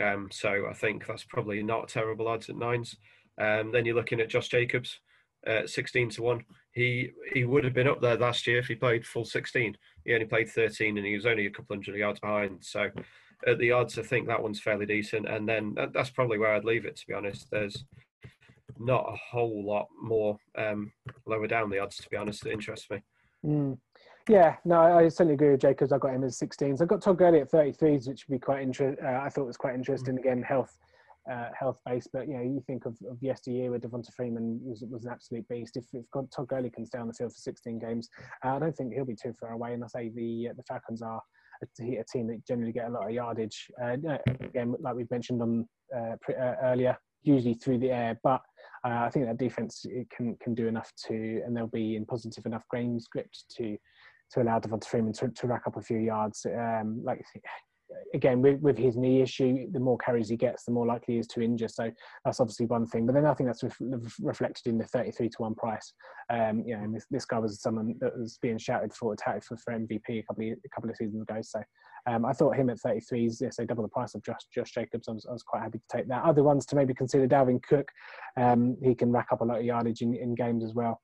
Um, 0.00 0.28
so 0.30 0.66
I 0.70 0.72
think 0.72 1.06
that's 1.06 1.24
probably 1.24 1.62
not 1.62 1.88
terrible 1.88 2.28
odds 2.28 2.48
at 2.48 2.56
nines. 2.56 2.96
Um, 3.40 3.72
then 3.72 3.84
you're 3.84 3.96
looking 3.96 4.20
at 4.20 4.28
Josh 4.28 4.48
Jacobs, 4.48 5.00
uh, 5.46 5.66
16 5.66 6.10
to 6.10 6.22
1. 6.22 6.44
He 6.72 7.10
he 7.34 7.44
would 7.44 7.64
have 7.64 7.74
been 7.74 7.88
up 7.88 8.00
there 8.00 8.16
last 8.16 8.46
year 8.46 8.58
if 8.58 8.66
he 8.66 8.74
played 8.74 9.06
full 9.06 9.24
16. 9.24 9.76
He 10.04 10.14
only 10.14 10.26
played 10.26 10.48
13 10.48 10.96
and 10.96 11.06
he 11.06 11.14
was 11.14 11.26
only 11.26 11.46
a 11.46 11.50
couple 11.50 11.76
hundred 11.76 11.96
yards 11.96 12.20
behind. 12.20 12.64
So 12.64 12.88
at 13.46 13.58
the 13.58 13.72
odds, 13.72 13.98
I 13.98 14.02
think 14.02 14.26
that 14.26 14.42
one's 14.42 14.60
fairly 14.60 14.86
decent. 14.86 15.28
And 15.28 15.48
then 15.48 15.74
that's 15.92 16.10
probably 16.10 16.38
where 16.38 16.54
I'd 16.54 16.64
leave 16.64 16.86
it, 16.86 16.96
to 16.96 17.06
be 17.06 17.14
honest. 17.14 17.48
There's 17.50 17.84
not 18.78 19.06
a 19.08 19.16
whole 19.16 19.64
lot 19.66 19.88
more 20.00 20.38
um, 20.56 20.92
lower 21.26 21.46
down 21.46 21.70
the 21.70 21.78
odds, 21.78 21.96
to 21.98 22.08
be 22.08 22.16
honest, 22.16 22.44
that 22.44 22.52
interests 22.52 22.88
me. 22.90 23.02
Mm. 23.44 23.78
Yeah, 24.28 24.56
no, 24.64 24.80
I 24.80 25.08
certainly 25.08 25.34
agree 25.34 25.50
with 25.50 25.60
Jacobs. 25.60 25.92
I 25.92 25.98
got 25.98 26.14
him 26.14 26.24
as 26.24 26.38
16s. 26.38 26.80
I 26.80 26.84
got 26.84 27.02
Todd 27.02 27.18
Gurley 27.18 27.40
at 27.40 27.50
33s, 27.50 28.08
which 28.08 28.26
would 28.28 28.34
be 28.34 28.38
quite 28.38 28.62
interesting. 28.62 29.04
Uh, 29.04 29.20
I 29.22 29.28
thought 29.28 29.46
was 29.46 29.56
quite 29.56 29.74
interesting. 29.74 30.16
Again, 30.18 30.42
health, 30.42 30.76
uh, 31.30 31.48
health 31.58 31.80
based. 31.84 32.10
But 32.12 32.28
you 32.28 32.34
know, 32.34 32.42
you 32.42 32.62
think 32.66 32.86
of, 32.86 32.96
of 33.10 33.18
yesteryear 33.20 33.70
where 33.70 33.80
Devonta 33.80 34.12
Freeman 34.14 34.60
was, 34.62 34.84
was 34.88 35.04
an 35.04 35.10
absolute 35.12 35.48
beast. 35.48 35.76
If, 35.76 35.86
if 35.92 36.04
Todd 36.12 36.48
Gurley 36.48 36.70
can 36.70 36.86
stay 36.86 36.98
on 36.98 37.08
the 37.08 37.14
field 37.14 37.32
for 37.32 37.38
16 37.40 37.80
games, 37.80 38.08
uh, 38.44 38.56
I 38.56 38.58
don't 38.60 38.76
think 38.76 38.92
he'll 38.92 39.04
be 39.04 39.16
too 39.16 39.34
far 39.40 39.52
away. 39.52 39.74
And 39.74 39.82
I 39.82 39.88
say 39.88 40.10
the 40.14 40.50
uh, 40.50 40.54
the 40.56 40.62
Falcons 40.68 41.02
are 41.02 41.20
a, 41.62 41.96
a, 41.96 42.04
team 42.04 42.28
that 42.28 42.46
generally 42.46 42.72
get 42.72 42.88
a 42.88 42.90
lot 42.90 43.06
of 43.06 43.10
yardage. 43.10 43.70
Uh, 43.82 43.96
again, 44.40 44.74
like 44.78 44.94
we've 44.94 45.10
mentioned 45.10 45.42
on 45.42 45.68
uh, 45.96 46.16
earlier, 46.62 46.96
usually 47.22 47.54
through 47.54 47.78
the 47.78 47.90
air, 47.90 48.18
but 48.22 48.40
uh, 48.84 49.04
I 49.04 49.10
think 49.10 49.26
that 49.26 49.38
defense 49.38 49.84
can 50.16 50.36
can 50.42 50.54
do 50.54 50.68
enough 50.68 50.92
to, 51.08 51.42
and 51.44 51.56
they'll 51.56 51.66
be 51.66 51.96
in 51.96 52.06
positive 52.06 52.46
enough 52.46 52.64
game 52.72 53.00
script 53.00 53.44
to 53.56 53.76
to 54.32 54.42
allow 54.42 54.58
Devonta 54.58 54.86
Freeman 54.86 55.12
to, 55.14 55.28
to 55.28 55.46
rack 55.46 55.62
up 55.66 55.76
a 55.76 55.82
few 55.82 55.98
yards. 55.98 56.46
Um, 56.46 57.02
like 57.04 57.24
again 58.14 58.40
with, 58.42 58.60
with 58.60 58.78
his 58.78 58.96
knee 58.96 59.22
issue, 59.22 59.70
the 59.72 59.80
more 59.80 59.98
carries 59.98 60.28
he 60.28 60.36
gets, 60.36 60.64
the 60.64 60.72
more 60.72 60.86
likely 60.86 61.14
he 61.14 61.20
is 61.20 61.26
to 61.28 61.42
injure. 61.42 61.68
So 61.68 61.90
that's 62.24 62.40
obviously 62.40 62.66
one 62.66 62.86
thing. 62.86 63.06
But 63.06 63.14
then 63.14 63.26
I 63.26 63.34
think 63.34 63.48
that's 63.48 63.62
ref- 63.62 64.16
reflected 64.20 64.66
in 64.66 64.78
the 64.78 64.84
33 64.84 65.28
to 65.28 65.36
one 65.38 65.54
price. 65.54 65.92
Um, 66.30 66.62
you 66.66 66.76
know, 66.76 66.92
this, 66.92 67.06
this, 67.10 67.24
guy 67.24 67.38
was 67.38 67.60
someone 67.60 67.94
that 68.00 68.16
was 68.16 68.38
being 68.40 68.58
shouted 68.58 68.94
for, 68.94 69.14
touted 69.16 69.44
for, 69.44 69.56
for 69.56 69.72
MVP 69.72 70.20
a 70.20 70.22
couple 70.22 70.50
of, 70.50 70.58
a 70.64 70.68
couple 70.74 70.90
of 70.90 70.96
seasons 70.96 71.22
ago. 71.22 71.38
So 71.42 71.60
um, 72.06 72.24
I 72.24 72.32
thought 72.32 72.56
him 72.56 72.70
at 72.70 72.80
33 72.80 73.26
is 73.26 73.42
say 73.50 73.64
double 73.64 73.82
the 73.82 73.88
price 73.88 74.14
of 74.14 74.24
Josh, 74.24 74.40
Josh 74.54 74.72
Jacobs. 74.72 75.08
I 75.08 75.12
was, 75.12 75.26
I 75.28 75.32
was, 75.32 75.42
quite 75.42 75.62
happy 75.62 75.78
to 75.78 75.96
take 75.96 76.08
that. 76.08 76.24
Other 76.24 76.42
ones 76.42 76.66
to 76.66 76.76
maybe 76.76 76.94
consider 76.94 77.28
Dalvin 77.28 77.62
Cook. 77.62 77.90
Um, 78.36 78.76
he 78.82 78.94
can 78.94 79.12
rack 79.12 79.28
up 79.30 79.40
a 79.40 79.44
lot 79.44 79.58
of 79.58 79.64
yardage 79.64 80.02
in, 80.02 80.14
in 80.14 80.34
games 80.34 80.64
as 80.64 80.74
well. 80.74 81.00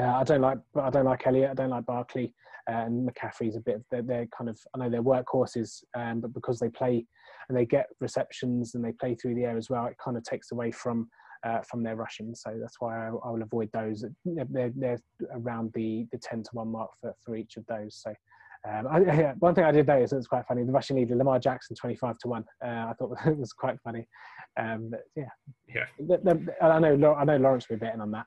Uh, 0.00 0.16
I 0.16 0.24
don't 0.24 0.40
like, 0.40 0.58
I 0.80 0.90
don't 0.90 1.04
like 1.04 1.26
Elliott. 1.26 1.50
I 1.50 1.54
don't 1.54 1.70
like 1.70 1.86
Barkley 1.86 2.32
uh, 2.70 2.74
and 2.74 3.08
McCaffrey's 3.08 3.56
a 3.56 3.60
bit. 3.60 3.82
They're, 3.90 4.02
they're 4.02 4.26
kind 4.26 4.48
of, 4.48 4.58
I 4.74 4.78
know 4.78 4.90
they're 4.90 5.02
workhorses, 5.02 5.82
um, 5.96 6.20
but 6.20 6.32
because 6.32 6.58
they 6.58 6.68
play 6.68 7.04
and 7.48 7.56
they 7.56 7.66
get 7.66 7.86
receptions 8.00 8.74
and 8.74 8.84
they 8.84 8.92
play 8.92 9.14
through 9.14 9.34
the 9.34 9.44
air 9.44 9.56
as 9.56 9.70
well, 9.70 9.86
it 9.86 9.96
kind 10.02 10.16
of 10.16 10.22
takes 10.22 10.52
away 10.52 10.70
from 10.70 11.08
uh, 11.44 11.60
from 11.60 11.82
their 11.82 11.96
rushing. 11.96 12.34
So 12.34 12.56
that's 12.60 12.76
why 12.80 12.96
I, 12.96 13.08
I 13.08 13.30
will 13.30 13.42
avoid 13.42 13.70
those. 13.72 14.04
They're, 14.24 14.72
they're 14.74 14.98
around 15.32 15.72
the 15.74 16.06
the 16.12 16.18
ten 16.18 16.42
to 16.42 16.50
one 16.52 16.68
mark 16.68 16.90
for, 17.00 17.14
for 17.24 17.36
each 17.36 17.56
of 17.56 17.66
those. 17.66 17.96
So. 17.96 18.14
Um, 18.68 18.88
I, 18.88 18.98
yeah, 19.06 19.34
one 19.38 19.54
thing 19.54 19.62
I 19.62 19.70
did 19.70 19.86
notice 19.86 20.10
was 20.10 20.26
quite 20.26 20.44
funny. 20.46 20.64
The 20.64 20.72
rushing 20.72 20.96
leader, 20.96 21.14
Lamar 21.14 21.38
Jackson, 21.38 21.76
twenty-five 21.76 22.18
to 22.18 22.28
one. 22.28 22.44
Uh, 22.62 22.86
I 22.88 22.92
thought 22.98 23.16
it 23.26 23.38
was 23.38 23.52
quite 23.52 23.78
funny. 23.84 24.08
Um, 24.58 24.90
yeah, 25.14 25.28
yeah. 25.68 25.84
The, 26.00 26.18
the, 26.24 26.64
I 26.64 26.80
know. 26.80 27.14
I 27.14 27.24
know 27.24 27.36
Lawrence 27.36 27.68
will 27.68 27.76
be 27.76 27.86
betting 27.86 28.00
on 28.00 28.10
that. 28.10 28.26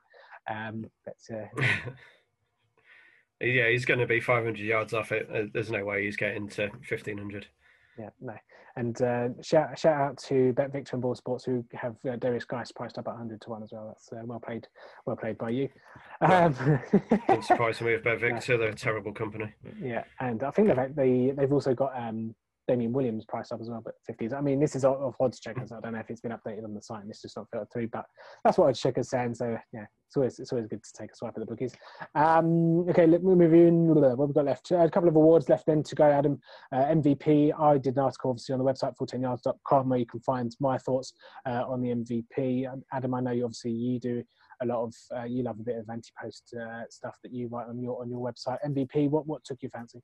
Um, 0.50 0.86
but 1.04 1.16
uh, 1.34 1.62
yeah, 3.40 3.68
he's 3.68 3.84
going 3.84 4.00
to 4.00 4.06
be 4.06 4.20
500 4.20 4.58
yards 4.58 4.94
off 4.94 5.12
it. 5.12 5.28
Uh, 5.32 5.44
there's 5.52 5.70
no 5.70 5.84
way 5.84 6.04
he's 6.04 6.16
getting 6.16 6.48
to 6.50 6.68
1500. 6.88 7.46
Yeah, 7.98 8.08
no. 8.20 8.34
And 8.74 9.00
uh, 9.02 9.28
shout 9.42 9.78
shout 9.78 10.00
out 10.00 10.16
to 10.28 10.54
Bet 10.54 10.72
Victor 10.72 10.96
and 10.96 11.02
Ball 11.02 11.14
Sports 11.14 11.44
who 11.44 11.62
have 11.74 11.96
uh, 12.06 12.16
Derrius 12.16 12.46
Guice 12.46 12.72
priced 12.72 12.96
up 12.96 13.06
at 13.06 13.10
100 13.10 13.40
to 13.42 13.50
one 13.50 13.62
as 13.62 13.70
well. 13.70 13.88
That's 13.88 14.10
uh, 14.12 14.24
well 14.24 14.40
played, 14.40 14.66
well 15.04 15.16
played 15.16 15.36
by 15.36 15.50
you. 15.50 15.68
Um, 16.22 16.54
Didn't 17.28 17.44
surprise 17.44 17.82
me 17.82 17.92
with 17.92 18.04
Bet 18.04 18.20
Victor. 18.20 18.56
They're 18.56 18.70
a 18.70 18.74
terrible 18.74 19.12
company. 19.12 19.52
Yeah, 19.78 20.04
and 20.20 20.42
I 20.42 20.50
think 20.52 20.68
they've 20.68 20.94
they 20.94 21.34
they've 21.36 21.52
also 21.52 21.74
got 21.74 21.92
um, 21.94 22.34
Damien 22.68 22.92
Williams 22.92 23.24
priced 23.26 23.52
up 23.52 23.60
as 23.60 23.68
well, 23.68 23.82
but 23.84 23.94
50s. 24.08 24.32
I 24.32 24.40
mean, 24.40 24.60
this 24.60 24.76
is 24.76 24.84
off 24.84 25.16
odds 25.20 25.40
checkers. 25.40 25.72
I 25.72 25.80
don't 25.80 25.92
know 25.92 25.98
if 25.98 26.10
it's 26.10 26.20
been 26.20 26.32
updated 26.32 26.64
on 26.64 26.74
the 26.74 26.82
site 26.82 27.02
and 27.02 27.10
it's 27.10 27.22
just 27.22 27.36
not 27.36 27.46
filtered 27.50 27.72
through, 27.72 27.88
but 27.88 28.04
that's 28.44 28.58
what 28.58 28.68
odds 28.68 28.80
checkers 28.80 29.10
saying. 29.10 29.34
So 29.34 29.56
yeah, 29.72 29.86
it's 30.06 30.16
always 30.16 30.38
it's 30.38 30.52
always 30.52 30.68
good 30.68 30.82
to 30.82 30.90
take 30.96 31.10
a 31.12 31.16
swipe 31.16 31.32
at 31.36 31.40
the 31.40 31.46
bookies. 31.46 31.74
Um, 32.14 32.88
okay, 32.88 33.06
let 33.06 33.24
me 33.24 33.34
move 33.34 33.54
in. 33.54 33.86
What 33.86 34.04
have 34.04 34.18
we 34.18 34.34
got 34.34 34.44
left? 34.44 34.70
Uh, 34.70 34.78
a 34.78 34.90
couple 34.90 35.08
of 35.08 35.16
awards 35.16 35.48
left 35.48 35.66
then 35.66 35.82
to 35.82 35.94
go, 35.94 36.04
Adam. 36.04 36.38
Uh, 36.70 36.84
MVP. 36.84 37.52
I 37.58 37.78
did 37.78 37.96
an 37.96 38.02
article 38.04 38.30
obviously 38.30 38.52
on 38.52 38.58
the 38.58 38.64
website 38.64 38.94
full10yards.com 38.96 39.88
where 39.88 39.98
you 39.98 40.06
can 40.06 40.20
find 40.20 40.54
my 40.60 40.78
thoughts 40.78 41.14
uh, 41.46 41.64
on 41.66 41.80
the 41.80 41.88
MVP. 41.88 42.66
Adam, 42.92 43.14
I 43.14 43.20
know 43.20 43.32
you 43.32 43.44
obviously 43.44 43.72
you 43.72 43.98
do 43.98 44.22
a 44.62 44.66
lot 44.66 44.84
of 44.84 44.94
uh, 45.16 45.24
you 45.24 45.42
love 45.42 45.58
a 45.58 45.64
bit 45.64 45.76
of 45.76 45.88
anti-post 45.90 46.54
uh, 46.60 46.82
stuff 46.88 47.16
that 47.22 47.32
you 47.32 47.48
write 47.48 47.68
on 47.68 47.80
your 47.80 48.00
on 48.00 48.08
your 48.08 48.20
website. 48.20 48.58
MVP. 48.66 49.10
What 49.10 49.26
what 49.26 49.42
took 49.44 49.62
your 49.62 49.70
fancy? 49.70 50.00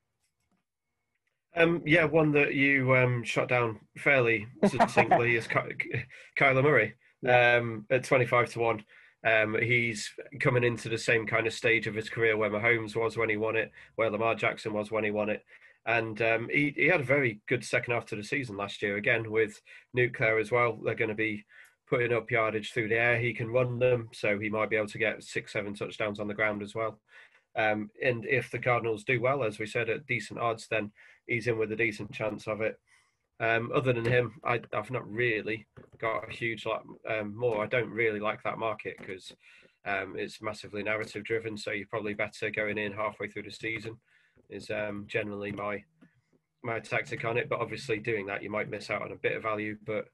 Um, 1.56 1.82
yeah, 1.84 2.04
one 2.04 2.32
that 2.32 2.54
you 2.54 2.94
um, 2.94 3.24
shot 3.24 3.48
down 3.48 3.80
fairly 3.96 4.46
succinctly 4.66 5.36
is 5.36 5.46
Ky- 5.46 6.04
Kyler 6.38 6.62
Murray 6.62 6.94
um, 7.28 7.86
at 7.90 8.04
25 8.04 8.50
to 8.50 8.58
1. 8.60 8.84
Um, 9.26 9.56
he's 9.60 10.10
coming 10.40 10.62
into 10.62 10.88
the 10.88 10.98
same 10.98 11.26
kind 11.26 11.46
of 11.46 11.52
stage 11.52 11.86
of 11.86 11.94
his 11.94 12.08
career 12.08 12.36
where 12.36 12.50
Mahomes 12.50 12.94
was 12.94 13.16
when 13.16 13.28
he 13.28 13.36
won 13.36 13.56
it, 13.56 13.72
where 13.96 14.10
Lamar 14.10 14.34
Jackson 14.34 14.72
was 14.72 14.90
when 14.90 15.04
he 15.04 15.10
won 15.10 15.28
it. 15.28 15.44
And 15.86 16.20
um, 16.22 16.48
he, 16.52 16.72
he 16.76 16.86
had 16.86 17.00
a 17.00 17.04
very 17.04 17.40
good 17.48 17.64
second 17.64 17.94
half 17.94 18.04
to 18.06 18.16
the 18.16 18.22
season 18.22 18.56
last 18.56 18.82
year, 18.82 18.96
again, 18.96 19.30
with 19.30 19.60
Nuclear 19.94 20.38
as 20.38 20.52
well. 20.52 20.78
They're 20.84 20.94
going 20.94 21.08
to 21.08 21.14
be 21.14 21.44
putting 21.88 22.12
up 22.12 22.30
yardage 22.30 22.72
through 22.72 22.88
the 22.88 22.98
air. 22.98 23.18
He 23.18 23.32
can 23.32 23.50
run 23.50 23.78
them, 23.78 24.10
so 24.12 24.38
he 24.38 24.50
might 24.50 24.70
be 24.70 24.76
able 24.76 24.88
to 24.88 24.98
get 24.98 25.22
six, 25.22 25.52
seven 25.54 25.74
touchdowns 25.74 26.20
on 26.20 26.28
the 26.28 26.34
ground 26.34 26.62
as 26.62 26.74
well. 26.74 27.00
Um, 27.56 27.90
and 28.02 28.24
if 28.24 28.50
the 28.50 28.58
Cardinals 28.58 29.04
do 29.04 29.20
well, 29.20 29.42
as 29.42 29.58
we 29.58 29.66
said, 29.66 29.88
at 29.90 30.06
decent 30.06 30.38
odds, 30.38 30.68
then 30.68 30.92
he's 31.26 31.46
in 31.46 31.58
with 31.58 31.72
a 31.72 31.76
decent 31.76 32.12
chance 32.12 32.46
of 32.46 32.60
it. 32.60 32.78
Um, 33.40 33.70
other 33.74 33.92
than 33.92 34.04
him, 34.04 34.40
I, 34.44 34.60
have 34.72 34.90
not 34.90 35.08
really 35.08 35.66
got 35.98 36.28
a 36.28 36.32
huge 36.32 36.66
lot 36.66 36.84
um, 37.08 37.36
more. 37.36 37.62
I 37.62 37.68
don't 37.68 37.90
really 37.90 38.20
like 38.20 38.42
that 38.42 38.58
market 38.58 38.96
because 38.98 39.32
um, 39.84 40.14
it's 40.16 40.42
massively 40.42 40.82
narrative 40.82 41.24
driven. 41.24 41.56
So 41.56 41.70
you're 41.70 41.86
probably 41.86 42.14
better 42.14 42.50
going 42.50 42.78
in 42.78 42.92
halfway 42.92 43.28
through 43.28 43.44
the 43.44 43.50
season. 43.50 43.96
Is 44.50 44.70
um, 44.70 45.04
generally 45.06 45.52
my 45.52 45.84
my 46.64 46.80
tactic 46.80 47.24
on 47.24 47.36
it. 47.36 47.48
But 47.48 47.60
obviously, 47.60 47.98
doing 47.98 48.26
that, 48.26 48.42
you 48.42 48.50
might 48.50 48.70
miss 48.70 48.90
out 48.90 49.02
on 49.02 49.12
a 49.12 49.16
bit 49.16 49.36
of 49.36 49.42
value. 49.42 49.76
But 49.86 50.06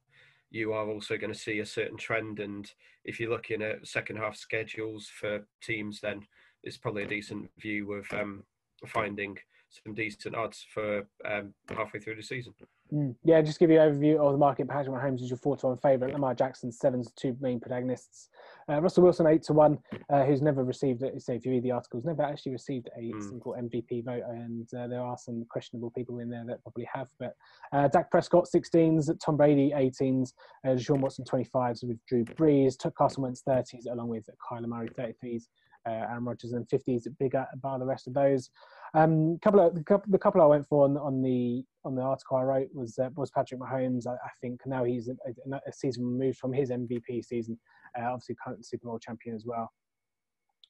you 0.51 0.73
are 0.73 0.89
also 0.89 1.17
going 1.17 1.33
to 1.33 1.39
see 1.39 1.61
a 1.61 1.67
certain 1.67 1.97
trend. 1.97 2.41
And 2.41 2.71
if 3.05 3.19
you're 3.19 3.31
looking 3.31 3.63
at 3.63 3.87
second 3.87 4.17
half 4.17 4.37
schedules 4.37 5.09
for 5.09 5.47
teams, 5.63 6.01
then 6.01 6.27
it's 6.65 6.77
probably 6.77 7.05
a 7.05 7.09
decent 7.09 7.51
view 7.59 7.93
of 7.93 8.07
um, 8.13 8.43
finding 8.87 9.37
some 9.85 9.95
decent 9.95 10.35
odds 10.35 10.65
for 10.73 11.07
um, 11.25 11.53
halfway 11.69 12.01
through 12.01 12.17
the 12.17 12.23
season. 12.23 12.55
Mm. 12.93 13.15
Yeah, 13.25 13.41
just 13.43 13.59
give 13.59 13.71
you 13.71 13.81
an 13.81 13.93
overview 13.93 14.19
of 14.19 14.33
the 14.33 14.39
market. 14.39 14.69
Patrick 14.69 14.95
Mahomes 14.95 15.23
is 15.23 15.31
your 15.31 15.39
four 15.39 15.57
to 15.57 15.69
one 15.69 15.79
favourite. 15.79 16.13
Lamar 16.13 16.35
Jackson 16.35 16.71
seven 16.71 17.03
to 17.03 17.11
two 17.17 17.37
main 17.41 17.59
protagonists. 17.59 18.29
Uh, 18.69 18.81
Russell 18.81 19.03
Wilson 19.03 19.27
eight 19.27 19.43
to 19.45 19.53
one, 19.53 19.79
uh, 20.11 20.25
who's 20.25 20.43
never 20.43 20.63
received. 20.63 21.03
So 21.19 21.33
if 21.33 21.45
you 21.45 21.53
read 21.53 21.63
the 21.63 21.71
articles, 21.73 22.05
never 22.05 22.23
actually 22.23 22.53
received 22.53 22.89
a 22.97 23.01
mm. 23.01 23.23
single 23.23 23.55
MVP 23.55 24.05
vote, 24.05 24.23
and 24.29 24.69
uh, 24.75 24.87
there 24.87 25.01
are 25.01 25.17
some 25.19 25.45
questionable 25.51 25.91
people 25.91 26.19
in 26.21 26.31
there 26.31 26.45
that 26.47 26.63
probably 26.63 26.89
have. 26.93 27.09
But 27.19 27.35
uh, 27.73 27.89
Dak 27.89 28.11
Prescott 28.11 28.47
16s, 28.55 29.11
Tom 29.25 29.37
Brady 29.37 29.73
18s, 29.75 30.35
uh, 30.67 30.77
Sean 30.77 31.01
Watson 31.01 31.25
25s 31.25 31.85
with 31.85 31.99
Drew 32.07 32.25
Brees, 32.25 32.77
Carson 32.95 33.23
Wentz 33.23 33.43
30s, 33.49 33.91
along 33.91 34.09
with 34.09 34.29
Kyler 34.51 34.67
Murray 34.67 34.91
33s 34.91 35.47
uh, 35.87 35.93
Aaron 36.11 36.25
Rodgers, 36.25 36.53
and 36.53 36.69
50 36.69 36.95
is 36.95 37.09
bigger 37.19 37.47
by 37.63 37.79
the 37.79 37.85
rest 37.87 38.07
of 38.07 38.15
those. 38.15 38.51
Um, 38.95 39.39
couple 39.43 39.61
of 39.61 39.75
the 39.75 39.83
couple, 39.83 40.11
the 40.11 40.19
couple 40.19 40.41
I 40.41 40.47
went 40.47 40.67
for 40.67 40.85
on, 40.85 40.97
on 40.97 41.21
the 41.21 41.65
on 41.85 41.97
the 41.97 42.03
article 42.03 42.37
I 42.37 42.43
wrote 42.43 42.69
was 42.73 42.99
uh, 42.99 43.11
was 43.17 43.31
Patrick 43.31 43.61
Mahomes. 43.61 44.07
I, 44.07 44.13
I 44.13 44.31
think 44.41 44.61
now 44.67 44.85
he's 44.85 45.09
a, 45.09 45.17
a, 45.55 45.73
season 45.73 46.05
removed 46.05 46.39
from 46.39 46.53
his 46.53 46.71
MVP 46.71 47.25
season, 47.25 47.59
uh, 47.99 48.05
obviously 48.05 48.37
current 48.43 48.65
Super 48.65 48.87
Bowl 48.87 49.01
champion 49.01 49.35
as 49.35 49.45
well. 49.45 49.73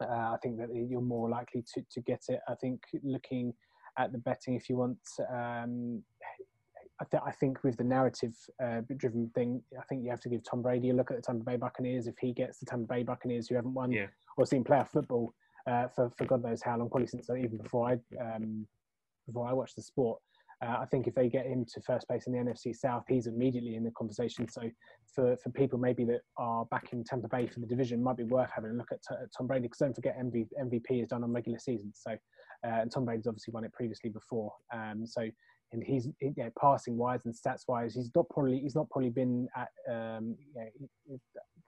Uh, 0.00 0.06
I 0.32 0.36
think 0.42 0.56
that 0.58 0.68
you're 0.72 1.02
more 1.02 1.28
likely 1.28 1.64
to 1.74 1.82
to 1.90 2.00
get 2.00 2.22
it. 2.28 2.40
I 2.48 2.54
think 2.54 2.80
looking 3.02 3.52
at 3.98 4.12
the 4.12 4.18
betting, 4.18 4.54
if 4.54 4.68
you 4.68 4.76
want. 4.76 4.98
Um, 5.30 6.02
I, 7.00 7.04
th- 7.10 7.22
I, 7.26 7.32
think 7.32 7.64
with 7.64 7.76
the 7.76 7.84
narrative 7.84 8.34
uh, 8.62 8.80
driven 8.96 9.28
thing, 9.34 9.62
I 9.78 9.82
think 9.84 10.04
you 10.04 10.10
have 10.10 10.20
to 10.20 10.28
give 10.28 10.42
Tom 10.48 10.62
Brady 10.62 10.90
a 10.90 10.94
look 10.94 11.10
at 11.10 11.16
the 11.16 11.22
Tampa 11.22 11.44
Bay 11.44 11.56
Buccaneers. 11.56 12.06
If 12.06 12.14
he 12.20 12.32
gets 12.32 12.58
the 12.58 12.66
Tampa 12.66 12.86
Bay 12.86 13.02
Buccaneers, 13.02 13.48
who 13.48 13.56
haven't 13.56 13.74
won 13.74 13.90
yeah. 13.90 14.06
or 14.36 14.46
seen 14.46 14.62
playoff 14.62 14.88
football 14.88 15.34
uh, 15.66 15.88
for 15.88 16.10
for 16.16 16.24
God 16.24 16.44
knows 16.44 16.62
how 16.62 16.78
long, 16.78 16.88
probably 16.88 17.08
since 17.08 17.28
uh, 17.28 17.34
even 17.34 17.58
before 17.58 17.88
I 17.88 18.22
um, 18.22 18.66
before 19.26 19.48
I 19.48 19.52
watched 19.52 19.76
the 19.76 19.82
sport. 19.82 20.20
Uh, 20.62 20.78
I 20.80 20.86
think 20.86 21.06
if 21.08 21.14
they 21.14 21.28
get 21.28 21.46
him 21.46 21.66
to 21.74 21.80
first 21.80 22.06
place 22.06 22.26
in 22.26 22.32
the 22.32 22.38
NFC 22.38 22.74
South, 22.74 23.02
he's 23.08 23.26
immediately 23.26 23.74
in 23.74 23.82
the 23.82 23.90
conversation. 23.90 24.48
So 24.48 24.62
for, 25.14 25.36
for 25.36 25.50
people 25.50 25.78
maybe 25.78 26.04
that 26.04 26.20
are 26.38 26.64
back 26.66 26.92
in 26.92 27.02
Tampa 27.02 27.28
Bay 27.28 27.48
for 27.48 27.60
the 27.60 27.66
division, 27.66 28.02
might 28.02 28.16
be 28.16 28.22
worth 28.22 28.50
having 28.54 28.70
a 28.70 28.74
look 28.74 28.92
at, 28.92 29.02
t- 29.02 29.16
at 29.20 29.28
Tom 29.36 29.48
Brady 29.48 29.62
because 29.62 29.78
don't 29.78 29.94
forget 29.94 30.16
MV, 30.18 30.46
MVP 30.62 31.02
is 31.02 31.08
done 31.08 31.24
on 31.24 31.32
regular 31.32 31.58
seasons. 31.58 32.00
So 32.02 32.12
uh, 32.12 32.80
and 32.80 32.90
Tom 32.90 33.04
Brady's 33.04 33.26
obviously 33.26 33.52
won 33.52 33.64
it 33.64 33.72
previously 33.72 34.10
before. 34.10 34.52
Um, 34.72 35.06
so 35.06 35.28
and 35.72 35.82
he's 35.82 36.06
you 36.20 36.34
know, 36.36 36.50
passing 36.60 36.96
wise 36.96 37.24
and 37.24 37.34
stats 37.34 37.62
wise, 37.68 37.94
he's 37.94 38.10
not 38.14 38.28
probably 38.30 38.60
he's 38.60 38.74
not 38.74 38.88
probably 38.90 39.10
been 39.10 39.48
at 39.56 39.68
um, 39.92 40.36
you 40.54 41.18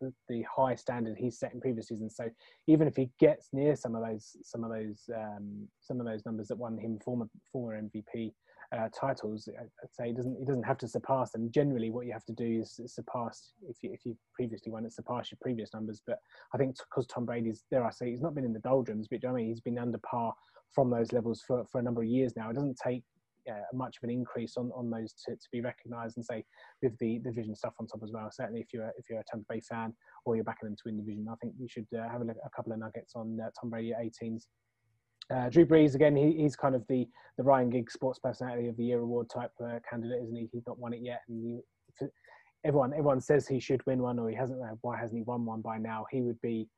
know, 0.01 0.11
the, 0.29 0.43
high 0.43 0.75
standard 0.75 1.17
he's 1.17 1.39
set 1.39 1.53
in 1.53 1.61
previous 1.61 1.89
seasons. 1.89 2.15
So 2.17 2.29
even 2.67 2.87
if 2.87 2.97
he 2.97 3.11
gets 3.19 3.49
near 3.53 3.77
some 3.77 3.95
of 3.95 4.03
those 4.07 4.37
some 4.43 4.65
of 4.65 4.71
those 4.71 5.09
um, 5.15 5.69
some 5.81 6.01
of 6.01 6.07
those 6.07 6.25
numbers 6.25 6.49
that 6.49 6.57
won 6.57 6.79
him 6.79 6.99
former 7.05 7.27
former 7.53 7.81
MVP 7.81 8.33
uh, 8.77 8.89
titles, 8.99 9.49
I'd 9.59 9.69
say 9.93 10.09
he 10.09 10.13
doesn't 10.13 10.37
he 10.39 10.45
doesn't 10.45 10.65
have 10.65 10.79
to 10.79 10.89
surpass 10.89 11.33
them. 11.33 11.51
Generally, 11.51 11.91
what 11.91 12.07
you 12.07 12.13
have 12.13 12.25
to 12.27 12.33
do 12.33 12.61
is 12.61 12.81
surpass 12.87 13.53
if 13.69 13.77
you 13.83 13.93
if 13.93 14.05
you 14.05 14.17
previously 14.35 14.73
won 14.73 14.85
it, 14.85 14.93
surpass 14.93 15.31
your 15.31 15.39
previous 15.41 15.73
numbers. 15.73 16.03
But 16.07 16.19
I 16.55 16.59
think 16.59 16.77
because 16.77 17.07
Tom 17.07 17.25
Brady's 17.25 17.65
there, 17.71 17.85
I 17.85 17.91
say 17.91 18.11
he's 18.11 18.23
not 18.23 18.35
been 18.35 18.45
in 18.45 18.53
the 18.53 18.61
doldrums, 18.61 19.09
but 19.09 19.27
I 19.27 19.33
mean 19.33 19.47
he's 19.47 19.61
been 19.61 19.79
under 19.79 19.99
par 19.99 20.35
from 20.73 20.91
those 20.91 21.13
levels 21.13 21.43
for, 21.47 21.65
for 21.71 21.79
a 21.79 21.83
number 21.83 22.03
of 22.03 22.09
years 22.09 22.35
now. 22.37 22.51
It 22.51 22.55
doesn't 22.55 22.79
take 22.83 23.03
uh, 23.51 23.65
much 23.73 23.97
of 23.97 24.05
an 24.05 24.11
increase 24.11 24.57
on, 24.57 24.71
on 24.75 24.91
those 24.91 25.13
to, 25.25 25.33
to 25.33 25.49
be 25.53 25.61
recognised 25.61 26.17
and 26.17 26.25
say 26.25 26.45
with 26.83 26.97
the 26.99 27.19
division 27.19 27.55
stuff 27.55 27.75
on 27.81 27.87
top 27.87 28.01
as 28.03 28.13
well. 28.13 28.29
Certainly, 28.31 28.61
if 28.61 28.73
you're 28.73 28.91
if 28.99 29.09
you're 29.09 29.21
a 29.21 29.25
Tampa 29.31 29.47
Bay 29.49 29.61
fan 29.61 29.93
or 30.25 30.35
you're 30.35 30.45
backing 30.45 30.69
them 30.69 30.77
to 30.77 30.83
win 30.87 30.97
the 30.97 31.03
division, 31.03 31.27
I 31.31 31.37
think 31.37 31.55
you 31.59 31.69
should 31.69 31.87
uh, 31.97 32.09
have 32.09 32.21
a 32.21 32.25
look 32.25 32.37
at 32.37 32.47
a 32.47 32.57
couple 32.57 32.73
of 32.73 32.79
nuggets 32.79 33.13
on 33.15 33.39
uh, 33.41 33.51
Tom 33.59 33.71
Brady 33.71 33.93
18s. 33.99 34.45
Uh, 35.35 35.49
Drew 35.49 35.67
Brees 35.67 35.95
again, 35.97 36.15
he, 36.15 36.33
he's 36.33 36.55
kind 36.57 36.75
of 36.75 36.85
the 36.89 37.09
the 37.37 37.45
Ryan 37.45 37.71
Giggs 37.71 37.93
Sports 37.93 38.19
Personality 38.19 38.69
of 38.69 38.77
the 38.77 38.85
Year 38.85 39.01
award 39.01 39.29
type 39.29 39.51
uh, 39.63 39.79
candidate, 39.89 40.23
isn't 40.23 40.37
he? 40.37 40.49
He's 40.53 40.67
not 40.67 40.79
won 40.79 40.93
it 40.93 41.01
yet, 41.03 41.23
and 41.29 41.63
he, 42.01 42.07
everyone 42.65 42.93
everyone 42.93 43.21
says 43.21 43.47
he 43.47 43.61
should 43.61 43.85
win 43.87 44.03
one, 44.03 44.19
or 44.19 44.29
he 44.31 44.37
hasn't. 44.37 44.63
Uh, 44.63 44.75
why 44.83 44.97
hasn't 44.97 45.19
he 45.19 45.25
won 45.25 45.45
one 45.45 45.61
by 45.61 45.79
now? 45.79 46.07
He 46.11 46.23
would 46.23 46.41
be 46.41 46.69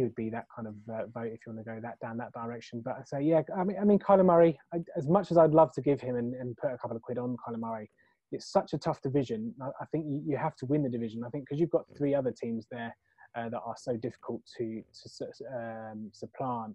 he 0.00 0.04
would 0.04 0.14
be 0.14 0.30
that 0.30 0.46
kind 0.54 0.66
of 0.66 0.74
uh, 0.88 1.06
vote 1.12 1.26
if 1.26 1.40
you 1.46 1.52
want 1.52 1.58
to 1.58 1.70
go 1.70 1.78
that 1.82 1.98
down 2.00 2.16
that 2.16 2.32
direction. 2.32 2.80
But 2.82 2.96
I 2.98 3.02
say, 3.04 3.22
yeah, 3.22 3.42
I 3.56 3.64
mean, 3.64 3.76
I 3.80 3.84
mean, 3.84 3.98
Kyler 3.98 4.24
Murray. 4.24 4.58
I, 4.72 4.78
as 4.96 5.06
much 5.06 5.30
as 5.30 5.36
I'd 5.36 5.50
love 5.52 5.72
to 5.74 5.82
give 5.82 6.00
him 6.00 6.16
and, 6.16 6.34
and 6.34 6.56
put 6.56 6.72
a 6.72 6.78
couple 6.78 6.96
of 6.96 7.02
quid 7.02 7.18
on 7.18 7.36
Kyler 7.46 7.58
Murray, 7.58 7.90
it's 8.32 8.50
such 8.50 8.72
a 8.72 8.78
tough 8.78 9.02
division. 9.02 9.54
I, 9.60 9.66
I 9.82 9.84
think 9.92 10.06
you, 10.08 10.22
you, 10.26 10.36
have 10.38 10.56
to 10.56 10.66
win 10.66 10.82
the 10.82 10.88
division. 10.88 11.22
I 11.24 11.28
think 11.28 11.44
because 11.44 11.60
you've 11.60 11.70
got 11.70 11.84
three 11.98 12.14
other 12.14 12.32
teams 12.32 12.66
there 12.70 12.96
uh, 13.36 13.50
that 13.50 13.60
are 13.64 13.76
so 13.76 13.96
difficult 13.96 14.40
to 14.56 14.82
to 15.18 15.26
um, 15.54 16.10
supplant. 16.14 16.74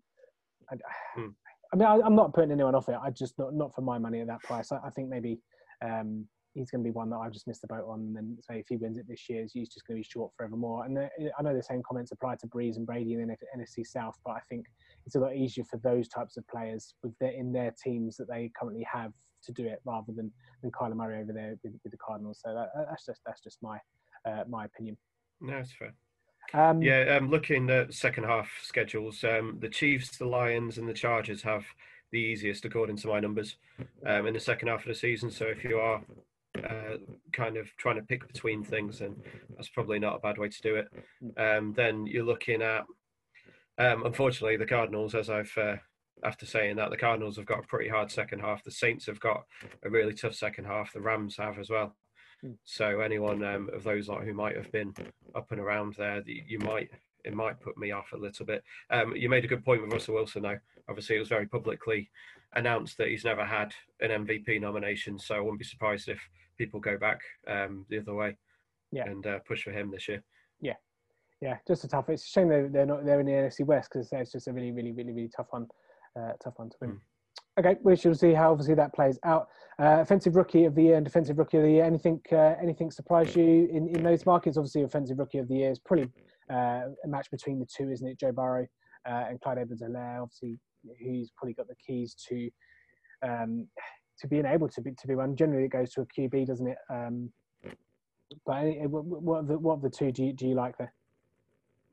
I, 0.72 0.76
hmm. 1.16 1.30
I 1.74 1.78
mean, 1.78 1.88
I, 1.88 2.06
am 2.06 2.16
not 2.16 2.34
putting 2.34 2.52
anyone 2.52 2.76
off 2.76 2.90
it. 2.90 2.98
I 3.02 3.10
just 3.10 3.40
not 3.40 3.56
not 3.56 3.74
for 3.74 3.82
my 3.82 3.98
money 3.98 4.22
at 4.22 4.28
that 4.28 4.44
price. 4.44 4.72
I, 4.72 4.78
I 4.86 4.92
think 4.92 5.10
maybe 5.10 5.40
um, 5.84 6.28
he's 6.56 6.72
going 6.72 6.84
to 6.84 6.88
be 6.88 6.94
one 6.94 7.10
that 7.10 7.18
I've 7.18 7.34
just 7.34 7.48
missed 7.48 7.62
the 7.62 7.68
boat 7.68 7.86
on. 7.88 8.00
And 8.00 8.16
then 8.16 8.38
say 8.42 8.60
if 8.60 8.68
he 8.70 8.78
wins 8.78 8.98
it 8.98 9.08
this 9.08 9.30
year, 9.30 9.46
he's 9.52 9.70
just 9.70 9.86
going 9.86 9.98
to 9.98 10.04
be 10.04 10.10
short 10.10 10.32
forevermore. 10.36 10.86
And 10.86 10.98
I 10.98 11.42
know 11.44 11.54
the 11.54 11.62
same 11.62 11.84
comments 11.88 12.12
apply 12.12 12.38
to 12.38 12.48
Brees 12.48 12.78
and 12.78 12.86
Brady 12.86 13.14
in 13.14 13.28
the 13.28 13.36
NFC 13.56 13.86
South, 13.86 14.18
but 14.26 14.32
I 14.32 14.40
think 14.50 14.66
it's 15.06 15.16
a 15.16 15.20
lot 15.20 15.36
easier 15.36 15.66
for 15.66 15.78
those 15.78 16.08
types 16.08 16.38
of 16.38 16.48
players 16.48 16.96
with 17.04 17.14
their 17.20 17.32
in 17.32 17.52
their 17.52 17.76
teams 17.84 18.18
that 18.18 18.28
they 18.30 18.52
currently 18.58 18.88
have 18.92 19.14
to 19.44 19.52
do 19.52 19.66
it 19.68 19.82
rather 19.86 20.14
than 20.14 20.32
than 20.62 20.72
Kyler 20.72 20.96
Murray 20.96 21.22
over 21.22 21.34
there 21.34 21.56
with, 21.64 21.74
with 21.84 21.92
the 21.92 21.98
Cardinals. 21.98 22.42
So 22.44 22.54
that, 22.54 22.72
that's 22.88 23.06
just 23.06 23.22
that's 23.26 23.42
just 23.42 23.62
my 23.62 23.78
uh, 24.26 24.46
my 24.48 24.66
opinion. 24.66 24.98
No, 25.42 25.58
it's 25.58 25.74
fair. 25.74 25.94
Um, 26.54 26.82
yeah, 26.82 27.18
um, 27.18 27.30
looking 27.30 27.70
at 27.70 27.94
second 27.94 28.26
half 28.26 28.50
schedules, 28.62 29.24
um, 29.24 29.58
the 29.60 29.68
Chiefs, 29.68 30.18
the 30.18 30.28
Lions, 30.28 30.78
and 30.78 30.88
the 30.88 30.94
Chargers 30.94 31.42
have 31.42 31.66
the 32.12 32.20
easiest 32.20 32.64
according 32.64 32.96
to 32.98 33.08
my 33.08 33.20
numbers 33.20 33.58
um, 34.06 34.28
in 34.28 34.34
the 34.34 34.40
second 34.40 34.70
half 34.70 34.82
of 34.82 34.88
the 34.88 34.96
season. 34.96 35.30
So 35.32 35.46
if 35.46 35.64
you 35.64 35.78
are 35.78 36.02
uh, 36.64 36.98
kind 37.32 37.58
of 37.58 37.68
trying 37.78 37.96
to 37.96 38.02
pick 38.02 38.28
between 38.28 38.64
things, 38.64 39.02
and 39.02 39.22
that's 39.56 39.70
probably 39.70 40.00
not 40.00 40.16
a 40.16 40.20
bad 40.20 40.38
way 40.38 40.50
to 40.50 40.62
do 40.62 40.76
it. 40.76 40.88
Um, 41.38 41.74
then 41.74 42.06
you're 42.06 42.26
looking 42.26 42.62
at, 42.62 42.86
um, 43.78 44.06
unfortunately, 44.06 44.58
the 44.58 44.66
Cardinals, 44.66 45.16
as 45.16 45.30
I've 45.30 45.52
uh, 45.58 45.76
after 46.24 46.46
saying 46.46 46.78
that, 46.78 46.90
the 46.90 46.98
Cardinals 46.98 47.36
have 47.38 47.46
got 47.46 47.60
a 47.60 47.68
pretty 47.68 47.90
hard 47.90 48.12
second 48.12 48.40
half. 48.40 48.64
The 48.64 48.72
Saints 48.72 49.06
have 49.06 49.20
got 49.20 49.44
a 49.84 49.90
really 49.90 50.14
tough 50.14 50.34
second 50.34 50.66
half. 50.66 50.94
The 50.94 51.02
Rams 51.02 51.38
have 51.38 51.60
as 51.60 51.70
well. 51.70 51.96
Hmm. 52.42 52.52
So 52.64 53.02
anyone 53.02 53.44
um, 53.44 53.70
of 53.74 53.84
those 53.84 54.08
like 54.08 54.24
who 54.24 54.34
might 54.34 54.56
have 54.56 54.72
been 54.72 54.94
up 55.36 55.52
and 55.52 55.60
around 55.60 55.96
there, 55.96 56.24
you 56.26 56.60
might 56.60 56.90
it 57.24 57.34
might 57.34 57.60
put 57.60 57.78
me 57.78 57.92
off 57.92 58.14
a 58.14 58.18
little 58.18 58.46
bit. 58.46 58.64
Um, 58.92 59.16
you 59.16 59.30
made 59.30 59.44
a 59.44 59.48
good 59.48 59.66
point 59.66 59.82
with 59.82 59.92
Russell 59.92 60.14
Wilson, 60.14 60.44
though. 60.44 60.60
Obviously, 60.88 61.16
it 61.16 61.20
was 61.20 61.30
very 61.30 61.48
publicly 61.48 62.12
announced 62.54 62.98
that 62.98 63.08
he's 63.08 63.26
never 63.26 63.44
had 63.44 63.74
an 64.00 64.26
MVP 64.26 64.62
nomination, 64.62 65.18
so 65.18 65.36
I 65.36 65.40
wouldn't 65.40 65.60
be 65.60 65.66
surprised 65.66 66.08
if 66.08 66.22
people 66.58 66.80
go 66.80 66.98
back 66.98 67.20
um, 67.48 67.86
the 67.90 68.00
other 68.00 68.14
way 68.14 68.38
yeah. 68.92 69.06
and 69.06 69.26
uh, 69.28 69.40
push 69.48 69.64
for 69.64 69.72
him 69.72 69.92
this 69.92 70.08
year. 70.08 70.24
Yeah, 70.62 70.74
yeah, 71.42 71.58
just 71.68 71.84
a 71.84 71.88
tough. 71.88 72.10
It's 72.10 72.24
a 72.24 72.28
shame 72.28 72.50
they're, 72.50 72.70
they're 72.70 72.86
not 72.86 73.06
they're 73.06 73.20
in 73.20 73.26
the 73.26 73.32
NFC 73.34 73.66
West 73.66 73.90
because 73.92 74.10
it's 74.12 74.32
just 74.32 74.48
a 74.48 74.54
really, 74.54 74.72
really, 74.72 74.92
really, 74.92 75.12
really 75.12 75.32
tough 75.36 75.48
one, 75.50 75.68
uh, 76.20 76.34
tough 76.44 76.54
one 76.58 76.70
to 76.70 76.76
win. 76.82 76.92
Mm. 76.92 77.00
Okay, 77.58 77.78
we 77.84 77.96
shall 77.96 78.14
see 78.14 78.34
how 78.34 78.52
obviously 78.52 78.76
that 78.76 78.94
plays 78.94 79.18
out. 79.24 79.48
Uh, 79.80 80.00
offensive 80.02 80.36
rookie 80.36 80.66
of 80.66 80.76
the 80.76 80.84
year 80.84 80.96
and 80.98 81.06
defensive 81.06 81.38
rookie 81.38 81.58
of 81.58 81.64
the 81.64 81.72
year. 81.72 81.86
Anything, 81.86 82.20
uh, 82.32 82.56
anything 82.62 82.92
surprise 82.92 83.34
you 83.36 83.70
in, 83.72 83.88
in 83.96 84.04
those 84.04 84.26
markets? 84.26 84.58
Obviously, 84.58 84.84
offensive 84.84 85.20
rookie 85.20 85.38
of 85.38 85.48
the 85.48 85.56
year 85.56 85.72
is 85.72 85.80
probably 85.80 86.10
uh, 86.52 86.82
a 87.04 87.08
match 87.08 87.32
between 87.32 87.60
the 87.60 87.66
two, 87.66 87.90
isn't 87.90 88.08
it? 88.08 88.20
Joe 88.20 88.34
Burrow 88.34 88.68
uh, 89.08 89.26
and 89.30 89.40
Clyde 89.40 89.60
Edwards-Helaire. 89.60 90.22
Obviously, 90.22 90.60
who's 91.02 91.32
probably 91.38 91.54
got 91.54 91.68
the 91.68 91.76
keys 91.76 92.14
to 92.28 92.50
um, 93.22 93.68
to 94.20 94.28
being 94.28 94.46
able 94.46 94.70
to 94.70 94.82
be 94.82 94.92
to 94.92 95.08
be 95.08 95.16
one. 95.16 95.36
Generally, 95.36 95.66
it 95.66 95.72
goes 95.72 95.92
to 95.94 96.02
a 96.02 96.06
QB, 96.06 96.48
doesn't 96.48 96.68
it? 96.68 96.78
Um, 96.90 97.32
but 98.46 98.64
what 98.90 99.40
of 99.40 99.48
the, 99.48 99.58
what 99.58 99.74
of 99.76 99.82
the 99.82 99.90
two 99.90 100.12
do 100.12 100.26
you, 100.26 100.34
do 100.34 100.48
you 100.48 100.56
like 100.56 100.78
there? 100.78 100.94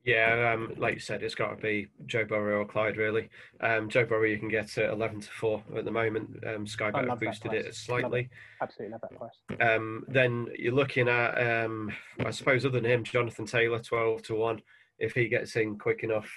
Yeah, 0.05 0.53
um, 0.53 0.75
like 0.79 0.95
you 0.95 1.01
said, 1.01 1.23
it's 1.23 1.37
got 1.37 1.51
to 1.51 1.57
be 1.63 1.87
Joe 2.07 2.25
Burrow 2.25 2.63
or 2.63 2.65
Clyde, 2.65 2.97
really. 2.97 3.29
Um, 3.61 3.89
Joe 3.89 4.05
Burrow, 4.05 4.25
you 4.25 4.39
can 4.39 4.49
get 4.49 4.77
at 4.77 4.91
11 4.91 5.21
to 5.21 5.31
4 5.31 5.63
at 5.77 5.85
the 5.85 5.93
moment. 5.93 6.43
Um, 6.45 6.67
Sky 6.67 6.91
Bet 6.91 7.09
have 7.09 7.21
boosted 7.21 7.53
it 7.53 7.73
slightly. 7.73 8.23
Love 8.61 8.69
Absolutely 8.69 8.93
love 8.93 9.01
that 9.03 9.17
price. 9.17 9.61
Um, 9.61 10.05
then 10.09 10.49
you're 10.59 10.75
looking 10.75 11.09
at, 11.09 11.65
um, 11.65 11.93
I 12.19 12.33
suppose, 12.33 12.65
other 12.65 12.81
than 12.81 12.91
him, 12.91 13.05
Jonathan 13.05 13.47
Taylor, 13.47 13.79
12 13.79 14.23
to 14.23 14.35
1. 14.35 14.61
If 14.99 15.13
he 15.13 15.29
gets 15.29 15.55
in 15.55 15.79
quick 15.79 16.03
enough, 16.03 16.29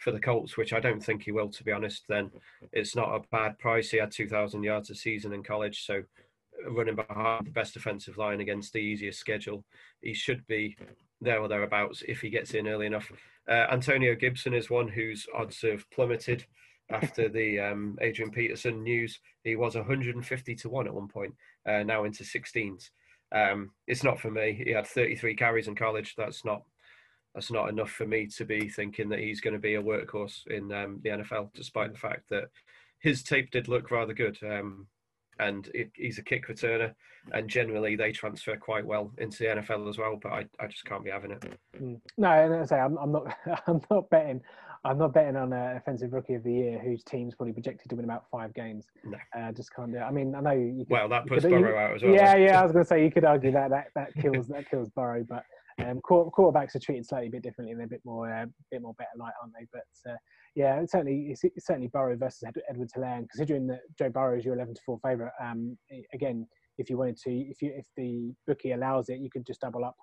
for 0.00 0.12
the 0.12 0.20
Colts, 0.20 0.56
which 0.56 0.72
I 0.72 0.80
don't 0.80 1.04
think 1.04 1.22
he 1.22 1.30
will, 1.30 1.50
to 1.50 1.62
be 1.62 1.72
honest, 1.72 2.04
then 2.08 2.30
it's 2.72 2.96
not 2.96 3.14
a 3.14 3.22
bad 3.30 3.58
price. 3.58 3.90
He 3.90 3.98
had 3.98 4.10
2,000 4.10 4.62
yards 4.62 4.90
a 4.90 4.94
season 4.94 5.32
in 5.32 5.42
college, 5.42 5.84
so 5.84 6.02
running 6.68 6.96
behind 6.96 7.46
the 7.46 7.50
best 7.50 7.74
defensive 7.74 8.16
line 8.16 8.40
against 8.40 8.72
the 8.72 8.78
easiest 8.78 9.20
schedule, 9.20 9.64
he 10.00 10.14
should 10.14 10.46
be 10.46 10.76
there 11.20 11.40
or 11.40 11.48
thereabouts 11.48 12.02
if 12.08 12.20
he 12.20 12.30
gets 12.30 12.54
in 12.54 12.66
early 12.66 12.86
enough. 12.86 13.12
Uh, 13.48 13.66
Antonio 13.70 14.14
Gibson 14.14 14.54
is 14.54 14.70
one 14.70 14.88
whose 14.88 15.26
odds 15.34 15.60
have 15.62 15.88
plummeted 15.90 16.44
after 16.90 17.28
the 17.28 17.60
um, 17.60 17.98
Adrian 18.00 18.30
Peterson 18.30 18.82
news. 18.82 19.20
He 19.44 19.56
was 19.56 19.74
150 19.74 20.54
to 20.54 20.68
1 20.68 20.86
at 20.86 20.94
one 20.94 21.08
point, 21.08 21.34
uh, 21.66 21.82
now 21.82 22.04
into 22.04 22.24
16s. 22.24 22.90
Um, 23.32 23.70
it's 23.86 24.02
not 24.02 24.18
for 24.18 24.30
me. 24.30 24.62
He 24.64 24.72
had 24.72 24.86
33 24.86 25.36
carries 25.36 25.68
in 25.68 25.74
college. 25.74 26.14
That's 26.16 26.44
not 26.44 26.62
that's 27.34 27.50
not 27.50 27.68
enough 27.68 27.90
for 27.90 28.06
me 28.06 28.26
to 28.26 28.44
be 28.44 28.68
thinking 28.68 29.08
that 29.08 29.20
he's 29.20 29.40
going 29.40 29.54
to 29.54 29.60
be 29.60 29.74
a 29.74 29.82
workhorse 29.82 30.46
in 30.48 30.72
um, 30.72 31.00
the 31.02 31.10
NFL, 31.10 31.52
despite 31.54 31.92
the 31.92 31.98
fact 31.98 32.28
that 32.30 32.44
his 32.98 33.22
tape 33.22 33.50
did 33.50 33.68
look 33.68 33.90
rather 33.90 34.12
good. 34.12 34.38
Um, 34.42 34.86
and 35.38 35.70
it, 35.72 35.90
he's 35.94 36.18
a 36.18 36.22
kick 36.22 36.48
returner, 36.48 36.92
and 37.32 37.48
generally 37.48 37.96
they 37.96 38.12
transfer 38.12 38.56
quite 38.56 38.84
well 38.84 39.10
into 39.16 39.38
the 39.38 39.60
NFL 39.60 39.88
as 39.88 39.96
well. 39.96 40.18
But 40.20 40.32
I, 40.32 40.46
I 40.60 40.66
just 40.66 40.84
can't 40.84 41.04
be 41.04 41.10
having 41.10 41.30
it. 41.30 41.58
Hmm. 41.78 41.94
No, 42.18 42.30
and 42.30 42.54
I 42.54 42.64
say 42.66 42.78
I'm, 42.78 42.98
I'm 42.98 43.12
not 43.12 43.34
I'm 43.66 43.80
not 43.90 44.10
betting 44.10 44.42
I'm 44.84 44.96
not 44.96 45.12
betting 45.12 45.36
on 45.36 45.52
an 45.52 45.76
offensive 45.76 46.12
rookie 46.12 46.34
of 46.34 46.42
the 46.42 46.52
year 46.52 46.78
whose 46.78 47.04
team's 47.04 47.34
probably 47.34 47.52
projected 47.52 47.90
to 47.90 47.96
win 47.96 48.04
about 48.06 48.24
five 48.30 48.54
games. 48.54 48.86
No, 49.04 49.18
uh, 49.36 49.52
just 49.52 49.74
can't 49.74 49.92
do 49.92 49.98
it. 49.98 50.02
I 50.02 50.10
mean, 50.10 50.34
I 50.34 50.40
know 50.40 50.52
you. 50.52 50.78
Could, 50.78 50.90
well, 50.90 51.08
that 51.10 51.26
puts 51.26 51.44
Burrow 51.44 51.78
out 51.78 51.96
as 51.96 52.02
well. 52.02 52.14
Yeah, 52.14 52.36
yeah. 52.36 52.60
I 52.60 52.62
was 52.62 52.72
going 52.72 52.84
to 52.84 52.88
say 52.88 53.04
you 53.04 53.10
could 53.10 53.24
argue 53.24 53.52
that 53.52 53.70
that 53.70 53.88
that 53.94 54.14
kills 54.14 54.48
that 54.48 54.70
kills 54.70 54.88
Burrow, 54.90 55.24
but 55.28 55.44
Um, 55.86 56.00
quarterbacks 56.02 56.74
are 56.74 56.80
treated 56.80 57.06
slightly 57.06 57.28
a 57.28 57.30
bit 57.30 57.42
differently, 57.42 57.72
and 57.72 57.80
they're 57.80 57.86
a 57.86 57.90
bit 57.90 58.02
more, 58.04 58.32
uh, 58.32 58.46
bit 58.70 58.82
more 58.82 58.94
better 58.94 59.10
light, 59.18 59.32
aren't 59.40 59.54
they? 59.58 59.66
But 59.72 60.10
uh, 60.10 60.16
yeah, 60.54 60.80
it's 60.80 60.92
certainly 60.92 61.28
it's, 61.30 61.44
it's, 61.44 61.66
certainly 61.66 61.88
Burrow 61.88 62.16
versus 62.16 62.44
Edwards 62.68 62.92
Helaire. 62.96 63.18
And 63.18 63.30
considering 63.30 63.66
that 63.68 63.80
Joe 63.98 64.10
Burrow 64.10 64.38
is 64.38 64.44
your 64.44 64.54
eleven 64.54 64.74
to 64.74 64.80
four 64.84 64.98
favourite, 65.02 65.32
um, 65.42 65.76
again, 66.12 66.46
if 66.78 66.90
you 66.90 66.98
wanted 66.98 67.16
to, 67.18 67.30
if 67.30 67.62
you 67.62 67.72
if 67.76 67.86
the 67.96 68.32
bookie 68.46 68.72
allows 68.72 69.08
it, 69.08 69.20
you 69.20 69.30
could 69.30 69.46
just 69.46 69.60
double 69.60 69.84
up 69.84 69.96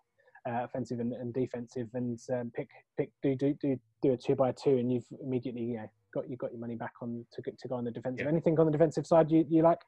uh, 0.47 0.63
offensive 0.63 0.99
and, 0.99 1.13
and, 1.13 1.34
defensive, 1.34 1.88
and 1.93 2.19
um, 2.34 2.51
pick 2.55 2.69
pick 2.97 3.09
do 3.21 3.36
do 3.36 3.53
do 3.61 3.78
do 4.01 4.13
a 4.13 4.17
two 4.17 4.36
by 4.36 4.51
two, 4.51 4.78
and 4.78 4.91
you've 4.91 5.07
immediately 5.21 5.63
you 5.63 5.78
know 5.78 5.88
got 6.13 6.30
you 6.30 6.38
got 6.38 6.51
your 6.51 6.59
money 6.61 6.75
back 6.75 6.93
on 7.01 7.25
to 7.34 7.41
to 7.41 7.67
go 7.67 7.75
on 7.75 7.84
the 7.84 7.91
defensive. 7.91 8.25
Yeah. 8.25 8.32
Anything 8.32 8.59
on 8.59 8.65
the 8.65 8.71
defensive 8.71 9.05
side 9.05 9.32
you 9.32 9.45
you 9.49 9.63
like? 9.63 9.80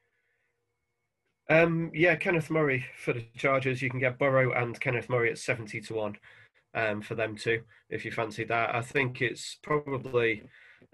Um, 1.49 1.91
yeah, 1.93 2.15
Kenneth 2.15 2.51
Murray 2.51 2.85
for 2.97 3.13
the 3.13 3.25
Chargers. 3.35 3.81
You 3.81 3.89
can 3.89 3.99
get 3.99 4.19
Burrow 4.19 4.51
and 4.51 4.79
Kenneth 4.79 5.09
Murray 5.09 5.31
at 5.31 5.37
seventy 5.39 5.81
to 5.81 5.93
one 5.95 6.15
um, 6.75 7.01
for 7.01 7.15
them 7.15 7.35
too, 7.35 7.61
if 7.89 8.05
you 8.05 8.11
fancy 8.11 8.43
that. 8.45 8.75
I 8.75 8.81
think 8.81 9.21
it's 9.21 9.57
probably. 9.63 10.43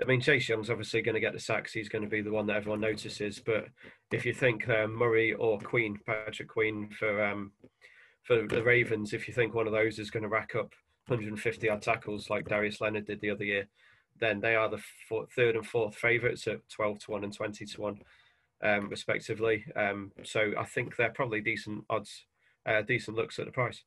I 0.02 0.06
mean, 0.06 0.20
Chase 0.20 0.50
Young's 0.50 0.70
obviously 0.70 1.02
going 1.02 1.16
to 1.16 1.22
get 1.22 1.34
the 1.34 1.40
sacks. 1.40 1.72
He's 1.72 1.90
going 1.90 2.04
to 2.04 2.10
be 2.10 2.22
the 2.22 2.32
one 2.32 2.48
that 2.48 2.58
everyone 2.58 2.82
notices. 2.82 3.40
But 3.46 3.68
if 4.12 4.26
you 4.26 4.34
think 4.34 4.68
uh, 4.68 4.88
Murray 4.88 5.34
or 5.34 5.60
Queen, 5.60 5.98
Patrick 6.06 6.50
Queen 6.50 6.90
for 6.98 7.24
um, 7.24 7.52
for 8.24 8.48
the 8.48 8.64
Ravens, 8.64 9.14
if 9.14 9.28
you 9.28 9.34
think 9.34 9.54
one 9.54 9.68
of 9.68 9.74
those 9.74 10.00
is 10.00 10.10
going 10.10 10.24
to 10.24 10.30
rack 10.30 10.56
up 10.56 10.74
150 11.08 11.70
odd 11.70 11.82
tackles 11.82 12.30
like 12.30 12.48
Darius 12.48 12.82
Leonard 12.82 13.06
did 13.06 13.22
the 13.22 13.30
other 13.30 13.44
year, 13.44 13.68
then 14.20 14.40
they 14.40 14.56
are 14.56 14.70
the 14.70 14.82
fourth, 15.08 15.32
third 15.34 15.56
and 15.56 15.68
fourth 15.68 15.96
favourites 15.96 16.48
at 16.48 16.68
12 16.70 17.00
to 17.00 17.12
1 17.12 17.24
and 17.24 17.34
20 17.34 17.66
to 17.66 17.82
1, 17.82 18.00
um, 18.64 18.90
respectively. 18.90 19.66
Um, 19.76 20.12
so 20.24 20.54
I 20.58 20.66
think 20.66 20.96
they're 20.96 21.10
probably 21.10 21.42
decent 21.42 21.86
odds, 21.90 22.26
uh, 22.66 22.82
decent 22.82 23.18
looks 23.18 23.40
at 23.40 23.46
the 23.46 23.52
price. 23.52 23.84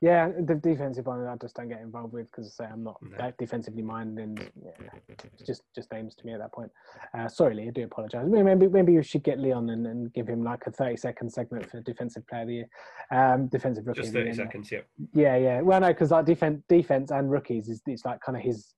Yeah, 0.00 0.30
the 0.46 0.54
defensive 0.54 1.06
one 1.06 1.26
I 1.26 1.36
just 1.36 1.54
don't 1.56 1.68
get 1.68 1.80
involved 1.80 2.12
with 2.12 2.30
because 2.30 2.58
I'm 2.60 2.84
not 2.84 2.96
no. 3.02 3.32
defensively 3.38 3.82
minded, 3.82 4.22
and 4.22 4.50
yeah, 4.62 5.14
just 5.46 5.62
just 5.74 5.92
aims 5.94 6.14
to 6.16 6.26
me 6.26 6.34
at 6.34 6.40
that 6.40 6.52
point. 6.52 6.70
Uh, 7.16 7.28
sorry, 7.28 7.54
Lee, 7.54 7.68
I 7.68 7.70
do 7.70 7.84
apologise. 7.84 8.26
Maybe 8.26 8.66
maybe 8.68 8.92
you 8.92 9.02
should 9.02 9.22
get 9.22 9.38
Leon 9.38 9.70
and, 9.70 9.86
and 9.86 10.12
give 10.12 10.28
him 10.28 10.42
like 10.42 10.66
a 10.66 10.70
30 10.70 10.96
second 10.96 11.30
segment 11.30 11.70
for 11.70 11.80
defensive 11.80 12.26
player 12.26 12.42
of 12.42 12.48
the 12.48 12.54
year, 12.54 12.68
um, 13.10 13.46
defensive 13.48 13.86
rookie. 13.86 14.02
Just 14.02 14.12
30 14.12 14.34
seconds, 14.34 14.72
yeah. 14.72 14.80
Yeah, 15.12 15.36
yeah. 15.36 15.60
Well, 15.60 15.80
no, 15.80 15.88
because 15.88 16.10
like 16.10 16.26
defense 16.26 16.62
defense 16.68 17.10
and 17.10 17.30
rookies 17.30 17.68
is 17.68 17.80
it's 17.86 18.04
like 18.04 18.20
kind 18.20 18.36
of 18.36 18.42
his 18.42 18.74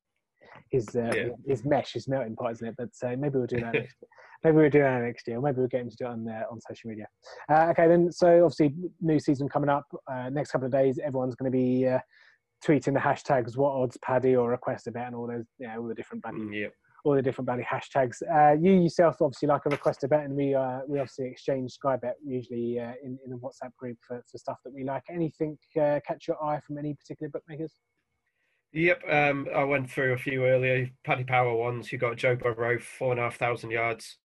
his 0.70 0.88
uh, 0.94 1.12
yeah. 1.14 1.28
his 1.46 1.64
mesh, 1.64 1.92
his 1.92 2.08
melting 2.08 2.36
pot, 2.36 2.52
isn't 2.52 2.68
it? 2.68 2.74
But 2.76 2.90
uh, 3.06 3.16
maybe 3.16 3.38
we'll 3.38 3.46
do 3.46 3.60
that 3.60 3.74
next. 3.74 3.96
Maybe 4.44 4.58
we'll 4.58 4.70
do 4.70 4.80
that 4.80 5.02
next 5.02 5.26
year. 5.26 5.40
Maybe 5.40 5.56
we'll 5.56 5.66
get 5.66 5.80
him 5.80 5.90
to 5.90 5.96
do 5.96 6.04
it 6.04 6.08
on 6.08 6.28
uh, 6.28 6.42
on 6.52 6.60
social 6.60 6.90
media. 6.90 7.06
Uh, 7.50 7.68
okay, 7.70 7.88
then. 7.88 8.12
So 8.12 8.44
obviously, 8.44 8.74
new 9.00 9.18
season 9.18 9.48
coming 9.48 9.70
up. 9.70 9.86
Uh, 10.06 10.28
next 10.30 10.50
couple 10.50 10.66
of 10.66 10.72
days, 10.72 11.00
everyone's 11.02 11.34
going 11.34 11.50
to 11.50 11.56
be 11.56 11.88
uh, 11.88 11.98
tweeting 12.64 12.92
the 12.92 13.00
hashtags 13.00 13.56
"What 13.56 13.72
odds 13.72 13.96
Paddy" 14.04 14.36
or 14.36 14.50
"Request 14.50 14.88
a 14.88 14.92
bet" 14.92 15.06
and 15.06 15.16
all 15.16 15.26
those, 15.26 15.46
you 15.58 15.66
know, 15.66 15.80
all 15.80 15.88
the 15.88 15.94
different 15.94 16.22
bloody, 16.22 16.38
mm, 16.38 16.60
yep. 16.60 16.72
all 17.04 17.14
the 17.14 17.22
different 17.22 17.46
bloody 17.46 17.64
hashtags. 17.64 18.20
you 18.62 18.72
yourself 18.72 19.16
obviously 19.22 19.48
like 19.48 19.62
a 19.64 19.70
request 19.70 20.04
a 20.04 20.08
bet, 20.08 20.24
and 20.24 20.34
we 20.34 20.48
we 20.86 21.00
obviously 21.00 21.26
exchange 21.28 21.72
Sky 21.72 21.96
Bet 21.96 22.16
usually 22.22 22.76
in 22.76 23.18
in 23.24 23.32
a 23.32 23.38
WhatsApp 23.38 23.74
group 23.78 23.96
for, 24.06 24.22
for 24.30 24.38
stuff 24.38 24.58
that 24.64 24.74
we 24.74 24.84
like. 24.84 25.02
Anything 25.10 25.56
catch 25.74 26.28
your 26.28 26.42
eye 26.44 26.60
from 26.60 26.76
any 26.76 26.94
particular 26.94 27.30
bookmakers? 27.30 27.72
Yep, 28.72 29.02
um, 29.08 29.48
I 29.54 29.64
went 29.64 29.90
through 29.90 30.12
a 30.12 30.18
few 30.18 30.44
earlier. 30.44 30.90
Paddy 31.04 31.24
Power 31.24 31.54
ones. 31.54 31.90
You 31.90 31.98
got 31.98 32.16
Joe 32.16 32.36
Burrow, 32.36 32.78
four 32.78 33.12
and 33.12 33.20
a 33.20 33.24
half 33.24 33.36
thousand 33.36 33.70
yards, 33.70 34.18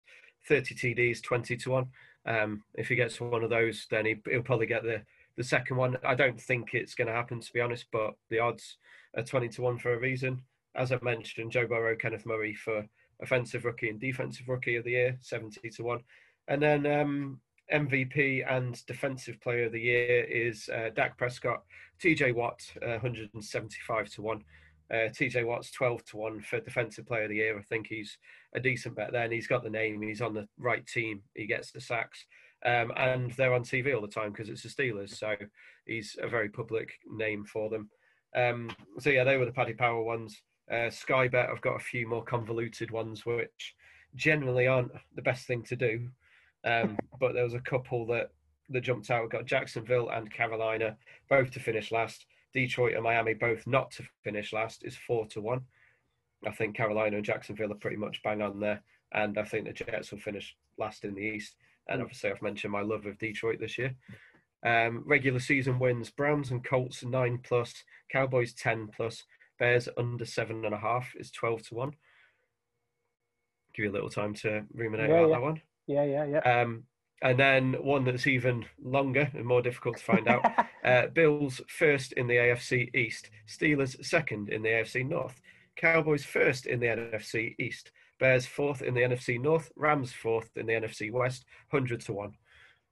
thirty 0.47 0.75
TDs, 0.75 1.23
twenty 1.23 1.55
to 1.57 1.69
one. 1.71 1.87
Um, 2.25 2.63
if 2.75 2.89
he 2.89 2.95
gets 2.95 3.19
one 3.19 3.43
of 3.43 3.49
those, 3.49 3.87
then 3.89 4.05
he, 4.05 4.15
will 4.25 4.43
probably 4.43 4.65
get 4.65 4.83
the 4.83 5.03
the 5.37 5.43
second 5.43 5.77
one. 5.77 5.97
I 6.03 6.15
don't 6.15 6.39
think 6.39 6.73
it's 6.73 6.95
going 6.95 7.07
to 7.07 7.13
happen, 7.13 7.39
to 7.39 7.53
be 7.53 7.61
honest, 7.61 7.85
but 7.91 8.15
the 8.29 8.39
odds 8.39 8.77
are 9.15 9.23
twenty 9.23 9.47
to 9.49 9.61
one 9.61 9.77
for 9.77 9.93
a 9.93 9.99
reason. 9.99 10.41
As 10.75 10.91
I 10.91 10.99
mentioned, 11.01 11.51
Joe 11.51 11.67
Burrow, 11.67 11.95
Kenneth 11.95 12.25
Murray 12.25 12.53
for 12.53 12.85
offensive 13.21 13.65
rookie 13.65 13.89
and 13.89 13.99
defensive 13.99 14.49
rookie 14.49 14.75
of 14.75 14.83
the 14.83 14.91
year, 14.91 15.17
seventy 15.21 15.69
to 15.69 15.83
one, 15.83 16.01
and 16.47 16.61
then 16.61 16.85
um, 16.85 17.39
MVP 17.71 18.45
and 18.49 18.85
Defensive 18.85 19.39
Player 19.41 19.65
of 19.65 19.71
the 19.71 19.81
Year 19.81 20.23
is 20.23 20.69
uh, 20.69 20.89
Dak 20.95 21.17
Prescott, 21.17 21.63
TJ 22.01 22.33
Watt, 22.35 22.61
uh, 22.81 22.99
175 22.99 24.09
to 24.09 24.21
1. 24.21 24.43
Uh, 24.91 24.95
TJ 25.07 25.45
Watt's 25.45 25.71
12 25.71 26.03
to 26.05 26.17
1 26.17 26.41
for 26.41 26.59
Defensive 26.59 27.05
Player 27.05 27.23
of 27.23 27.29
the 27.29 27.37
Year. 27.37 27.57
I 27.57 27.61
think 27.61 27.87
he's 27.87 28.17
a 28.53 28.59
decent 28.59 28.95
bet 28.95 29.11
there, 29.13 29.23
and 29.23 29.31
he's 29.31 29.47
got 29.47 29.63
the 29.63 29.69
name, 29.69 30.01
he's 30.01 30.21
on 30.21 30.33
the 30.33 30.47
right 30.57 30.85
team, 30.85 31.21
he 31.33 31.45
gets 31.45 31.71
the 31.71 31.79
sacks. 31.79 32.25
Um, 32.65 32.91
and 32.95 33.31
they're 33.31 33.53
on 33.53 33.63
TV 33.63 33.95
all 33.95 34.01
the 34.01 34.07
time 34.07 34.31
because 34.31 34.49
it's 34.49 34.63
the 34.63 34.69
Steelers, 34.69 35.15
so 35.15 35.35
he's 35.85 36.17
a 36.21 36.27
very 36.27 36.49
public 36.49 36.91
name 37.09 37.45
for 37.45 37.69
them. 37.69 37.89
Um, 38.35 38.69
so, 38.99 39.09
yeah, 39.09 39.23
they 39.23 39.37
were 39.37 39.45
the 39.45 39.51
Paddy 39.51 39.73
Power 39.73 40.03
ones. 40.03 40.41
Uh, 40.71 40.89
Sky 40.89 41.27
Bet, 41.27 41.49
I've 41.49 41.61
got 41.61 41.75
a 41.75 41.83
few 41.83 42.07
more 42.07 42.23
convoluted 42.23 42.91
ones, 42.91 43.25
which 43.25 43.75
generally 44.15 44.67
aren't 44.67 44.91
the 45.15 45.21
best 45.21 45.47
thing 45.47 45.63
to 45.63 45.75
do. 45.75 46.09
Um, 46.63 46.97
but 47.19 47.33
there 47.33 47.43
was 47.43 47.53
a 47.53 47.59
couple 47.59 48.05
that 48.07 48.31
that 48.69 48.81
jumped 48.81 49.09
out. 49.09 49.23
We've 49.23 49.31
got 49.31 49.45
Jacksonville 49.45 50.09
and 50.09 50.31
Carolina 50.31 50.97
both 51.29 51.51
to 51.51 51.59
finish 51.59 51.91
last. 51.91 52.25
Detroit 52.53 52.95
and 52.95 53.03
Miami 53.03 53.33
both 53.33 53.65
not 53.65 53.91
to 53.91 54.03
finish 54.23 54.51
last 54.51 54.83
is 54.83 54.95
four 54.95 55.25
to 55.27 55.41
one. 55.41 55.61
I 56.45 56.51
think 56.51 56.75
Carolina 56.75 57.15
and 57.15 57.25
Jacksonville 57.25 57.71
are 57.71 57.75
pretty 57.75 57.97
much 57.97 58.21
bang 58.23 58.41
on 58.41 58.59
there, 58.59 58.81
and 59.13 59.37
I 59.37 59.43
think 59.43 59.65
the 59.65 59.73
Jets 59.73 60.11
will 60.11 60.19
finish 60.19 60.55
last 60.77 61.05
in 61.05 61.13
the 61.13 61.21
East. 61.21 61.55
And 61.87 61.99
hmm. 61.99 62.03
obviously, 62.03 62.31
I've 62.31 62.41
mentioned 62.41 62.73
my 62.73 62.81
love 62.81 63.05
of 63.05 63.17
Detroit 63.19 63.59
this 63.59 63.77
year. 63.77 63.95
Um, 64.65 65.03
regular 65.05 65.39
season 65.39 65.79
wins: 65.79 66.09
Browns 66.09 66.51
and 66.51 66.63
Colts 66.63 67.03
nine 67.03 67.39
plus, 67.43 67.73
Cowboys 68.11 68.53
ten 68.53 68.89
plus, 68.95 69.23
Bears 69.59 69.87
under 69.97 70.25
seven 70.25 70.65
and 70.65 70.73
a 70.73 70.79
half 70.79 71.13
is 71.15 71.31
twelve 71.31 71.61
to 71.67 71.75
one. 71.75 71.91
Give 73.73 73.85
you 73.85 73.91
a 73.91 73.93
little 73.93 74.09
time 74.09 74.33
to 74.35 74.63
ruminate 74.73 75.09
yeah, 75.09 75.15
about 75.17 75.29
yeah. 75.29 75.35
that 75.35 75.41
one. 75.41 75.61
Yeah, 75.91 76.03
yeah, 76.03 76.25
yeah. 76.25 76.61
Um, 76.61 76.83
and 77.21 77.39
then 77.39 77.73
one 77.73 78.03
that's 78.03 78.25
even 78.25 78.65
longer 78.83 79.29
and 79.33 79.45
more 79.45 79.61
difficult 79.61 79.97
to 79.97 80.03
find 80.03 80.27
out. 80.27 80.43
uh, 80.83 81.07
Bills 81.07 81.61
first 81.67 82.13
in 82.13 82.27
the 82.27 82.35
AFC 82.35 82.93
East, 82.95 83.29
Steelers 83.47 84.03
second 84.03 84.49
in 84.49 84.63
the 84.63 84.69
AFC 84.69 85.07
North, 85.07 85.39
Cowboys 85.75 86.23
first 86.23 86.65
in 86.65 86.79
the 86.79 86.87
NFC 86.87 87.55
East, 87.59 87.91
Bears 88.19 88.45
fourth 88.45 88.81
in 88.81 88.93
the 88.93 89.01
NFC 89.01 89.39
North, 89.39 89.71
Rams 89.75 90.11
fourth 90.11 90.49
in 90.55 90.65
the 90.65 90.73
NFC 90.73 91.11
West, 91.11 91.45
hundred 91.71 92.01
to 92.01 92.13
one. 92.13 92.33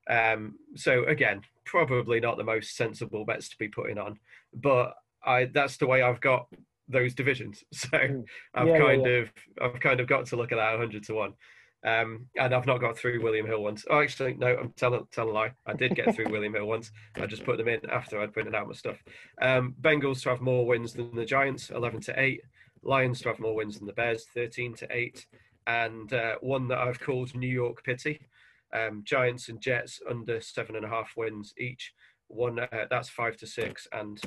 Um, 0.09 0.55
so 0.75 1.05
again, 1.05 1.41
probably 1.65 2.19
not 2.19 2.37
the 2.37 2.43
most 2.43 2.75
sensible 2.75 3.25
bets 3.25 3.49
to 3.49 3.57
be 3.57 3.67
putting 3.67 3.97
on, 3.97 4.19
but 4.53 4.95
I 5.23 5.45
that's 5.45 5.77
the 5.77 5.87
way 5.87 6.01
I've 6.01 6.21
got 6.21 6.47
those 6.87 7.13
divisions. 7.13 7.63
So 7.73 7.97
hmm. 7.97 8.21
I've 8.53 8.67
yeah, 8.67 8.79
kind 8.79 9.01
yeah, 9.05 9.07
yeah. 9.07 9.17
of 9.17 9.31
I've 9.61 9.79
kind 9.79 9.99
of 9.99 10.07
got 10.07 10.25
to 10.27 10.35
look 10.35 10.51
at 10.51 10.57
that 10.57 10.77
hundred 10.77 11.03
to 11.05 11.13
one. 11.13 11.33
Um, 11.83 12.25
and 12.37 12.53
I've 12.53 12.65
not 12.65 12.81
got 12.81 12.97
through 12.97 13.21
William 13.23 13.45
Hill 13.45 13.63
once. 13.63 13.85
Oh, 13.89 14.01
actually, 14.01 14.33
no, 14.33 14.47
I'm 14.47 14.73
telling, 14.73 15.07
telling 15.11 15.31
a 15.31 15.33
lie. 15.33 15.51
I 15.65 15.73
did 15.73 15.95
get 15.95 16.13
through 16.13 16.29
William 16.29 16.53
Hill 16.53 16.65
once. 16.65 16.91
I 17.15 17.25
just 17.25 17.45
put 17.45 17.57
them 17.57 17.69
in 17.69 17.79
after 17.89 18.19
I'd 18.19 18.33
printed 18.33 18.55
out 18.55 18.67
my 18.67 18.73
stuff. 18.73 18.97
Um, 19.41 19.75
Bengals 19.81 20.21
to 20.23 20.29
have 20.29 20.41
more 20.41 20.65
wins 20.65 20.93
than 20.93 21.15
the 21.15 21.25
Giants, 21.25 21.69
11 21.69 22.01
to 22.01 22.19
8. 22.19 22.41
Lions 22.83 23.21
to 23.21 23.29
have 23.29 23.39
more 23.39 23.55
wins 23.55 23.77
than 23.77 23.87
the 23.87 23.93
Bears, 23.93 24.25
13 24.33 24.75
to 24.75 24.87
8. 24.89 25.25
And 25.67 26.11
uh, 26.11 26.35
one 26.41 26.67
that 26.67 26.79
I've 26.79 26.99
called 26.99 27.33
New 27.35 27.47
York 27.47 27.83
Pity. 27.83 28.19
Um, 28.73 29.01
Giants 29.03 29.49
and 29.49 29.59
Jets 29.59 30.01
under 30.07 30.41
seven 30.41 30.75
and 30.75 30.85
a 30.85 30.89
half 30.89 31.13
wins 31.15 31.53
each. 31.57 31.93
One 32.27 32.59
uh, 32.59 32.85
that's 32.89 33.09
five 33.09 33.37
to 33.37 33.47
six. 33.47 33.87
And 33.91 34.21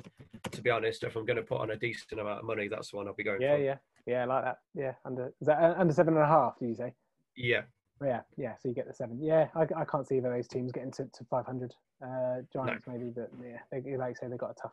to 0.51 0.61
be 0.61 0.71
honest, 0.71 1.05
if 1.05 1.15
I'm 1.17 1.25
going 1.25 1.37
to 1.37 1.43
put 1.43 1.61
on 1.61 1.71
a 1.71 1.77
decent 1.77 2.21
amount 2.21 2.41
of 2.41 2.45
money, 2.45 2.69
that's 2.69 2.91
the 2.91 2.97
one 2.97 3.07
I'll 3.07 3.15
be 3.15 3.23
going 3.23 3.41
yeah, 3.41 3.57
for. 3.57 3.63
Yeah, 3.63 3.77
yeah, 4.07 4.15
yeah, 4.15 4.23
I 4.23 4.25
like 4.25 4.45
that. 4.45 4.57
Yeah, 4.75 4.93
under 5.05 5.33
is 5.41 5.47
that 5.47 5.63
uh, 5.63 5.75
under 5.79 5.95
seven 5.95 6.15
and 6.15 6.25
a 6.25 6.27
half? 6.27 6.59
Do 6.59 6.67
you 6.67 6.75
say? 6.75 6.93
Yeah. 7.37 7.63
Yeah, 8.03 8.21
yeah. 8.37 8.55
So 8.61 8.69
you 8.69 8.75
get 8.75 8.89
the 8.89 8.95
seven. 8.95 9.19
Yeah, 9.21 9.49
I, 9.55 9.63
I 9.77 9.85
can't 9.85 10.07
see 10.07 10.21
those 10.21 10.49
teams 10.49 10.73
getting 10.73 10.91
to, 10.93 11.05
to 11.05 11.25
500. 11.31 11.75
Uh, 12.03 12.43
Giants 12.53 12.87
no. 12.87 12.93
maybe, 12.93 13.11
but 13.11 13.31
yeah, 13.41 13.59
they, 13.71 13.97
like 13.97 14.17
I 14.17 14.21
say, 14.21 14.29
they've 14.29 14.39
got 14.39 14.51
a 14.51 14.61
tough 14.61 14.73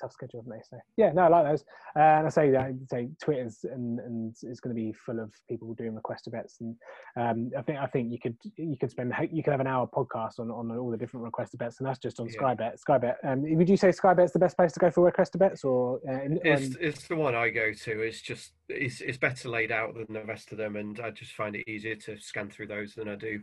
tough 0.00 0.12
schedule, 0.12 0.40
haven't 0.40 0.58
they? 0.58 0.62
So 0.68 0.80
yeah, 0.96 1.12
no, 1.12 1.22
I 1.22 1.28
like 1.28 1.46
those. 1.46 1.64
Uh, 1.96 2.00
and 2.00 2.26
I 2.26 2.30
say 2.30 2.50
that 2.50 2.60
I 2.60 2.72
say 2.90 3.08
Twitter's 3.22 3.64
and 3.64 3.98
and 4.00 4.34
is 4.42 4.60
going 4.60 4.74
to 4.74 4.80
be 4.80 4.92
full 4.92 5.20
of 5.20 5.32
people 5.48 5.74
doing 5.74 5.94
request 5.94 6.28
bets, 6.30 6.58
and 6.60 6.76
um, 7.16 7.50
I 7.56 7.62
think 7.62 7.78
I 7.78 7.86
think 7.86 8.12
you 8.12 8.18
could 8.18 8.36
you 8.56 8.76
could 8.78 8.90
spend 8.90 9.12
you 9.30 9.42
could 9.42 9.50
have 9.52 9.60
an 9.60 9.66
hour 9.66 9.86
podcast 9.86 10.38
on 10.38 10.50
on 10.50 10.76
all 10.76 10.90
the 10.90 10.96
different 10.96 11.24
request 11.24 11.56
bets, 11.58 11.78
and 11.78 11.88
that's 11.88 11.98
just 11.98 12.20
on 12.20 12.26
yeah. 12.26 12.32
Sky 12.32 12.54
Bet. 12.54 12.78
Sky 12.78 12.98
Bet. 12.98 13.18
Um, 13.24 13.42
would 13.56 13.68
you 13.68 13.76
say 13.76 13.92
Sky 13.92 14.14
Bet's 14.14 14.32
the 14.32 14.38
best 14.38 14.56
place 14.56 14.72
to 14.72 14.80
go 14.80 14.90
for 14.90 15.04
request 15.04 15.38
bets, 15.38 15.64
or 15.64 16.00
uh, 16.08 16.22
in, 16.22 16.40
it's 16.44 16.76
it's 16.80 17.08
the 17.08 17.16
one 17.16 17.34
I 17.34 17.50
go 17.50 17.72
to. 17.72 18.00
It's 18.00 18.20
just 18.20 18.52
it's 18.68 19.00
it's 19.00 19.18
better 19.18 19.48
laid 19.48 19.72
out 19.72 19.94
than 19.94 20.06
the 20.10 20.24
rest 20.24 20.52
of 20.52 20.58
them, 20.58 20.76
and 20.76 20.98
I 21.00 21.10
just 21.10 21.32
find 21.32 21.56
it 21.56 21.68
easier 21.68 21.96
to 21.96 22.18
scan 22.18 22.50
through 22.50 22.68
those 22.68 22.94
than 22.94 23.08
I 23.08 23.16
do 23.16 23.40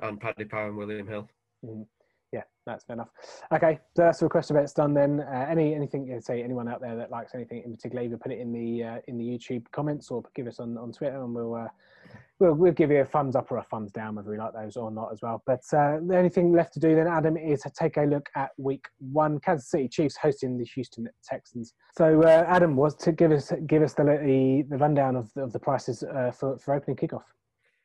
on 0.00 0.16
Paddy 0.16 0.44
Power 0.44 0.68
and 0.68 0.76
William 0.76 1.06
Hill. 1.06 1.28
Mm 1.64 1.86
yeah, 2.32 2.42
that's 2.64 2.84
fair 2.84 2.94
enough. 2.94 3.10
Okay, 3.52 3.78
so 3.96 4.02
that's 4.02 4.20
the 4.20 4.26
request 4.26 4.52
bets 4.52 4.72
done 4.72 4.94
then. 4.94 5.20
Uh, 5.20 5.46
any 5.48 5.74
anything 5.74 6.06
you 6.06 6.20
say 6.20 6.42
anyone 6.42 6.68
out 6.68 6.80
there 6.80 6.96
that 6.96 7.10
likes 7.10 7.34
anything 7.34 7.62
in 7.64 7.72
particular, 7.74 8.04
either 8.04 8.16
put 8.16 8.30
it 8.30 8.38
in 8.38 8.52
the 8.52 8.84
uh, 8.84 8.98
in 9.08 9.18
the 9.18 9.24
YouTube 9.24 9.64
comments 9.72 10.10
or 10.10 10.22
give 10.34 10.46
us 10.46 10.60
on, 10.60 10.78
on 10.78 10.92
Twitter, 10.92 11.22
and 11.22 11.34
we'll 11.34 11.56
uh, 11.56 11.66
we'll, 12.38 12.54
we'll 12.54 12.72
give 12.72 12.92
you 12.92 13.00
a 13.00 13.04
thumbs 13.04 13.34
up 13.34 13.50
or 13.50 13.58
a 13.58 13.64
thumbs 13.64 13.90
down 13.90 14.14
whether 14.14 14.30
we 14.30 14.38
like 14.38 14.52
those 14.52 14.76
or 14.76 14.92
not 14.92 15.10
as 15.12 15.20
well. 15.22 15.42
But 15.44 15.60
uh, 15.72 15.98
the 16.06 16.16
only 16.16 16.28
thing 16.28 16.52
left 16.52 16.72
to 16.74 16.80
do 16.80 16.94
then, 16.94 17.08
Adam, 17.08 17.36
is 17.36 17.62
to 17.62 17.70
take 17.70 17.96
a 17.96 18.02
look 18.02 18.28
at 18.36 18.50
week 18.58 18.86
one. 18.98 19.40
Kansas 19.40 19.68
City 19.68 19.88
Chiefs 19.88 20.16
hosting 20.16 20.56
the 20.56 20.64
Houston 20.64 21.08
Texans. 21.24 21.74
So, 21.96 22.22
uh, 22.22 22.44
Adam, 22.46 22.76
was 22.76 22.94
to 22.96 23.12
give 23.12 23.32
us 23.32 23.52
give 23.66 23.82
us 23.82 23.94
the 23.94 24.04
the, 24.04 24.66
the 24.68 24.78
rundown 24.78 25.16
of 25.16 25.32
the, 25.34 25.42
of 25.42 25.52
the 25.52 25.58
prices 25.58 26.04
uh, 26.04 26.30
for 26.30 26.58
for 26.58 26.74
opening 26.74 26.96
kickoff. 26.96 27.22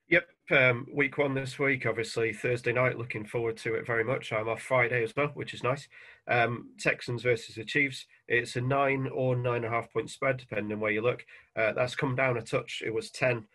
Yep, 0.08 0.28
um, 0.52 0.86
week 0.94 1.18
one 1.18 1.34
this 1.34 1.58
week, 1.58 1.88
obviously 1.88 2.32
Thursday 2.32 2.72
night. 2.72 2.96
Looking 2.96 3.26
forward 3.26 3.58
to 3.58 3.74
it 3.74 3.88
very 3.88 4.04
much. 4.04 4.32
I'm 4.32 4.48
off 4.48 4.62
Friday 4.62 5.04
as 5.04 5.16
well, 5.16 5.30
which 5.34 5.56
is 5.56 5.64
nice. 5.64 5.88
Um, 6.28 6.70
Texans 6.80 7.24
versus 7.24 7.56
the 7.56 7.66
Chiefs. 7.66 8.06
It's 8.28 8.56
a 8.56 8.62
nine 8.62 9.10
or 9.12 9.36
nine 9.36 9.64
and 9.64 9.66
a 9.66 9.70
half 9.70 9.92
point 9.92 10.12
spread, 10.12 10.38
depending 10.38 10.80
where 10.80 10.92
you 10.92 11.02
look. 11.02 11.26
Uh, 11.56 11.74
that's 11.74 11.96
come 11.96 12.16
down 12.16 12.38
a 12.38 12.44
touch. 12.44 12.84
It 12.86 12.94
was 12.94 13.10
ten 13.10 13.48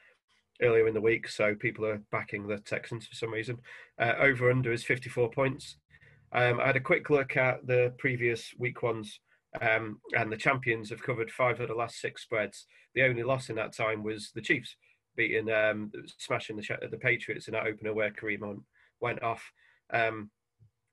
earlier 0.61 0.89
in 0.89 0.95
the 0.95 1.01
week, 1.01 1.29
so 1.29 1.55
people 1.55 1.87
are 1.87 2.03
backing 2.11 2.49
the 2.49 2.59
Texans 2.59 3.07
for 3.07 3.15
some 3.15 3.33
reason. 3.33 3.59
Uh, 3.97 4.15
over 4.19 4.51
under 4.51 4.73
is 4.73 4.83
54 4.83 5.31
points. 5.31 5.77
Um, 6.33 6.59
I 6.59 6.67
had 6.67 6.77
a 6.77 6.81
quick 6.81 7.11
look 7.11 7.37
at 7.37 7.65
the 7.65 7.95
previous 7.97 8.53
week 8.59 8.83
ones, 8.83 9.21
um, 9.61 10.01
and 10.19 10.33
the 10.33 10.37
champions 10.37 10.91
have 10.91 11.03
covered 11.03 11.31
five 11.31 11.61
of 11.61 11.69
the 11.69 11.75
last 11.75 12.01
six 12.01 12.23
spreads. 12.23 12.67
The 12.97 13.05
only 13.05 13.23
loss 13.23 13.51
in 13.51 13.57
that 13.57 13.73
time 13.73 14.03
was 14.03 14.33
the 14.35 14.43
Chiefs 14.43 14.75
beating, 15.21 15.51
um, 15.51 15.93
smashing 16.19 16.57
the 16.57 16.89
the 16.91 16.97
Patriots 16.97 17.49
in 17.49 17.53
that 17.53 17.67
opener 17.67 17.93
where 17.93 18.11
Kareem 18.11 18.41
Hunt 18.41 18.63
went 19.01 19.23
off. 19.23 19.43
Um, 19.93 20.31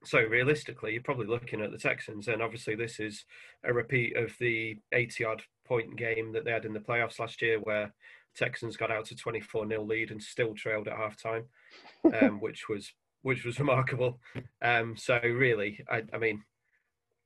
so 0.03 0.19
realistically, 0.19 0.93
you're 0.93 1.01
probably 1.01 1.28
looking 1.28 1.61
at 1.61 1.71
the 1.71 1.78
Texans, 1.78 2.28
and 2.28 2.41
obviously 2.41 2.75
this 2.75 2.99
is 2.99 3.25
a 3.63 3.73
repeat 3.73 4.15
of 4.15 4.36
the 4.39 4.78
80 4.91 5.25
odd 5.25 5.41
point 5.65 5.95
game 5.95 6.34
that 6.34 6.45
they 6.45 6.51
had 6.51 6.65
in 6.65 6.73
the 6.73 6.80
playoffs 6.80 7.19
last 7.19 7.41
year, 7.41 7.59
where 7.59 7.93
Texans 8.36 8.78
got 8.78 8.91
out 8.91 9.05
to 9.05 9.15
24 9.15 9.67
0 9.67 9.84
lead 9.84 10.11
and 10.11 10.21
still 10.21 10.53
trailed 10.53 10.88
at 10.88 10.97
halftime, 10.97 11.45
um, 12.21 12.39
which 12.41 12.67
was 12.69 12.91
which 13.21 13.45
was 13.45 13.59
remarkable. 13.59 14.19
Um, 14.61 14.95
so 14.95 15.19
really, 15.23 15.84
I, 15.89 16.03
I, 16.13 16.17
mean, 16.17 16.43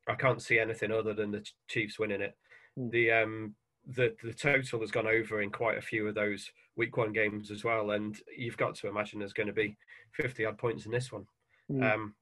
I 0.08 0.16
can't 0.16 0.42
see 0.42 0.58
anything 0.58 0.92
other 0.92 1.14
than 1.14 1.32
the 1.32 1.46
Chiefs 1.68 2.00
winning 2.00 2.22
it. 2.22 2.36
Hmm. 2.78 2.90
The 2.90 3.12
um, 3.12 3.56
the 3.88 4.16
the 4.24 4.34
total 4.34 4.82
has 4.82 4.92
gone 4.92 5.08
over 5.08 5.42
in 5.42 5.50
quite 5.50 5.78
a 5.78 5.82
few 5.82 6.08
of 6.08 6.16
those 6.16 6.50
week 6.76 6.98
one 6.98 7.14
games 7.14 7.52
as 7.52 7.64
well, 7.64 7.92
and 7.92 8.18
you've 8.38 8.58
got 8.58 8.76
to 8.76 8.88
imagine 8.88 9.20
there's 9.20 9.34
going 9.34 9.48
to 9.48 9.54
be 9.54 9.78
50 10.14 10.46
odd 10.46 10.58
points 10.58 10.86
in 10.86 10.92
this 10.92 11.12
one. 11.12 11.26
Mm. 11.72 11.94
Um, 11.94 12.16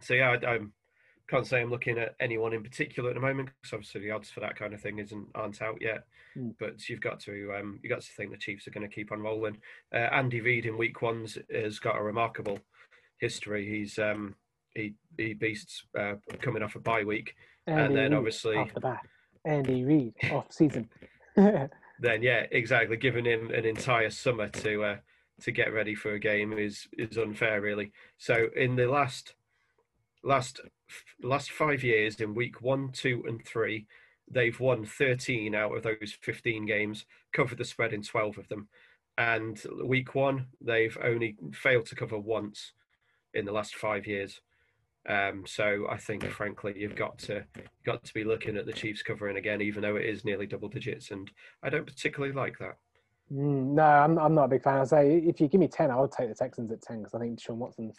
so 0.00 0.14
yeah, 0.14 0.36
I, 0.42 0.46
I'm 0.46 0.72
can't 1.28 1.46
say 1.46 1.62
I'm 1.62 1.70
looking 1.70 1.98
at 1.98 2.14
anyone 2.20 2.52
in 2.52 2.62
particular 2.62 3.08
at 3.10 3.14
the 3.14 3.20
moment 3.20 3.48
because 3.48 3.72
obviously 3.72 4.02
the 4.02 4.10
odds 4.10 4.28
for 4.28 4.40
that 4.40 4.56
kind 4.56 4.74
of 4.74 4.80
thing 4.80 4.98
isn't 4.98 5.26
aren't 5.34 5.62
out 5.62 5.80
yet. 5.80 6.04
Mm. 6.36 6.54
But 6.58 6.88
you've 6.88 7.00
got 7.00 7.20
to 7.20 7.54
um, 7.58 7.80
you 7.82 7.88
got 7.88 8.02
to 8.02 8.12
think 8.12 8.30
the 8.30 8.36
Chiefs 8.36 8.66
are 8.66 8.72
going 8.72 8.88
to 8.88 8.94
keep 8.94 9.10
on 9.10 9.20
rolling. 9.20 9.56
Uh, 9.94 10.08
Andy 10.12 10.40
Reid 10.40 10.66
in 10.66 10.76
week 10.76 11.00
ones 11.02 11.38
has 11.52 11.78
got 11.78 11.96
a 11.96 12.02
remarkable 12.02 12.58
history. 13.20 13.66
He's 13.66 13.98
um, 13.98 14.34
he 14.74 14.94
he 15.16 15.32
beasts 15.34 15.84
uh, 15.98 16.14
coming 16.42 16.62
off 16.62 16.76
a 16.76 16.80
bye 16.80 17.04
week, 17.04 17.34
Andy 17.66 17.82
and 17.82 17.96
then 17.96 18.10
Reid 18.10 18.18
obviously 18.18 18.56
off 18.56 18.74
the 18.74 18.80
back. 18.80 19.08
Andy 19.46 19.84
Reid 19.84 20.14
off 20.30 20.46
season. 20.50 20.88
then 22.04 22.22
yeah, 22.22 22.46
exactly. 22.50 22.96
Giving 22.96 23.24
him 23.24 23.50
an 23.50 23.64
entire 23.64 24.10
summer 24.10 24.48
to 24.48 24.84
uh, 24.84 24.96
to 25.42 25.50
get 25.50 25.72
ready 25.72 25.94
for 25.94 26.12
a 26.12 26.18
game 26.18 26.52
is 26.52 26.86
is 26.98 27.16
unfair, 27.18 27.60
really. 27.60 27.92
So 28.18 28.48
in 28.56 28.76
the 28.76 28.86
last 28.86 29.34
last 30.22 30.60
last 31.22 31.50
five 31.50 31.82
years 31.82 32.20
in 32.20 32.34
week 32.34 32.60
one, 32.60 32.90
two, 32.92 33.24
and 33.26 33.44
three, 33.44 33.86
they've 34.30 34.58
won 34.58 34.84
13 34.84 35.54
out 35.54 35.76
of 35.76 35.82
those 35.82 36.16
15 36.20 36.66
games, 36.66 37.04
covered 37.32 37.58
the 37.58 37.64
spread 37.64 37.92
in 37.92 38.02
12 38.02 38.38
of 38.38 38.48
them. 38.48 38.68
And 39.16 39.60
week 39.84 40.14
one, 40.14 40.46
they've 40.60 40.96
only 41.02 41.36
failed 41.52 41.86
to 41.86 41.94
cover 41.94 42.18
once 42.18 42.72
in 43.32 43.44
the 43.44 43.52
last 43.52 43.74
five 43.74 44.06
years. 44.06 44.40
Um, 45.08 45.44
so 45.46 45.86
I 45.90 45.98
think, 45.98 46.24
frankly, 46.30 46.74
you've 46.76 46.96
got 46.96 47.18
to 47.20 47.44
got 47.84 48.02
to 48.04 48.14
be 48.14 48.24
looking 48.24 48.56
at 48.56 48.66
the 48.66 48.72
Chiefs 48.72 49.02
covering 49.02 49.36
again, 49.36 49.60
even 49.60 49.82
though 49.82 49.96
it 49.96 50.06
is 50.06 50.24
nearly 50.24 50.46
double 50.46 50.68
digits, 50.68 51.10
and 51.10 51.30
I 51.62 51.68
don't 51.68 51.86
particularly 51.86 52.34
like 52.34 52.58
that. 52.58 52.76
Mm, 53.32 53.74
no, 53.74 53.82
I'm, 53.82 54.18
I'm 54.18 54.34
not 54.34 54.44
a 54.44 54.48
big 54.48 54.62
fan. 54.62 54.80
I 54.80 54.84
say 54.84 55.18
if 55.18 55.40
you 55.40 55.48
give 55.48 55.60
me 55.60 55.68
ten, 55.68 55.90
I 55.90 56.00
would 56.00 56.12
take 56.12 56.28
the 56.28 56.34
Texans 56.34 56.70
at 56.72 56.82
ten 56.82 56.98
because 56.98 57.14
I 57.14 57.18
think 57.18 57.38
Deshaun 57.38 57.56
Watson, 57.56 57.92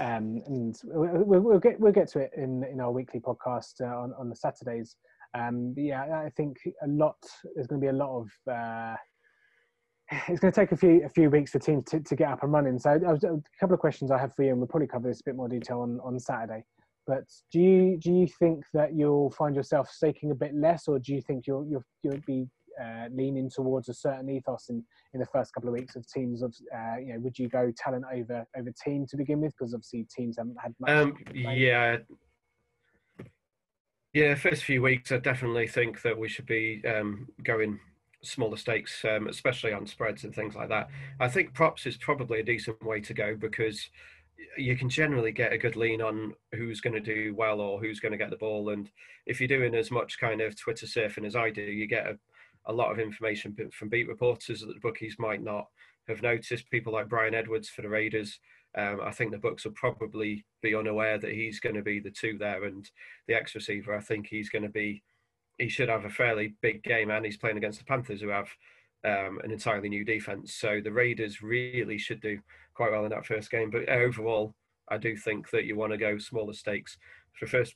um, 0.00 0.42
and 0.46 0.76
we'll, 0.84 1.40
we'll, 1.40 1.58
get 1.58 1.80
we'll 1.80 1.92
get 1.92 2.08
to 2.12 2.20
it 2.20 2.30
in 2.36 2.64
in 2.64 2.80
our 2.80 2.92
weekly 2.92 3.20
podcast 3.20 3.80
uh, 3.80 3.98
on 3.98 4.12
on 4.18 4.28
the 4.28 4.36
Saturdays. 4.36 4.96
Um, 5.34 5.74
yeah, 5.76 6.22
I 6.24 6.30
think 6.36 6.58
a 6.82 6.88
lot. 6.88 7.18
There's 7.54 7.66
going 7.66 7.80
to 7.80 7.84
be 7.84 7.90
a 7.90 7.92
lot 7.92 8.20
of. 8.20 8.52
Uh, 8.52 8.96
it's 10.28 10.40
going 10.40 10.52
to 10.52 10.60
take 10.60 10.72
a 10.72 10.76
few 10.76 11.04
a 11.04 11.08
few 11.08 11.30
weeks 11.30 11.52
for 11.52 11.58
teams 11.58 11.84
to, 11.86 12.00
to 12.00 12.16
get 12.16 12.30
up 12.30 12.42
and 12.42 12.52
running. 12.52 12.78
So 12.78 12.90
a 12.90 13.58
couple 13.60 13.74
of 13.74 13.80
questions 13.80 14.10
I 14.10 14.18
have 14.18 14.34
for 14.34 14.42
you, 14.42 14.50
and 14.50 14.58
we'll 14.58 14.68
probably 14.68 14.88
cover 14.88 15.08
this 15.08 15.20
a 15.20 15.24
bit 15.24 15.36
more 15.36 15.48
detail 15.48 15.80
on 15.80 16.00
on 16.02 16.18
Saturday. 16.18 16.64
But 17.06 17.24
do 17.52 17.60
you 17.60 17.98
do 17.98 18.12
you 18.12 18.26
think 18.38 18.64
that 18.74 18.94
you'll 18.94 19.30
find 19.30 19.54
yourself 19.54 19.88
staking 19.90 20.30
a 20.30 20.34
bit 20.34 20.54
less, 20.54 20.88
or 20.88 20.98
do 20.98 21.14
you 21.14 21.20
think 21.20 21.46
you'll 21.46 21.66
you'll 21.66 21.84
you'll 22.02 22.20
be 22.26 22.48
uh, 22.80 23.06
leaning 23.12 23.50
towards 23.50 23.88
a 23.88 23.94
certain 23.94 24.28
ethos 24.30 24.66
in, 24.68 24.82
in 25.12 25.20
the 25.20 25.26
first 25.26 25.52
couple 25.52 25.68
of 25.68 25.74
weeks 25.74 25.96
of 25.96 26.06
teams 26.06 26.42
of 26.42 26.54
uh, 26.74 26.96
you 26.98 27.12
know 27.12 27.20
would 27.20 27.38
you 27.38 27.48
go 27.48 27.72
talent 27.76 28.04
over 28.12 28.44
over 28.56 28.72
team 28.84 29.06
to 29.06 29.16
begin 29.16 29.40
with 29.40 29.52
because 29.58 29.74
obviously 29.74 30.06
teams 30.14 30.36
haven't 30.38 30.56
had 30.62 30.74
much 30.78 30.90
um, 30.90 31.16
yeah 31.34 31.96
yeah 34.14 34.34
first 34.34 34.64
few 34.64 34.80
weeks 34.80 35.12
i 35.12 35.18
definitely 35.18 35.66
think 35.66 36.00
that 36.02 36.16
we 36.16 36.28
should 36.28 36.46
be 36.46 36.82
um, 36.86 37.28
going 37.42 37.78
smaller 38.22 38.56
stakes 38.56 39.04
um, 39.04 39.28
especially 39.28 39.72
on 39.72 39.86
spreads 39.86 40.24
and 40.24 40.34
things 40.34 40.54
like 40.54 40.68
that 40.68 40.88
i 41.20 41.28
think 41.28 41.54
props 41.54 41.86
is 41.86 41.96
probably 41.96 42.40
a 42.40 42.44
decent 42.44 42.82
way 42.84 43.00
to 43.00 43.14
go 43.14 43.34
because 43.34 43.88
you 44.56 44.76
can 44.76 44.88
generally 44.88 45.32
get 45.32 45.52
a 45.52 45.58
good 45.58 45.76
lean 45.76 46.00
on 46.00 46.32
who's 46.52 46.80
going 46.80 46.94
to 46.94 47.00
do 47.00 47.34
well 47.34 47.60
or 47.60 47.80
who's 47.80 48.00
going 48.00 48.12
to 48.12 48.18
get 48.18 48.30
the 48.30 48.36
ball 48.36 48.70
and 48.70 48.90
if 49.26 49.40
you're 49.40 49.48
doing 49.48 49.74
as 49.74 49.90
much 49.90 50.18
kind 50.18 50.40
of 50.40 50.58
twitter 50.58 50.86
surfing 50.86 51.26
as 51.26 51.36
i 51.36 51.50
do 51.50 51.62
you 51.62 51.86
get 51.86 52.06
a 52.06 52.18
a 52.66 52.72
lot 52.72 52.90
of 52.92 52.98
information 52.98 53.56
from 53.72 53.88
beat 53.88 54.08
reporters 54.08 54.60
that 54.60 54.74
the 54.74 54.80
bookies 54.80 55.16
might 55.18 55.42
not 55.42 55.66
have 56.08 56.22
noticed. 56.22 56.70
People 56.70 56.92
like 56.92 57.08
Bryan 57.08 57.34
Edwards 57.34 57.68
for 57.68 57.82
the 57.82 57.88
Raiders. 57.88 58.38
Um, 58.76 59.00
I 59.02 59.10
think 59.10 59.32
the 59.32 59.38
books 59.38 59.64
will 59.64 59.72
probably 59.72 60.44
be 60.62 60.74
unaware 60.74 61.18
that 61.18 61.32
he's 61.32 61.60
going 61.60 61.74
to 61.74 61.82
be 61.82 62.00
the 62.00 62.10
two 62.10 62.38
there, 62.38 62.64
and 62.64 62.88
the 63.26 63.34
ex 63.34 63.54
receiver. 63.54 63.96
I 63.96 64.00
think 64.00 64.26
he's 64.26 64.50
going 64.50 64.62
to 64.62 64.68
be. 64.68 65.02
He 65.60 65.68
should 65.68 65.90
have 65.90 66.06
a 66.06 66.10
fairly 66.10 66.54
big 66.62 66.82
game, 66.82 67.10
and 67.10 67.24
he's 67.24 67.36
playing 67.36 67.58
against 67.58 67.78
the 67.78 67.84
Panthers, 67.84 68.22
who 68.22 68.28
have 68.28 68.48
um, 69.04 69.40
an 69.44 69.50
entirely 69.50 69.88
new 69.88 70.04
defense. 70.04 70.54
So 70.54 70.80
the 70.82 70.92
Raiders 70.92 71.42
really 71.42 71.98
should 71.98 72.20
do 72.20 72.40
quite 72.74 72.92
well 72.92 73.04
in 73.04 73.10
that 73.10 73.26
first 73.26 73.50
game. 73.50 73.70
But 73.70 73.88
overall, 73.88 74.54
I 74.88 74.96
do 74.96 75.16
think 75.16 75.50
that 75.50 75.64
you 75.64 75.76
want 75.76 75.92
to 75.92 75.98
go 75.98 76.18
smaller 76.18 76.54
stakes 76.54 76.96
for 77.38 77.46
first. 77.46 77.74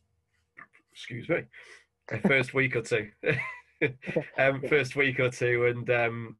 Excuse 0.92 1.28
me, 1.28 1.42
first 2.26 2.54
week 2.54 2.74
or 2.76 2.82
two. 2.82 3.10
um, 4.38 4.62
first 4.68 4.96
week 4.96 5.20
or 5.20 5.30
two, 5.30 5.66
and 5.66 5.90
um, 5.90 6.36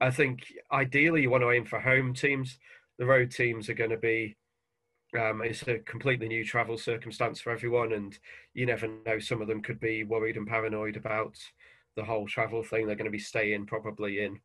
I 0.00 0.10
think 0.10 0.52
ideally 0.72 1.22
you 1.22 1.30
want 1.30 1.42
to 1.42 1.50
aim 1.50 1.66
for 1.66 1.80
home 1.80 2.14
teams. 2.14 2.58
The 2.98 3.06
road 3.06 3.30
teams 3.30 3.68
are 3.68 3.74
going 3.74 3.90
to 3.90 3.96
be 3.96 4.36
um, 5.18 5.42
it's 5.42 5.62
a 5.62 5.78
completely 5.80 6.28
new 6.28 6.44
travel 6.44 6.78
circumstance 6.78 7.40
for 7.40 7.50
everyone, 7.50 7.92
and 7.92 8.18
you 8.54 8.66
never 8.66 8.88
know. 9.06 9.18
Some 9.18 9.42
of 9.42 9.48
them 9.48 9.62
could 9.62 9.80
be 9.80 10.04
worried 10.04 10.36
and 10.36 10.46
paranoid 10.46 10.96
about 10.96 11.36
the 11.96 12.04
whole 12.04 12.26
travel 12.26 12.62
thing. 12.62 12.86
They're 12.86 12.96
going 12.96 13.06
to 13.06 13.10
be 13.10 13.18
staying 13.18 13.66
probably 13.66 14.24
in 14.24 14.40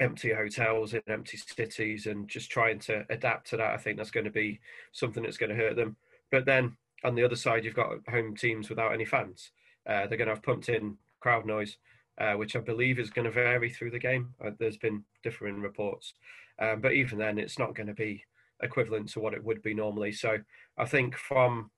empty 0.00 0.32
hotels 0.32 0.94
in 0.94 1.02
empty 1.08 1.36
cities 1.36 2.06
and 2.06 2.28
just 2.28 2.50
trying 2.50 2.78
to 2.80 3.04
adapt 3.10 3.48
to 3.50 3.56
that. 3.56 3.74
I 3.74 3.76
think 3.76 3.96
that's 3.96 4.10
going 4.10 4.24
to 4.24 4.30
be 4.30 4.60
something 4.92 5.22
that's 5.22 5.36
going 5.36 5.50
to 5.50 5.56
hurt 5.56 5.76
them. 5.76 5.96
But 6.30 6.46
then 6.46 6.76
on 7.04 7.14
the 7.14 7.24
other 7.24 7.36
side, 7.36 7.64
you've 7.64 7.74
got 7.74 7.98
home 8.08 8.34
teams 8.34 8.68
without 8.68 8.92
any 8.92 9.04
fans. 9.04 9.50
Uh, 9.86 10.06
they're 10.06 10.18
going 10.18 10.28
to 10.28 10.34
have 10.34 10.42
pumped 10.42 10.68
in 10.68 10.96
crowd 11.20 11.46
noise, 11.46 11.76
uh, 12.18 12.34
which 12.34 12.56
I 12.56 12.60
believe 12.60 12.98
is 12.98 13.10
going 13.10 13.26
to 13.26 13.30
vary 13.30 13.70
through 13.70 13.90
the 13.90 13.98
game. 13.98 14.34
Uh, 14.44 14.50
there's 14.58 14.78
been 14.78 15.04
differing 15.22 15.60
reports, 15.60 16.14
um, 16.58 16.80
but 16.80 16.92
even 16.92 17.18
then, 17.18 17.38
it's 17.38 17.58
not 17.58 17.74
going 17.74 17.88
to 17.88 17.94
be 17.94 18.24
equivalent 18.62 19.08
to 19.10 19.20
what 19.20 19.34
it 19.34 19.44
would 19.44 19.62
be 19.62 19.74
normally. 19.74 20.12
So 20.12 20.38
I 20.78 20.84
think 20.86 21.16
from 21.16 21.70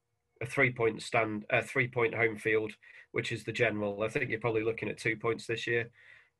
a 0.43 0.47
three-point 0.47 1.03
stand, 1.03 1.45
a 1.51 1.62
three-point 1.62 2.14
home 2.14 2.37
field, 2.37 2.72
which 3.12 3.33
is 3.33 3.45
the 3.45 3.53
general, 3.53 4.03
I 4.03 4.09
think 4.09 4.31
you're 4.31 4.41
probably 4.41 4.64
looking 4.64 4.89
at 4.89 4.99
two 4.99 5.16
points 5.16 5.47
this 5.47 5.66
year. 5.66 5.91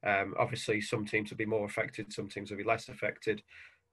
Um, 0.07 0.35
obviously, 0.39 0.81
some 0.81 1.07
teams 1.07 1.31
will 1.31 1.39
be 1.39 1.47
more 1.47 1.65
affected, 1.65 2.13
some 2.13 2.29
teams 2.29 2.51
will 2.51 2.59
be 2.59 2.65
less 2.65 2.89
affected, 2.89 3.43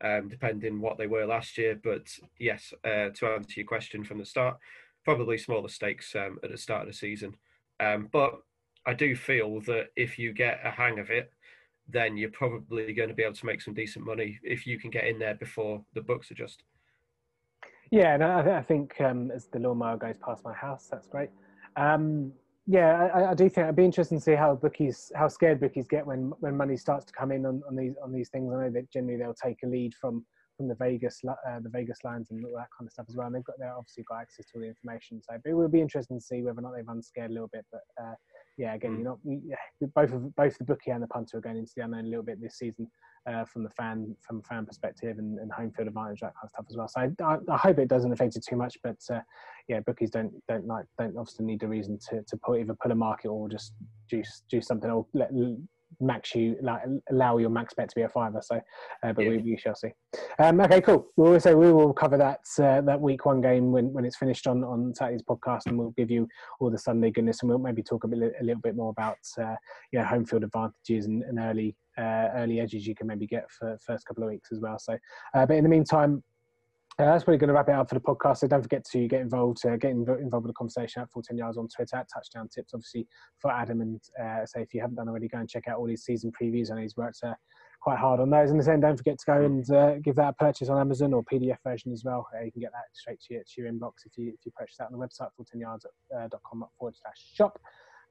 um, 0.03 0.27
depending 0.27 0.81
what 0.81 0.97
they 0.97 1.07
were 1.07 1.25
last 1.25 1.57
year. 1.57 1.79
But 1.81 2.07
yes, 2.39 2.73
uh, 2.83 3.09
to 3.15 3.27
answer 3.27 3.53
your 3.55 3.65
question 3.67 4.03
from 4.03 4.19
the 4.19 4.25
start, 4.25 4.57
probably 5.05 5.37
smaller 5.37 5.69
stakes 5.69 6.13
um, 6.15 6.39
at 6.43 6.51
the 6.51 6.57
start 6.57 6.81
of 6.81 6.87
the 6.87 6.93
season. 6.93 7.35
Um, 7.79 8.09
but 8.11 8.35
I 8.85 8.93
do 8.93 9.15
feel 9.15 9.61
that 9.61 9.87
if 9.95 10.19
you 10.19 10.33
get 10.33 10.59
a 10.63 10.71
hang 10.71 10.99
of 10.99 11.09
it, 11.09 11.31
then 11.87 12.17
you're 12.17 12.31
probably 12.31 12.93
going 12.93 13.09
to 13.09 13.15
be 13.15 13.23
able 13.23 13.35
to 13.35 13.45
make 13.45 13.61
some 13.61 13.73
decent 13.73 14.05
money 14.05 14.39
if 14.43 14.65
you 14.65 14.79
can 14.79 14.89
get 14.89 15.05
in 15.05 15.19
there 15.19 15.35
before 15.35 15.83
the 15.93 16.01
books 16.01 16.31
adjust. 16.31 16.63
Yeah, 17.91 18.15
and 18.15 18.23
I, 18.23 18.57
I 18.57 18.61
think 18.63 18.99
um, 19.01 19.29
as 19.31 19.47
the 19.47 19.59
lawnmower 19.59 19.97
goes 19.97 20.17
past 20.17 20.43
my 20.43 20.53
house, 20.53 20.87
that's 20.89 21.07
great. 21.07 21.29
Um, 21.75 22.31
yeah, 22.65 23.09
I, 23.13 23.31
I, 23.31 23.33
do 23.33 23.49
think 23.49 23.65
it'd 23.65 23.75
be 23.75 23.83
interesting 23.83 24.19
to 24.19 24.23
see 24.23 24.35
how 24.35 24.55
bookies, 24.55 25.11
how 25.15 25.27
scared 25.27 25.59
bookies 25.59 25.87
get 25.87 26.05
when 26.05 26.31
when 26.39 26.55
money 26.55 26.77
starts 26.77 27.03
to 27.05 27.13
come 27.13 27.31
in 27.31 27.45
on, 27.45 27.61
on 27.67 27.75
these 27.75 27.93
on 28.01 28.13
these 28.13 28.29
things. 28.29 28.53
I 28.53 28.63
know 28.63 28.71
that 28.71 28.89
generally 28.91 29.17
they'll 29.17 29.33
take 29.33 29.57
a 29.63 29.67
lead 29.67 29.93
from 29.99 30.25
from 30.55 30.69
the 30.69 30.75
Vegas 30.75 31.19
uh, 31.27 31.59
the 31.61 31.69
Vegas 31.69 31.97
lines 32.05 32.31
and 32.31 32.43
all 32.45 32.53
that 32.55 32.69
kind 32.77 32.87
of 32.87 32.93
stuff 32.93 33.05
as 33.09 33.15
well. 33.17 33.27
And 33.27 33.35
they've 33.35 33.43
got 33.43 33.59
they 33.59 33.65
obviously 33.65 34.03
got 34.07 34.21
access 34.21 34.45
to 34.45 34.51
all 34.55 34.61
the 34.61 34.67
information. 34.67 35.21
So 35.21 35.37
it 35.43 35.53
will 35.53 35.67
be 35.67 35.81
interesting 35.81 36.19
to 36.19 36.25
see 36.25 36.41
whether 36.41 36.59
or 36.59 36.61
not 36.61 36.73
they've 36.75 36.87
unscared 36.87 37.31
a 37.31 37.33
little 37.33 37.49
bit. 37.51 37.65
But 37.71 37.81
uh, 38.01 38.15
yeah, 38.57 38.75
again, 38.75 38.91
mm. 38.91 38.99
you're 38.99 39.49
not 39.81 39.93
both 39.95 40.13
of 40.13 40.35
both 40.35 40.57
the 40.57 40.63
bookie 40.63 40.91
and 40.91 41.01
the 41.01 41.07
punter 41.07 41.37
are 41.37 41.41
going 41.41 41.57
into 41.57 41.71
the 41.75 41.83
unknown 41.83 42.05
a 42.05 42.07
little 42.07 42.23
bit 42.23 42.41
this 42.41 42.57
season 42.57 42.87
uh, 43.27 43.45
from 43.45 43.63
the 43.63 43.69
fan 43.71 44.15
from 44.21 44.41
fan 44.43 44.65
perspective 44.65 45.17
and, 45.17 45.39
and, 45.39 45.51
home 45.51 45.71
field 45.71 45.87
advantage 45.87 46.19
that 46.19 46.33
kind 46.35 46.43
of 46.43 46.49
stuff 46.49 46.65
as 46.69 46.77
well. 46.77 46.87
So 46.87 47.01
I, 47.01 47.23
I, 47.23 47.37
I 47.53 47.57
hope 47.57 47.79
it 47.79 47.87
doesn't 47.87 48.11
affect 48.11 48.35
it 48.35 48.45
too 48.47 48.55
much. 48.55 48.77
But 48.83 48.97
uh, 49.11 49.21
yeah, 49.67 49.79
bookies 49.79 50.11
don't 50.11 50.33
don't 50.47 50.67
like 50.67 50.85
don't 50.99 51.17
obviously 51.17 51.45
need 51.45 51.63
a 51.63 51.67
reason 51.67 51.97
to 52.09 52.21
to 52.21 52.37
pull, 52.37 52.57
either 52.57 52.75
pull 52.81 52.91
a 52.91 52.95
market 52.95 53.29
or 53.29 53.49
just 53.49 53.73
do 54.09 54.21
do 54.49 54.61
something 54.61 54.89
or 54.89 55.05
let 55.13 55.33
max 55.99 56.35
you 56.35 56.55
like 56.61 56.81
allow 57.09 57.37
your 57.37 57.49
max 57.49 57.73
bet 57.73 57.89
to 57.89 57.95
be 57.95 58.01
a 58.01 58.09
fiver. 58.09 58.41
So, 58.41 58.55
uh, 59.03 59.13
but 59.13 59.23
yeah. 59.23 59.29
we, 59.29 59.37
we, 59.39 59.57
shall 59.57 59.75
see. 59.75 59.89
Um, 60.39 60.59
okay, 60.61 60.81
cool. 60.81 61.07
We'll 61.15 61.39
say 61.39 61.53
we 61.53 61.71
will 61.71 61.93
cover 61.93 62.17
that 62.17 62.41
uh, 62.59 62.81
that 62.81 62.99
week 62.99 63.25
one 63.25 63.41
game 63.41 63.71
when, 63.71 63.91
when 63.93 64.05
it's 64.05 64.17
finished 64.17 64.47
on 64.47 64.63
on 64.63 64.93
Saturday's 64.95 65.23
podcast, 65.23 65.67
and 65.67 65.77
we'll 65.77 65.93
give 65.97 66.11
you 66.11 66.27
all 66.59 66.69
the 66.69 66.77
Sunday 66.77 67.11
goodness, 67.11 67.41
and 67.41 67.49
we'll 67.49 67.59
maybe 67.59 67.83
talk 67.83 68.03
a, 68.03 68.07
bit, 68.07 68.19
a 68.39 68.43
little 68.43 68.61
bit 68.61 68.75
more 68.75 68.89
about 68.91 69.17
uh, 69.39 69.55
you 69.91 69.99
know 69.99 70.05
home 70.05 70.25
field 70.25 70.43
advantages 70.43 71.05
and, 71.05 71.23
and 71.23 71.39
early 71.39 71.75
uh, 71.97 72.29
early 72.35 72.59
edges 72.59 72.87
you 72.87 72.95
can 72.95 73.07
maybe 73.07 73.27
get 73.27 73.49
for 73.51 73.77
first 73.85 74.05
couple 74.05 74.23
of 74.23 74.29
weeks 74.29 74.49
as 74.51 74.59
well. 74.59 74.79
So, 74.79 74.97
uh, 75.35 75.45
but 75.45 75.57
in 75.57 75.63
the 75.63 75.69
meantime, 75.69 76.23
uh, 76.99 77.05
that's 77.05 77.23
probably 77.23 77.39
going 77.39 77.47
to 77.47 77.53
wrap 77.53 77.69
it 77.69 77.75
up 77.75 77.89
for 77.89 77.95
the 77.95 78.01
podcast. 78.01 78.37
So 78.37 78.47
don't 78.47 78.61
forget 78.61 78.85
to 78.91 79.07
get 79.07 79.21
involved, 79.21 79.65
uh, 79.65 79.77
get 79.77 79.91
involved 79.91 80.31
with 80.31 80.47
the 80.47 80.53
conversation 80.53 81.01
at 81.01 81.11
full 81.11 81.23
10 81.23 81.37
yards 81.37 81.57
on 81.57 81.67
Twitter 81.67 81.97
at 81.97 82.07
touchdown 82.13 82.47
tips. 82.49 82.73
Obviously 82.73 83.07
for 83.39 83.51
Adam 83.51 83.81
and 83.81 84.01
uh, 84.21 84.45
say 84.45 84.61
if 84.61 84.73
you 84.73 84.81
haven't 84.81 84.95
done 84.95 85.09
already, 85.09 85.27
go 85.27 85.39
and 85.39 85.49
check 85.49 85.67
out 85.67 85.79
all 85.79 85.87
his 85.87 86.03
season 86.03 86.31
previews. 86.39 86.71
I 86.71 86.75
know 86.75 86.81
he's 86.81 86.95
worked 86.95 87.19
uh, 87.23 87.33
quite 87.81 87.97
hard 87.97 88.19
on 88.19 88.29
those. 88.29 88.51
And 88.51 88.59
the 88.59 88.63
same, 88.63 88.79
don't 88.79 88.97
forget 88.97 89.17
to 89.19 89.25
go 89.25 89.43
and 89.43 89.69
uh, 89.71 89.95
give 90.03 90.15
that 90.17 90.29
a 90.29 90.33
purchase 90.33 90.69
on 90.69 90.79
Amazon 90.79 91.13
or 91.13 91.23
PDF 91.23 91.57
version 91.65 91.91
as 91.91 92.03
well. 92.03 92.27
Uh, 92.35 92.43
you 92.43 92.51
can 92.51 92.61
get 92.61 92.71
that 92.71 92.85
straight 92.93 93.19
to 93.21 93.33
your, 93.33 93.43
to 93.43 93.61
your 93.61 93.71
inbox 93.71 94.05
if 94.05 94.17
you 94.17 94.29
if 94.29 94.45
you 94.45 94.51
purchase 94.51 94.77
that 94.77 94.87
on 94.91 94.97
the 94.97 95.05
website 95.05 95.29
full10yards.com 95.39 96.65
forward 96.77 96.95
slash 96.95 97.31
shop 97.33 97.59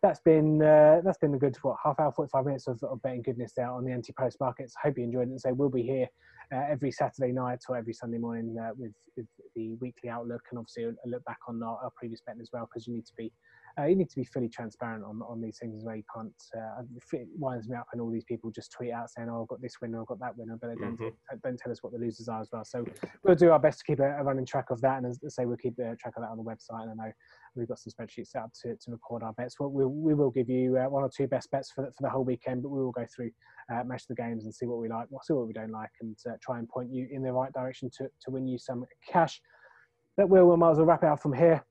that's 0.02 0.20
been 0.20 0.60
uh, 0.60 1.00
that's 1.04 1.18
been 1.18 1.34
a 1.34 1.38
good 1.38 1.56
what 1.62 1.76
half 1.82 1.98
hour, 2.00 2.12
forty 2.12 2.30
five 2.30 2.44
minutes 2.44 2.66
of, 2.66 2.82
of 2.82 3.00
betting 3.02 3.22
goodness 3.22 3.52
there 3.56 3.70
on 3.70 3.84
the 3.84 3.92
anti 3.92 4.12
post 4.12 4.38
markets. 4.40 4.74
Hope 4.82 4.98
you 4.98 5.04
enjoyed 5.04 5.28
it. 5.28 5.30
And 5.30 5.40
so 5.40 5.52
we'll 5.52 5.68
be 5.68 5.82
here 5.82 6.08
uh, 6.52 6.64
every 6.68 6.90
Saturday 6.90 7.32
night 7.32 7.60
or 7.68 7.76
every 7.76 7.94
Sunday 7.94 8.18
morning 8.18 8.56
uh, 8.58 8.70
with, 8.76 8.92
with 9.16 9.26
the 9.54 9.74
weekly 9.80 10.10
outlook 10.10 10.42
and 10.50 10.58
obviously 10.58 10.84
a, 10.84 11.08
look 11.08 11.24
back 11.24 11.38
on 11.48 11.62
our, 11.62 11.78
our 11.84 11.90
previous 11.96 12.20
betting 12.26 12.42
as 12.42 12.50
well 12.52 12.68
because 12.70 12.86
you 12.86 12.94
need 12.94 13.06
to 13.06 13.14
be 13.16 13.32
uh, 13.78 13.84
you 13.84 13.96
need 13.96 14.10
to 14.10 14.16
be 14.16 14.24
fully 14.24 14.48
transparent 14.48 15.04
on, 15.04 15.22
on 15.26 15.40
these 15.40 15.58
things 15.58 15.76
as 15.76 15.84
well. 15.84 15.96
You 15.96 16.02
can't, 16.14 16.32
uh, 16.54 16.82
it 17.12 17.28
winds 17.38 17.68
me 17.68 17.76
up 17.76 17.86
and 17.92 18.02
all 18.02 18.10
these 18.10 18.24
people 18.24 18.50
just 18.50 18.70
tweet 18.70 18.92
out 18.92 19.08
saying, 19.10 19.28
oh, 19.30 19.42
I've 19.42 19.48
got 19.48 19.62
this 19.62 19.80
winner, 19.80 20.00
I've 20.00 20.08
got 20.08 20.20
that 20.20 20.36
winner, 20.36 20.58
but 20.60 20.68
they 20.68 20.74
don't, 20.74 20.98
mm-hmm. 20.98 21.36
don't 21.42 21.58
tell 21.58 21.72
us 21.72 21.82
what 21.82 21.92
the 21.92 21.98
losers 21.98 22.28
are 22.28 22.40
as 22.40 22.48
well. 22.52 22.64
So 22.64 22.84
we'll 23.24 23.34
do 23.34 23.50
our 23.50 23.58
best 23.58 23.78
to 23.78 23.84
keep 23.84 24.00
a, 24.00 24.18
a 24.18 24.22
running 24.22 24.44
track 24.44 24.66
of 24.70 24.80
that. 24.82 24.98
And 24.98 25.06
as 25.06 25.18
I 25.24 25.28
say, 25.28 25.46
we'll 25.46 25.56
keep 25.56 25.76
the 25.76 25.96
track 25.98 26.14
of 26.16 26.22
that 26.22 26.28
on 26.28 26.36
the 26.36 26.42
website. 26.42 26.82
And 26.82 27.00
I 27.00 27.06
know 27.06 27.12
we've 27.54 27.68
got 27.68 27.78
some 27.78 27.92
spreadsheets 27.92 28.28
set 28.28 28.42
up 28.42 28.52
to, 28.62 28.76
to 28.76 28.90
record 28.90 29.22
our 29.22 29.32
bets. 29.32 29.58
We'll, 29.58 29.70
we'll, 29.70 29.88
we 29.88 30.14
will 30.14 30.30
give 30.30 30.48
you 30.48 30.78
uh, 30.78 30.88
one 30.88 31.02
or 31.02 31.10
two 31.14 31.26
best 31.26 31.50
bets 31.50 31.70
for 31.70 31.84
the, 31.84 31.92
for 31.92 32.02
the 32.02 32.10
whole 32.10 32.24
weekend, 32.24 32.62
but 32.62 32.70
we 32.70 32.80
will 32.82 32.92
go 32.92 33.06
through 33.14 33.30
uh, 33.72 33.84
match 33.84 34.06
the 34.06 34.14
games 34.14 34.44
and 34.44 34.54
see 34.54 34.66
what 34.66 34.78
we 34.78 34.88
like, 34.88 35.06
we'll 35.10 35.22
see 35.22 35.34
what 35.34 35.46
we 35.46 35.52
don't 35.52 35.70
like, 35.70 35.90
and 36.00 36.16
uh, 36.28 36.32
try 36.40 36.58
and 36.58 36.68
point 36.68 36.90
you 36.92 37.08
in 37.10 37.22
the 37.22 37.32
right 37.32 37.52
direction 37.52 37.90
to, 37.98 38.08
to 38.22 38.30
win 38.30 38.46
you 38.46 38.58
some 38.58 38.84
cash. 39.08 39.40
That 40.16 40.28
will, 40.28 40.48
we 40.48 40.56
might 40.56 40.72
as 40.72 40.76
well 40.78 40.86
wrap 40.86 41.02
it 41.02 41.08
up 41.08 41.22
from 41.22 41.32
here. 41.32 41.64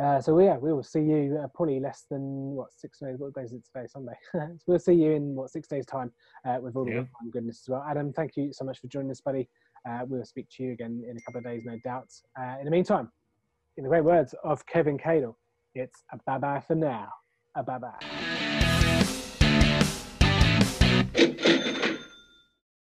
Uh, 0.00 0.20
so 0.20 0.36
yeah, 0.40 0.56
we 0.56 0.72
will 0.72 0.82
see 0.82 1.00
you 1.00 1.38
uh, 1.40 1.46
probably 1.54 1.78
less 1.78 2.06
than 2.10 2.20
what 2.20 2.72
six 2.72 2.98
days. 2.98 3.14
What 3.16 3.32
days 3.32 3.52
is 3.52 3.60
it 3.60 3.64
today? 3.72 3.86
Sunday. 3.86 4.14
so 4.32 4.64
we'll 4.66 4.78
see 4.80 4.94
you 4.94 5.12
in 5.12 5.36
what 5.36 5.50
six 5.50 5.68
days 5.68 5.86
time 5.86 6.10
uh, 6.44 6.58
with 6.60 6.74
all 6.74 6.84
the 6.84 6.92
yeah. 6.92 7.04
goodness 7.32 7.62
as 7.64 7.68
well. 7.68 7.84
Adam, 7.88 8.12
thank 8.12 8.36
you 8.36 8.52
so 8.52 8.64
much 8.64 8.80
for 8.80 8.88
joining 8.88 9.12
us, 9.12 9.20
buddy. 9.20 9.48
Uh, 9.88 10.00
we 10.08 10.18
will 10.18 10.24
speak 10.24 10.48
to 10.50 10.64
you 10.64 10.72
again 10.72 11.04
in 11.08 11.16
a 11.16 11.20
couple 11.20 11.38
of 11.38 11.44
days, 11.44 11.62
no 11.64 11.78
doubt. 11.84 12.08
Uh, 12.36 12.56
in 12.58 12.64
the 12.64 12.70
meantime, 12.72 13.08
in 13.76 13.84
the 13.84 13.88
great 13.88 14.04
words 14.04 14.34
of 14.44 14.64
Kevin 14.66 14.98
Cadle, 14.98 15.36
it's 15.74 16.02
a 16.12 16.18
bye 16.26 16.38
bye 16.38 16.60
for 16.60 16.74
now. 16.74 17.08
A 17.56 17.62
bye 17.62 17.78
bye. 17.78 18.23